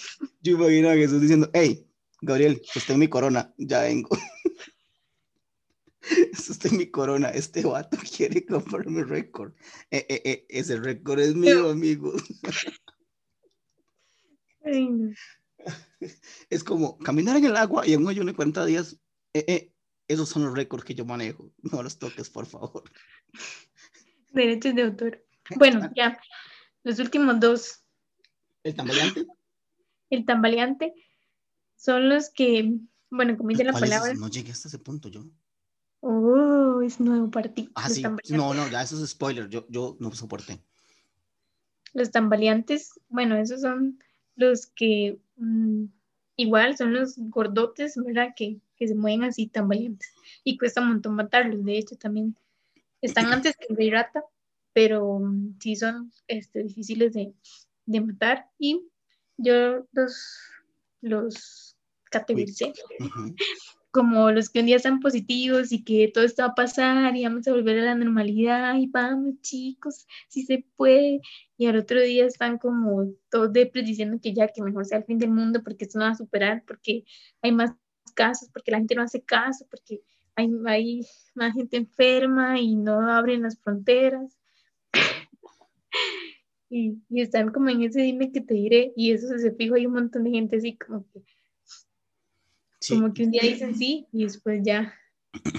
Yo 0.41 0.53
imagino 0.55 0.89
a 0.89 0.95
Jesús 0.95 1.21
diciendo, 1.21 1.51
hey, 1.53 1.87
Gabriel, 2.23 2.63
sostén 2.65 2.99
mi 2.99 3.09
corona, 3.09 3.53
ya 3.59 3.83
vengo. 3.83 4.17
sostén 6.33 6.79
mi 6.79 6.87
corona, 6.91 7.29
este 7.29 7.63
vato 7.63 7.99
quiere 8.17 8.47
comprar 8.47 8.89
mi 8.89 9.03
récord. 9.03 9.53
Eh, 9.91 10.07
eh, 10.09 10.23
eh, 10.25 10.47
ese 10.49 10.79
récord 10.79 11.21
es 11.21 11.35
mío, 11.35 11.71
amigo. 11.71 12.15
Es 16.49 16.63
como 16.63 16.99
caminar 16.99 17.37
en 17.39 17.47
el 17.47 17.57
agua 17.57 17.87
y 17.87 17.93
en 17.93 18.03
un 18.03 18.09
ayuno 18.09 18.31
de 18.31 18.37
40 18.37 18.67
días. 18.67 19.01
esos 20.07 20.29
son 20.29 20.45
los 20.45 20.55
récords 20.55 20.85
que 20.85 20.95
yo 20.95 21.05
manejo. 21.05 21.51
No 21.63 21.83
los 21.83 21.99
toques, 21.99 22.31
por 22.31 22.47
favor. 22.47 22.85
Derechos 24.33 24.75
de 24.75 24.83
autor. 24.83 25.25
Bueno, 25.57 25.91
ya. 25.95 26.19
Los 26.83 26.99
últimos 26.99 27.41
dos. 27.41 27.83
¿El 28.63 28.75
tambaleante? 28.75 29.27
El 30.11 30.25
tambaleante 30.25 30.95
son 31.77 32.09
los 32.09 32.31
que, 32.31 32.79
bueno, 33.11 33.37
como 33.37 33.51
dice 33.51 33.65
la 33.65 33.73
palabra. 33.73 34.15
No 34.15 34.29
llegué 34.29 34.53
hasta 34.53 34.69
ese 34.69 34.79
punto 34.79 35.09
yo. 35.09 35.25
Oh, 36.01 36.81
es 36.83 37.01
nuevo 37.01 37.31
para 37.31 37.53
ti. 37.53 37.71
Ah, 37.75 37.89
sí. 37.89 38.03
No, 38.31 38.55
no, 38.55 38.69
ya 38.69 38.83
eso 38.83 39.03
es 39.03 39.11
spoiler. 39.11 39.49
Yo, 39.49 39.67
yo 39.69 39.97
no 40.01 40.13
soporté. 40.13 40.63
Los 41.93 42.11
tambaleantes, 42.11 43.01
bueno, 43.09 43.37
esos 43.37 43.63
son 43.63 43.99
los 44.37 44.67
que 44.67 45.19
mm, 45.37 45.87
igual 46.37 46.77
son 46.77 46.95
los 46.95 47.17
gordotes, 47.17 47.97
¿verdad? 47.97 48.29
Que, 48.37 48.61
que 48.77 48.89
se 48.89 48.95
mueven 48.95 49.25
así 49.25 49.49
tambaleantes. 49.49 50.09
Y 50.45 50.59
cuesta 50.59 50.81
un 50.81 50.89
montón 50.89 51.15
matarlos. 51.15 51.65
De 51.65 51.79
hecho, 51.79 51.97
también 51.97 52.37
están 53.01 53.33
antes 53.33 53.57
que 53.57 53.67
el 53.71 53.77
rey 53.77 53.91
rata, 53.91 54.25
pero 54.73 55.19
mm, 55.19 55.59
sí 55.61 55.77
son 55.77 56.13
este, 56.27 56.63
difíciles 56.63 57.13
de, 57.13 57.33
de 57.87 58.01
matar. 58.01 58.51
Y 58.59 58.83
yo 59.37 59.87
los, 59.93 60.39
los 61.01 61.77
categoricé 62.11 62.73
como 63.91 64.31
los 64.31 64.51
que 64.51 64.61
un 64.61 64.67
día 64.67 64.77
están 64.77 65.01
positivos 65.01 65.73
y 65.73 65.83
que 65.83 66.11
todo 66.13 66.25
esto 66.25 66.43
va 66.43 66.51
a 66.51 66.55
pasar 66.55 67.17
y 67.17 67.25
vamos 67.25 67.49
a 67.49 67.53
volver 67.53 67.79
a 67.79 67.83
la 67.83 67.95
normalidad 67.95 68.77
y 68.77 68.87
vamos 68.87 69.41
chicos, 69.41 70.07
si 70.29 70.45
se 70.45 70.65
puede. 70.77 71.21
Y 71.57 71.67
al 71.67 71.77
otro 71.77 72.01
día 72.01 72.27
están 72.27 72.59
como 72.59 73.13
todos 73.31 73.53
depres 73.53 73.87
diciendo 73.87 74.19
que 74.23 74.35
ya 74.35 74.49
que 74.49 74.63
mejor 74.63 74.85
sea 74.87 74.99
el 74.99 75.05
fin 75.05 75.19
del 75.19 75.31
mundo 75.31 75.63
porque 75.65 75.85
esto 75.85 75.99
no 75.99 76.05
va 76.05 76.13
a 76.13 76.15
superar, 76.15 76.63
porque 76.67 77.05
hay 77.43 77.53
más 77.53 77.73
casos, 78.15 78.49
porque 78.53 78.71
la 78.71 78.79
gente 78.79 78.95
no 78.95 79.03
hace 79.03 79.23
caso, 79.23 79.67
porque 79.71 80.03
hay, 80.39 80.51
hay 80.67 81.07
más 81.35 81.53
gente 81.55 81.77
enferma 81.77 82.61
y 82.61 82.77
no 82.77 83.11
abren 83.11 83.43
las 83.43 83.59
fronteras. 83.59 84.39
y, 86.71 86.99
están 87.11 87.51
como 87.53 87.71
en 87.71 87.83
ese 87.83 88.03
dime 88.03 88.31
que 88.31 88.41
te 88.41 88.55
diré, 88.55 88.93
y 88.97 89.11
eso 89.11 89.27
se 89.37 89.53
fijo, 89.53 89.75
hay 89.75 89.87
un 89.87 89.95
montón 89.95 90.25
de 90.25 90.31
gente 90.31 90.57
así 90.57 90.77
como 90.77 91.05
que, 91.11 91.23
como 92.89 93.13
que 93.13 93.25
un 93.25 93.33
día 93.33 93.43
dicen 93.43 93.75
sí, 93.75 94.07
y 94.13 94.25
después 94.25 94.63
ya 94.65 94.95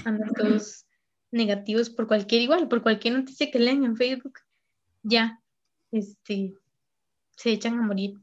andan 0.04 0.32
todos 0.32 0.86
negativos 1.30 1.90
por 1.90 2.06
cualquier 2.06 2.42
igual, 2.42 2.68
por 2.68 2.82
cualquier 2.82 3.14
noticia 3.14 3.50
que 3.50 3.58
leen 3.58 3.84
en 3.84 3.96
Facebook, 3.96 4.38
ya, 5.02 5.42
este, 5.92 6.54
se 7.36 7.52
echan 7.52 7.78
a 7.78 7.82
morir. 7.82 8.14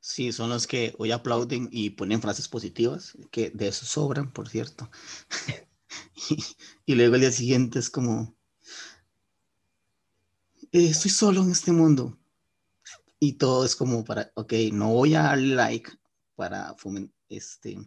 Sí, 0.00 0.32
son 0.32 0.50
los 0.50 0.66
que 0.66 0.94
hoy 0.98 1.10
aplauden 1.10 1.68
y 1.72 1.90
ponen 1.90 2.22
frases 2.22 2.48
positivas, 2.48 3.16
que 3.30 3.50
de 3.50 3.68
eso 3.68 3.84
sobran, 3.84 4.32
por 4.32 4.48
cierto. 4.48 4.90
y, 6.30 6.38
y, 6.92 6.94
luego 6.94 7.16
el 7.16 7.22
día 7.22 7.32
siguiente 7.32 7.78
es 7.78 7.90
como, 7.90 8.36
eh, 10.72 10.88
estoy 10.88 11.10
solo 11.10 11.42
en 11.42 11.50
este 11.50 11.72
mundo. 11.72 12.18
Y 13.20 13.34
todo 13.34 13.64
es 13.64 13.74
como 13.74 14.04
para, 14.04 14.30
ok, 14.34 14.52
no 14.72 14.92
voy 14.92 15.14
a 15.14 15.22
darle 15.22 15.54
like 15.54 15.90
para 16.36 16.76
este, 17.28 17.78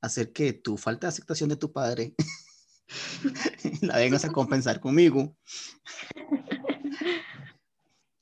hacer 0.00 0.32
que 0.32 0.52
tu 0.52 0.76
falta 0.76 1.06
de 1.06 1.08
aceptación 1.08 1.48
de 1.48 1.56
tu 1.56 1.72
padre 1.72 2.14
la 3.80 3.96
vengas 3.96 4.24
a 4.24 4.32
compensar 4.32 4.80
conmigo. 4.80 5.34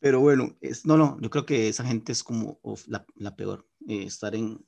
Pero 0.03 0.19
bueno, 0.19 0.57
es, 0.61 0.85
no, 0.85 0.97
no, 0.97 1.17
yo 1.21 1.31
creo 1.31 1.47
que 1.47 1.69
esa 1.69 1.85
gente 1.85 2.11
es 2.11 2.25
como 2.25 2.59
la, 2.89 3.07
la, 3.15 3.37
peor. 3.37 3.69
Eh, 3.87 4.03
estar 4.03 4.35
en, 4.35 4.59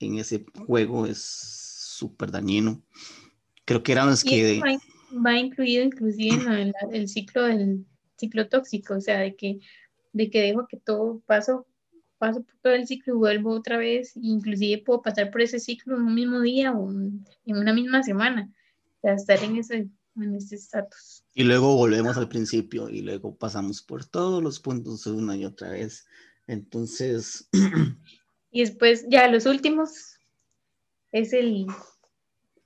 en 0.00 0.18
ese 0.18 0.44
juego 0.66 1.06
es 1.06 1.18
súper 1.18 2.30
dañino. 2.30 2.82
Creo 3.64 3.82
que 3.82 3.92
eran 3.92 4.10
los 4.10 4.22
que... 4.22 4.60
Va, 5.16 5.38
incluido 5.38 5.82
inclusive 5.82 6.34
en 6.60 6.74
el 6.92 7.08
ciclo 7.08 7.44
del, 7.44 7.86
ciclo 8.18 8.46
tóxico, 8.48 8.96
o 8.96 9.00
sea, 9.00 9.20
de 9.20 9.34
que, 9.34 9.60
de 10.12 10.28
que 10.28 10.42
dejo 10.42 10.66
que 10.68 10.76
todo 10.76 11.22
paso, 11.24 11.66
paso 12.18 12.42
por 12.42 12.54
todo 12.58 12.74
el 12.74 12.86
ciclo 12.86 13.14
y 13.14 13.16
vuelvo 13.16 13.52
otra 13.52 13.78
vez, 13.78 14.12
inclusive 14.14 14.82
puedo 14.82 15.00
pasar 15.00 15.30
por 15.30 15.40
ese 15.40 15.58
ciclo 15.58 15.96
en 15.96 16.02
un 16.02 16.14
mismo 16.14 16.42
día 16.42 16.72
o 16.72 16.90
en 16.90 17.24
una 17.46 17.72
misma 17.72 18.02
semana, 18.02 18.52
o 18.98 19.00
sea, 19.00 19.14
estar 19.14 19.42
en 19.42 19.56
ese 19.56 19.88
en 20.16 20.34
ese 20.34 20.56
estatus. 20.56 21.24
Y 21.34 21.44
luego 21.44 21.76
volvemos 21.76 22.16
al 22.16 22.28
principio 22.28 22.88
y 22.88 23.02
luego 23.02 23.36
pasamos 23.36 23.82
por 23.82 24.04
todos 24.04 24.42
los 24.42 24.60
puntos 24.60 25.06
una 25.06 25.36
y 25.36 25.44
otra 25.44 25.70
vez. 25.70 26.06
Entonces... 26.46 27.48
Y 28.56 28.60
después, 28.60 29.04
ya 29.08 29.26
los 29.26 29.46
últimos, 29.46 30.20
es 31.10 31.32
el, 31.32 31.66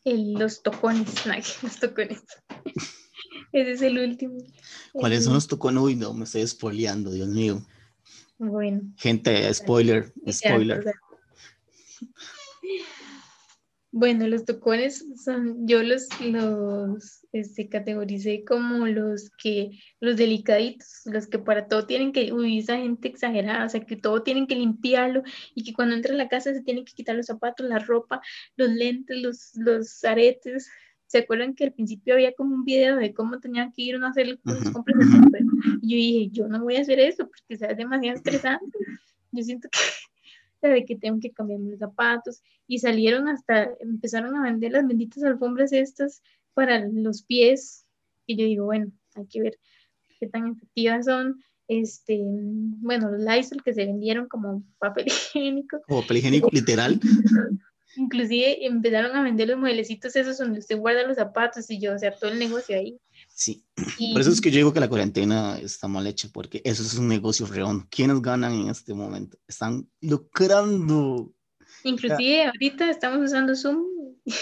el 0.04 0.34
los 0.34 0.62
tocones, 0.62 1.24
los 1.62 1.80
tocones. 1.80 2.22
Ese 3.52 3.72
es 3.72 3.80
el 3.80 3.98
último. 3.98 4.36
¿Cuáles 4.92 5.24
son 5.24 5.32
los 5.32 5.48
tocones? 5.48 5.82
Uy, 5.82 5.96
no, 5.96 6.12
me 6.12 6.24
estoy 6.24 6.46
spoileando, 6.46 7.10
Dios 7.10 7.28
mío. 7.28 7.66
Bueno. 8.36 8.82
Gente, 8.98 9.54
spoiler, 9.54 10.12
spoiler. 10.30 10.84
Bueno, 13.98 14.28
los 14.28 14.44
tocones 14.44 15.04
son, 15.24 15.66
yo 15.66 15.82
los, 15.82 16.06
los 16.20 17.26
este, 17.32 17.68
categoricé 17.68 18.44
como 18.44 18.86
los 18.86 19.28
que, 19.42 19.72
los 19.98 20.16
delicaditos, 20.16 21.00
los 21.06 21.26
que 21.26 21.40
para 21.40 21.66
todo 21.66 21.84
tienen 21.84 22.12
que, 22.12 22.32
uy, 22.32 22.60
esa 22.60 22.76
gente 22.76 23.08
exagerada, 23.08 23.66
o 23.66 23.68
sea, 23.68 23.80
que 23.80 23.96
todo 23.96 24.22
tienen 24.22 24.46
que 24.46 24.54
limpiarlo 24.54 25.24
y 25.52 25.64
que 25.64 25.72
cuando 25.72 25.96
entra 25.96 26.14
a 26.14 26.16
la 26.16 26.28
casa 26.28 26.54
se 26.54 26.62
tienen 26.62 26.84
que 26.84 26.92
quitar 26.92 27.16
los 27.16 27.26
zapatos, 27.26 27.66
la 27.68 27.80
ropa, 27.80 28.20
los 28.54 28.68
lentes, 28.70 29.20
los, 29.20 29.50
los 29.56 30.04
aretes. 30.04 30.70
¿Se 31.08 31.18
acuerdan 31.18 31.56
que 31.56 31.64
al 31.64 31.72
principio 31.72 32.14
había 32.14 32.32
como 32.34 32.54
un 32.54 32.64
video 32.64 32.94
de 32.98 33.12
cómo 33.12 33.40
tenían 33.40 33.72
que 33.72 33.82
ir 33.82 33.96
a 33.96 34.08
hacer 34.08 34.38
las 34.44 34.70
compras 34.70 34.96
de? 34.96 35.40
Y 35.82 35.90
yo 35.90 35.96
dije, 35.96 36.28
yo 36.30 36.46
no 36.46 36.62
voy 36.62 36.76
a 36.76 36.82
hacer 36.82 37.00
eso 37.00 37.26
porque 37.26 37.56
sea 37.56 37.74
demasiado 37.74 38.16
estresante. 38.16 38.78
Yo 39.32 39.42
siento 39.42 39.68
que 39.72 39.78
de 40.66 40.84
que 40.84 40.96
tengo 40.96 41.20
que 41.20 41.30
cambiar 41.30 41.60
mis 41.60 41.78
zapatos 41.78 42.42
y 42.66 42.78
salieron 42.78 43.28
hasta, 43.28 43.70
empezaron 43.80 44.34
a 44.36 44.42
vender 44.42 44.72
las 44.72 44.86
benditas 44.86 45.22
alfombras 45.22 45.72
estas 45.72 46.22
para 46.54 46.84
los 46.88 47.22
pies 47.22 47.86
y 48.26 48.36
yo 48.36 48.44
digo, 48.44 48.64
bueno, 48.64 48.90
hay 49.14 49.26
que 49.26 49.40
ver 49.40 49.58
qué 50.18 50.26
tan 50.26 50.48
efectivas 50.48 51.06
son. 51.06 51.40
Este, 51.68 52.18
bueno, 52.22 53.10
los 53.10 53.20
Lysol 53.20 53.62
que 53.62 53.74
se 53.74 53.86
vendieron 53.86 54.26
como 54.26 54.64
papel 54.78 55.06
higiénico. 55.08 55.80
Como 55.86 56.02
papel 56.02 56.18
higiénico 56.18 56.48
literal. 56.52 57.00
Inclusive 57.98 58.64
empezaron 58.64 59.16
a 59.16 59.22
vender 59.22 59.48
los 59.48 59.58
mueblecitos 59.58 60.14
esos 60.14 60.38
donde 60.38 60.60
usted 60.60 60.78
guarda 60.78 61.06
los 61.06 61.16
zapatos 61.16 61.68
y 61.68 61.80
yo, 61.80 61.94
o 61.94 61.98
sea, 61.98 62.14
todo 62.14 62.30
el 62.30 62.38
negocio 62.38 62.76
ahí. 62.76 62.98
Sí, 63.28 63.66
por 64.12 64.20
eso 64.20 64.30
es 64.30 64.40
que 64.40 64.50
yo 64.50 64.58
digo 64.58 64.72
que 64.72 64.80
la 64.80 64.88
cuarentena 64.88 65.58
está 65.58 65.88
mal 65.88 66.06
hecha, 66.06 66.28
porque 66.32 66.62
eso 66.64 66.82
es 66.82 66.94
un 66.94 67.08
negocio 67.08 67.46
reón. 67.46 67.88
¿Quiénes 67.90 68.22
ganan 68.22 68.52
en 68.52 68.68
este 68.68 68.94
momento? 68.94 69.36
Están 69.48 69.90
lucrando. 70.00 71.34
Inclusive 71.82 72.46
ahorita 72.46 72.88
estamos 72.88 73.18
usando 73.18 73.56
Zoom. 73.56 73.84
o 74.26 74.32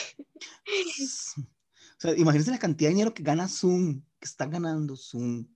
sea, 1.98 2.16
imagínense 2.16 2.50
la 2.50 2.58
cantidad 2.58 2.90
de 2.90 2.94
dinero 2.94 3.14
que 3.14 3.22
gana 3.22 3.48
Zoom, 3.48 4.02
que 4.20 4.26
están 4.26 4.50
ganando 4.50 4.96
Zoom. 4.96 5.46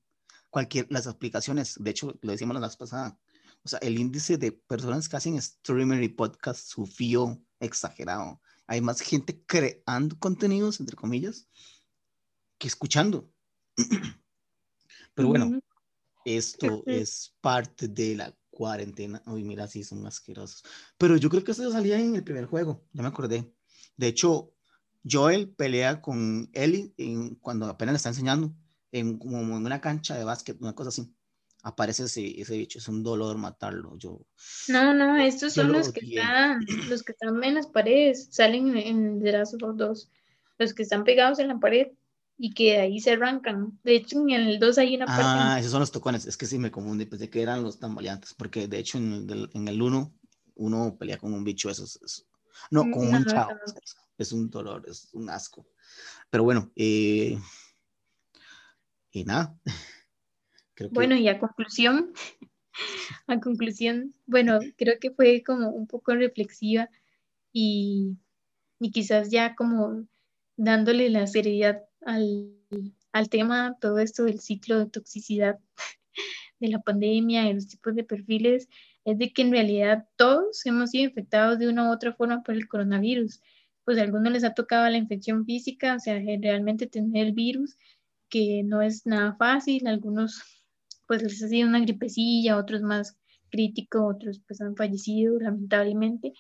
Cualquier, 0.48 0.86
las 0.90 1.06
aplicaciones, 1.06 1.76
de 1.78 1.90
hecho, 1.90 2.18
lo 2.22 2.32
decíamos 2.32 2.54
la 2.54 2.66
vez 2.66 2.76
pasada, 2.76 3.18
o 3.62 3.68
sea, 3.68 3.78
el 3.80 3.98
índice 3.98 4.38
de 4.38 4.52
personas 4.52 5.08
que 5.08 5.16
hacen 5.16 5.40
streamer 5.40 6.02
y 6.02 6.08
podcast 6.08 6.66
subió 6.66 7.40
exagerado. 7.60 8.40
Hay 8.66 8.80
más 8.80 9.00
gente 9.00 9.42
creando 9.46 10.18
contenidos, 10.18 10.80
entre 10.80 10.96
comillas, 10.96 11.48
que 12.58 12.68
escuchando. 12.68 13.30
Pero 15.14 15.28
bueno, 15.28 15.60
esto 16.24 16.82
es 16.86 17.34
parte 17.40 17.88
de 17.88 18.16
la 18.16 18.36
cuarentena. 18.50 19.22
Uy, 19.26 19.44
mira, 19.44 19.66
sí, 19.66 19.84
son 19.84 20.06
asquerosos. 20.06 20.62
Pero 20.98 21.16
yo 21.16 21.30
creo 21.30 21.42
que 21.44 21.52
esto 21.52 21.70
salía 21.70 21.98
en 21.98 22.14
el 22.14 22.24
primer 22.24 22.46
juego, 22.46 22.84
ya 22.92 23.02
me 23.02 23.08
acordé. 23.08 23.52
De 23.96 24.06
hecho, 24.06 24.54
Joel 25.08 25.50
pelea 25.50 26.00
con 26.00 26.50
Ellie 26.52 26.92
en, 26.96 27.36
cuando 27.36 27.66
apenas 27.66 27.94
le 27.94 27.96
está 27.96 28.10
enseñando, 28.10 28.54
en, 28.92 29.18
como 29.18 29.38
en 29.38 29.64
una 29.64 29.80
cancha 29.80 30.16
de 30.16 30.24
básquet, 30.24 30.60
una 30.60 30.74
cosa 30.74 30.88
así. 30.90 31.14
Aparece 31.62 32.04
ese, 32.04 32.40
ese 32.40 32.56
bicho, 32.56 32.78
es 32.78 32.88
un 32.88 33.02
dolor 33.02 33.36
matarlo. 33.36 33.96
Yo, 33.98 34.20
no, 34.68 34.94
no, 34.94 35.16
estos 35.18 35.52
son 35.52 35.72
los 35.72 35.92
que, 35.92 36.00
están, 36.00 36.64
los 36.88 37.02
que 37.02 37.12
están 37.12 37.42
en 37.44 37.54
las 37.54 37.66
paredes, 37.66 38.28
salen 38.30 38.76
en 38.76 39.22
The 39.22 39.32
Last 39.32 39.62
of 39.62 39.76
2, 39.76 40.10
los 40.58 40.74
que 40.74 40.82
están 40.82 41.04
pegados 41.04 41.38
en 41.38 41.48
la 41.48 41.58
pared 41.60 41.88
y 42.42 42.54
que 42.54 42.78
ahí 42.78 43.00
se 43.00 43.12
arrancan. 43.12 43.78
De 43.84 43.96
hecho, 43.96 44.18
en 44.20 44.30
el 44.30 44.58
2 44.58 44.78
hay 44.78 44.96
una 44.96 45.04
parte. 45.04 45.22
Ah, 45.22 45.58
esos 45.58 45.72
son 45.72 45.80
los 45.80 45.92
tocones. 45.92 46.24
Es 46.24 46.38
que 46.38 46.46
sí 46.46 46.58
me 46.58 46.70
confundí. 46.70 47.04
Pensé 47.04 47.28
que 47.28 47.42
eran 47.42 47.62
los 47.62 47.78
tambaleantes. 47.78 48.32
Porque 48.32 48.66
de 48.66 48.78
hecho, 48.78 48.96
en 48.96 49.28
el, 49.28 49.50
en 49.52 49.68
el 49.68 49.82
1, 49.82 50.14
uno 50.54 50.96
pelea 50.98 51.18
con 51.18 51.34
un 51.34 51.44
bicho. 51.44 51.68
Eso 51.68 51.84
es, 51.84 52.26
no, 52.70 52.90
con 52.90 53.14
un 53.14 53.24
chavo. 53.26 53.52
Es 54.16 54.32
un 54.32 54.48
dolor, 54.48 54.84
es 54.88 55.10
un 55.12 55.28
asco. 55.28 55.66
Pero 56.30 56.44
bueno, 56.44 56.72
eh, 56.76 57.38
y 59.10 59.24
nada. 59.24 59.54
Bueno, 60.90 61.16
y 61.16 61.28
a 61.28 61.38
conclusión, 61.38 62.12
a 63.26 63.40
conclusión, 63.40 64.14
bueno, 64.26 64.60
creo 64.76 64.98
que 65.00 65.10
fue 65.10 65.42
como 65.44 65.68
un 65.70 65.86
poco 65.86 66.14
reflexiva 66.14 66.88
y, 67.52 68.16
y 68.78 68.90
quizás 68.90 69.30
ya 69.30 69.54
como 69.54 70.06
dándole 70.56 71.10
la 71.10 71.26
seriedad 71.26 71.82
al, 72.04 72.54
al 73.12 73.28
tema, 73.28 73.76
todo 73.80 73.98
esto 73.98 74.24
del 74.24 74.40
ciclo 74.40 74.78
de 74.78 74.86
toxicidad 74.86 75.58
de 76.60 76.68
la 76.68 76.80
pandemia 76.80 77.48
y 77.48 77.54
los 77.54 77.68
tipos 77.68 77.94
de 77.94 78.04
perfiles, 78.04 78.68
es 79.04 79.18
de 79.18 79.32
que 79.32 79.42
en 79.42 79.50
realidad 79.50 80.06
todos 80.16 80.64
hemos 80.66 80.90
sido 80.90 81.04
infectados 81.04 81.58
de 81.58 81.68
una 81.68 81.88
u 81.88 81.92
otra 81.92 82.12
forma 82.12 82.42
por 82.42 82.54
el 82.54 82.68
coronavirus. 82.68 83.40
Pues 83.84 83.98
a 83.98 84.02
algunos 84.02 84.32
les 84.32 84.44
ha 84.44 84.54
tocado 84.54 84.88
la 84.88 84.98
infección 84.98 85.46
física, 85.46 85.94
o 85.94 85.98
sea, 85.98 86.18
realmente 86.18 86.86
tener 86.86 87.26
el 87.26 87.32
virus, 87.32 87.76
que 88.28 88.62
no 88.62 88.82
es 88.82 89.06
nada 89.06 89.34
fácil, 89.36 89.86
algunos 89.86 90.59
pues 91.10 91.24
les 91.24 91.42
ha 91.42 91.48
sido 91.48 91.66
una 91.66 91.80
gripecilla, 91.80 92.56
otros 92.56 92.82
más 92.82 93.18
críticos, 93.50 94.14
otros 94.14 94.40
pues 94.46 94.60
han 94.60 94.76
fallecido 94.76 95.40
lamentablemente, 95.40 96.34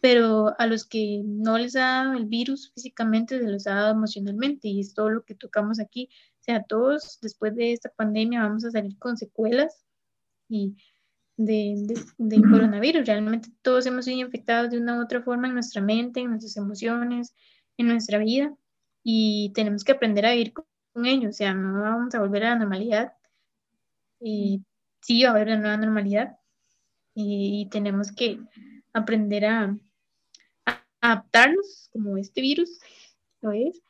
pero 0.00 0.54
a 0.56 0.68
los 0.68 0.86
que 0.86 1.22
no 1.24 1.58
les 1.58 1.74
ha 1.74 1.80
dado 1.80 2.12
el 2.12 2.26
virus 2.26 2.70
físicamente, 2.72 3.40
se 3.40 3.50
los 3.50 3.66
ha 3.66 3.74
dado 3.74 3.90
emocionalmente 3.90 4.68
y 4.68 4.78
es 4.78 4.94
todo 4.94 5.10
lo 5.10 5.24
que 5.24 5.34
tocamos 5.34 5.80
aquí. 5.80 6.10
O 6.38 6.44
sea, 6.44 6.62
todos 6.62 7.18
después 7.22 7.56
de 7.56 7.72
esta 7.72 7.88
pandemia 7.88 8.44
vamos 8.44 8.64
a 8.64 8.70
salir 8.70 8.96
con 9.00 9.16
secuelas 9.16 9.84
y 10.48 10.76
de, 11.36 11.74
de, 12.16 12.40
coronavirus. 12.40 13.06
Realmente 13.06 13.48
todos 13.62 13.84
hemos 13.86 14.04
sido 14.04 14.18
infectados 14.18 14.70
de 14.70 14.78
una 14.78 14.96
u 14.96 15.02
otra 15.02 15.22
forma 15.22 15.48
en 15.48 15.54
nuestra 15.54 15.82
mente, 15.82 16.20
en 16.20 16.30
nuestras 16.30 16.56
emociones, 16.56 17.34
en 17.78 17.88
nuestra 17.88 18.18
vida 18.18 18.56
y 19.02 19.50
tenemos 19.56 19.82
que 19.82 19.90
aprender 19.90 20.24
a 20.24 20.30
vivir 20.30 20.52
con, 20.52 20.66
con 20.92 21.04
ello. 21.04 21.30
O 21.30 21.32
sea, 21.32 21.52
no 21.52 21.80
vamos 21.80 22.14
a 22.14 22.20
volver 22.20 22.44
a 22.44 22.50
la 22.50 22.58
normalidad. 22.60 23.12
Y 24.26 24.62
sí 25.02 25.22
va 25.22 25.28
a 25.28 25.32
haber 25.32 25.48
una 25.48 25.58
nueva 25.58 25.76
normalidad 25.76 26.38
y 27.14 27.68
tenemos 27.70 28.10
que 28.10 28.40
aprender 28.94 29.44
a, 29.44 29.78
adaptarnos 31.02 31.90
como 31.92 32.16
este 32.16 32.40
virus 32.40 32.80
lo 33.42 33.52
es 33.52 33.82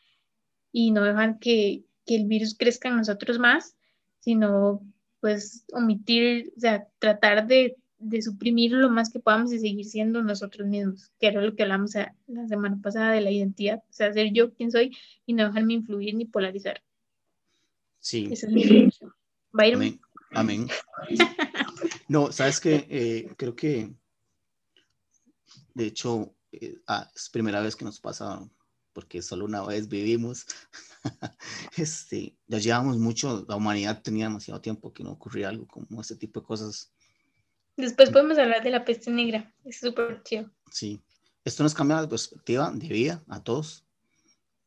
y 0.73 0.91
no 0.91 1.05
dejar 1.05 1.39
que, 1.39 1.85
que, 2.05 2.17
el 2.17 2.27
virus 2.27 2.57
crezca 2.59 2.89
en 2.89 2.97
nosotros 2.97 3.39
más, 3.39 3.77
sino 4.19 4.85
pues 5.21 5.65
omitir, 5.73 6.53
o 6.57 6.61
sea, 6.61 6.89
tratar 6.99 7.47
de, 7.47 7.77
de 7.99 8.21
suprimirlo 8.21 8.79
lo 8.79 8.91
más 8.91 9.11
que 9.11 9.21
podamos 9.21 9.53
y 9.53 9.61
seguir 9.61 9.85
siendo 9.85 10.21
nosotros 10.21 10.67
mismos, 10.67 11.13
que 11.21 11.29
era 11.29 11.41
lo 11.41 11.55
que 11.55 11.63
hablamos 11.63 11.95
la 12.27 12.49
semana 12.49 12.81
pasada 12.83 13.13
de 13.13 13.21
la 13.21 13.31
identidad, 13.31 13.85
o 13.89 13.93
sea, 13.93 14.13
ser 14.13 14.33
yo 14.33 14.53
quien 14.53 14.73
soy 14.73 14.97
y 15.25 15.35
no 15.35 15.47
dejarme 15.47 15.75
influir 15.75 16.17
ni 16.17 16.25
polarizar. 16.25 16.83
Sí. 18.01 18.29
Esa 18.33 18.49
es 18.49 18.53
mi 18.53 18.91
Amén. 19.53 20.01
Amén. 20.35 20.69
No, 22.09 22.31
sabes 22.33 22.61
que 22.61 22.87
eh, 22.91 23.35
creo 23.37 23.57
que, 23.57 23.95
de 25.75 25.87
hecho, 25.87 26.35
eh, 26.53 26.79
ah, 26.87 27.11
es 27.15 27.31
primera 27.31 27.61
vez 27.61 27.75
que 27.75 27.85
nos 27.85 27.99
pasa, 27.99 28.47
porque 28.93 29.23
solo 29.23 29.47
una 29.47 29.63
vez 29.65 29.89
vivimos. 29.89 30.47
este, 31.77 32.37
ya 32.47 32.59
llevamos 32.59 32.99
mucho, 32.99 33.45
la 33.49 33.57
humanidad 33.57 34.03
tenía 34.03 34.27
demasiado 34.27 34.61
tiempo 34.61 34.93
que 34.93 35.03
no 35.03 35.13
ocurría 35.13 35.49
algo 35.49 35.67
como 35.67 36.01
este 36.01 36.17
tipo 36.17 36.41
de 36.41 36.47
cosas. 36.47 36.93
Después 37.77 38.11
podemos 38.11 38.39
hablar 38.39 38.63
de 38.63 38.71
la 38.71 38.85
peste 38.85 39.11
negra, 39.11 39.53
es 39.65 39.81
súper 39.81 40.23
chido. 40.23 40.51
Sí, 40.71 41.03
esto 41.45 41.63
nos 41.63 41.75
cambia 41.75 42.01
la 42.01 42.09
perspectiva 42.09 42.71
de 42.71 42.89
vida 42.89 43.25
a 43.29 43.43
todos. 43.43 43.85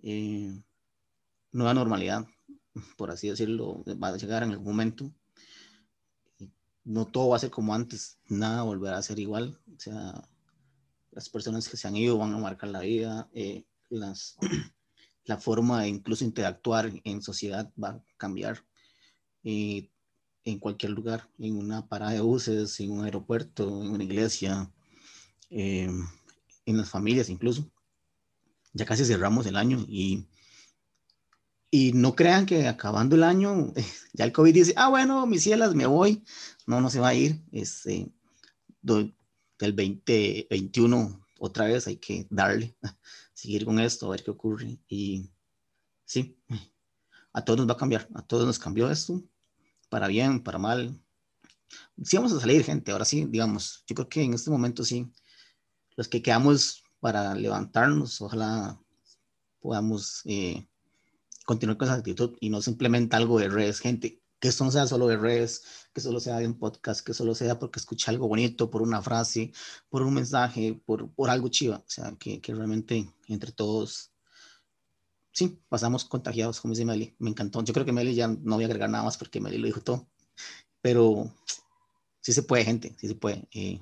Eh, 0.01 0.51
nueva 1.51 1.73
normalidad, 1.73 2.25
por 2.97 3.11
así 3.11 3.29
decirlo, 3.29 3.83
va 4.01 4.09
a 4.09 4.17
llegar 4.17 4.43
en 4.43 4.51
algún 4.51 4.67
momento. 4.67 5.11
No 6.87 7.05
todo 7.05 7.29
va 7.29 7.35
a 7.35 7.39
ser 7.39 7.51
como 7.51 7.73
antes, 7.73 8.17
nada 8.29 8.63
volverá 8.63 8.97
a 8.97 9.03
ser 9.03 9.19
igual. 9.19 9.59
O 9.75 9.79
sea, 9.79 10.23
las 11.11 11.27
personas 11.27 11.67
que 11.67 11.75
se 11.75 11.85
han 11.85 11.97
ido 11.97 12.17
van 12.17 12.33
a 12.33 12.37
marcar 12.37 12.69
la 12.69 12.79
vida, 12.79 13.29
eh, 13.33 13.65
las, 13.89 14.37
la 15.25 15.37
forma 15.37 15.81
de 15.81 15.89
incluso 15.89 16.23
interactuar 16.23 16.89
en 17.03 17.21
sociedad 17.21 17.69
va 17.81 17.89
a 17.89 18.03
cambiar 18.15 18.63
en 19.43 20.59
cualquier 20.59 20.91
lugar, 20.91 21.29
en 21.39 21.57
una 21.57 21.87
parada 21.87 22.13
de 22.13 22.21
buses, 22.21 22.79
en 22.79 22.91
un 22.91 23.03
aeropuerto, 23.03 23.81
en 23.81 23.89
una 23.89 24.03
iglesia, 24.03 24.71
eh, 25.49 25.89
en 26.65 26.77
las 26.77 26.89
familias 26.89 27.29
incluso. 27.29 27.69
Ya 28.73 28.85
casi 28.85 29.03
cerramos 29.03 29.45
el 29.45 29.57
año 29.57 29.85
y, 29.89 30.27
y 31.69 31.91
no 31.93 32.15
crean 32.15 32.45
que 32.45 32.67
acabando 32.67 33.15
el 33.15 33.23
año, 33.23 33.73
ya 34.13 34.25
el 34.25 34.31
COVID 34.31 34.53
dice, 34.53 34.73
ah, 34.77 34.89
bueno, 34.89 35.25
mis 35.25 35.43
cielas, 35.43 35.75
me 35.75 35.85
voy. 35.85 36.23
No, 36.65 36.81
no 36.81 36.89
se 36.89 36.99
va 36.99 37.09
a 37.09 37.13
ir. 37.13 37.41
Este, 37.51 38.11
del 38.81 39.13
2021 39.59 41.25
otra 41.39 41.65
vez 41.65 41.87
hay 41.87 41.97
que 41.97 42.25
darle, 42.29 42.75
seguir 43.33 43.65
con 43.65 43.79
esto, 43.79 44.07
a 44.07 44.11
ver 44.11 44.23
qué 44.23 44.31
ocurre. 44.31 44.79
Y 44.87 45.29
sí, 46.05 46.37
a 47.33 47.43
todos 47.43 47.59
nos 47.59 47.69
va 47.69 47.73
a 47.73 47.77
cambiar, 47.77 48.07
a 48.15 48.21
todos 48.21 48.45
nos 48.45 48.59
cambió 48.59 48.89
esto, 48.89 49.21
para 49.89 50.07
bien, 50.07 50.41
para 50.41 50.57
mal. 50.57 50.99
Sí 52.03 52.15
vamos 52.15 52.31
a 52.33 52.39
salir, 52.39 52.63
gente, 52.63 52.91
ahora 52.91 53.05
sí, 53.05 53.25
digamos, 53.25 53.83
yo 53.87 53.95
creo 53.95 54.09
que 54.09 54.21
en 54.23 54.33
este 54.33 54.49
momento 54.49 54.83
sí, 54.83 55.11
los 55.95 56.07
que 56.07 56.21
quedamos 56.21 56.83
para 56.99 57.35
levantarnos. 57.35 58.21
Ojalá 58.21 58.79
podamos 59.59 60.21
eh, 60.25 60.67
continuar 61.47 61.77
con 61.77 61.87
esa 61.87 61.95
actitud 61.95 62.37
y 62.41 62.49
no 62.49 62.61
simplemente 62.61 63.15
algo 63.15 63.39
de 63.39 63.47
redes, 63.47 63.79
gente. 63.79 64.21
Que 64.39 64.49
esto 64.49 64.65
no 64.65 64.71
sea 64.71 64.85
solo 64.85 65.07
de 65.07 65.17
redes, 65.17 65.63
que 65.93 66.01
solo 66.01 66.19
sea 66.19 66.37
de 66.37 66.45
un 66.45 66.59
podcast, 66.59 67.01
que 67.05 67.13
solo 67.13 67.33
sea 67.33 67.57
porque 67.57 67.79
escuché 67.79 68.11
algo 68.11 68.27
bonito, 68.27 68.69
por 68.69 68.81
una 68.83 69.01
frase, 69.01 69.53
por 69.89 70.03
un 70.03 70.13
mensaje, 70.13 70.79
por, 70.85 71.09
por 71.13 71.29
algo 71.29 71.47
chiva. 71.47 71.77
O 71.77 71.89
sea, 71.89 72.13
que, 72.19 72.41
que 72.41 72.53
realmente 72.53 73.09
entre 73.27 73.51
todos 73.53 74.11
sí, 75.37 75.61
pasamos 75.69 76.03
contagiados, 76.03 76.59
como 76.59 76.73
dice 76.73 76.83
Meli. 76.83 77.15
Me 77.19 77.29
encantó. 77.29 77.63
Yo 77.63 77.73
creo 77.73 77.85
que 77.85 77.93
Meli 77.93 78.13
ya 78.13 78.27
no 78.27 78.55
voy 78.55 78.65
a 78.65 78.67
agregar 78.67 78.89
nada 78.89 79.05
más 79.05 79.17
porque 79.17 79.39
Meli 79.39 79.57
lo 79.57 79.67
dijo 79.67 79.81
todo. 79.81 80.09
Pero 80.81 81.33
sí 82.19 82.33
se 82.33 82.43
puede, 82.43 82.65
gente, 82.65 82.95
sí 82.99 83.07
se 83.07 83.15
puede. 83.15 83.47
Eh, 83.53 83.79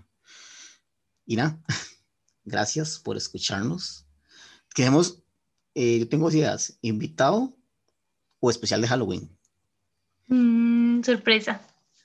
y 1.25 1.35
nada, 1.35 1.59
gracias 2.45 2.99
por 2.99 3.17
escucharnos. 3.17 4.05
Queremos, 4.75 5.23
eh, 5.73 5.99
yo 5.99 6.07
tengo 6.07 6.29
ideas, 6.29 6.77
invitado 6.81 7.54
o 8.45 8.49
especial 8.51 8.81
de 8.81 8.87
Halloween. 8.87 9.29
Mm, 10.27 11.03
sorpresa. 11.03 11.61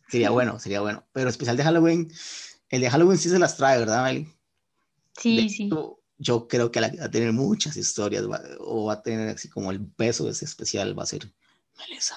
Sería 0.09 0.31
bueno, 0.31 0.59
sería 0.59 0.81
bueno. 0.81 1.05
Pero 1.13 1.29
especial 1.29 1.57
de 1.57 1.65
Halloween, 1.65 2.11
el 2.71 2.81
de 2.81 2.91
Halloween 2.91 3.19
sí 3.19 3.29
se 3.29 3.39
las 3.39 3.57
trae, 3.57 3.79
¿verdad, 3.79 4.05
Meli? 4.05 4.29
Sí, 5.19 5.49
sí. 5.51 5.71
yo 6.17 6.49
creo 6.49 6.71
que 6.71 6.81
va 6.81 6.87
a 6.87 7.11
tener 7.11 7.33
muchas 7.33 7.77
historias 7.77 8.25
o 8.59 8.87
va 8.87 8.95
a 8.95 9.03
tener 9.03 9.29
así 9.29 9.49
como 9.49 9.71
el 9.71 9.85
peso 9.85 10.25
de 10.25 10.31
ese 10.31 10.47
especial 10.47 10.99
va 10.99 11.03
a 11.03 11.07
ser 11.07 11.31
Melissa. 11.79 12.17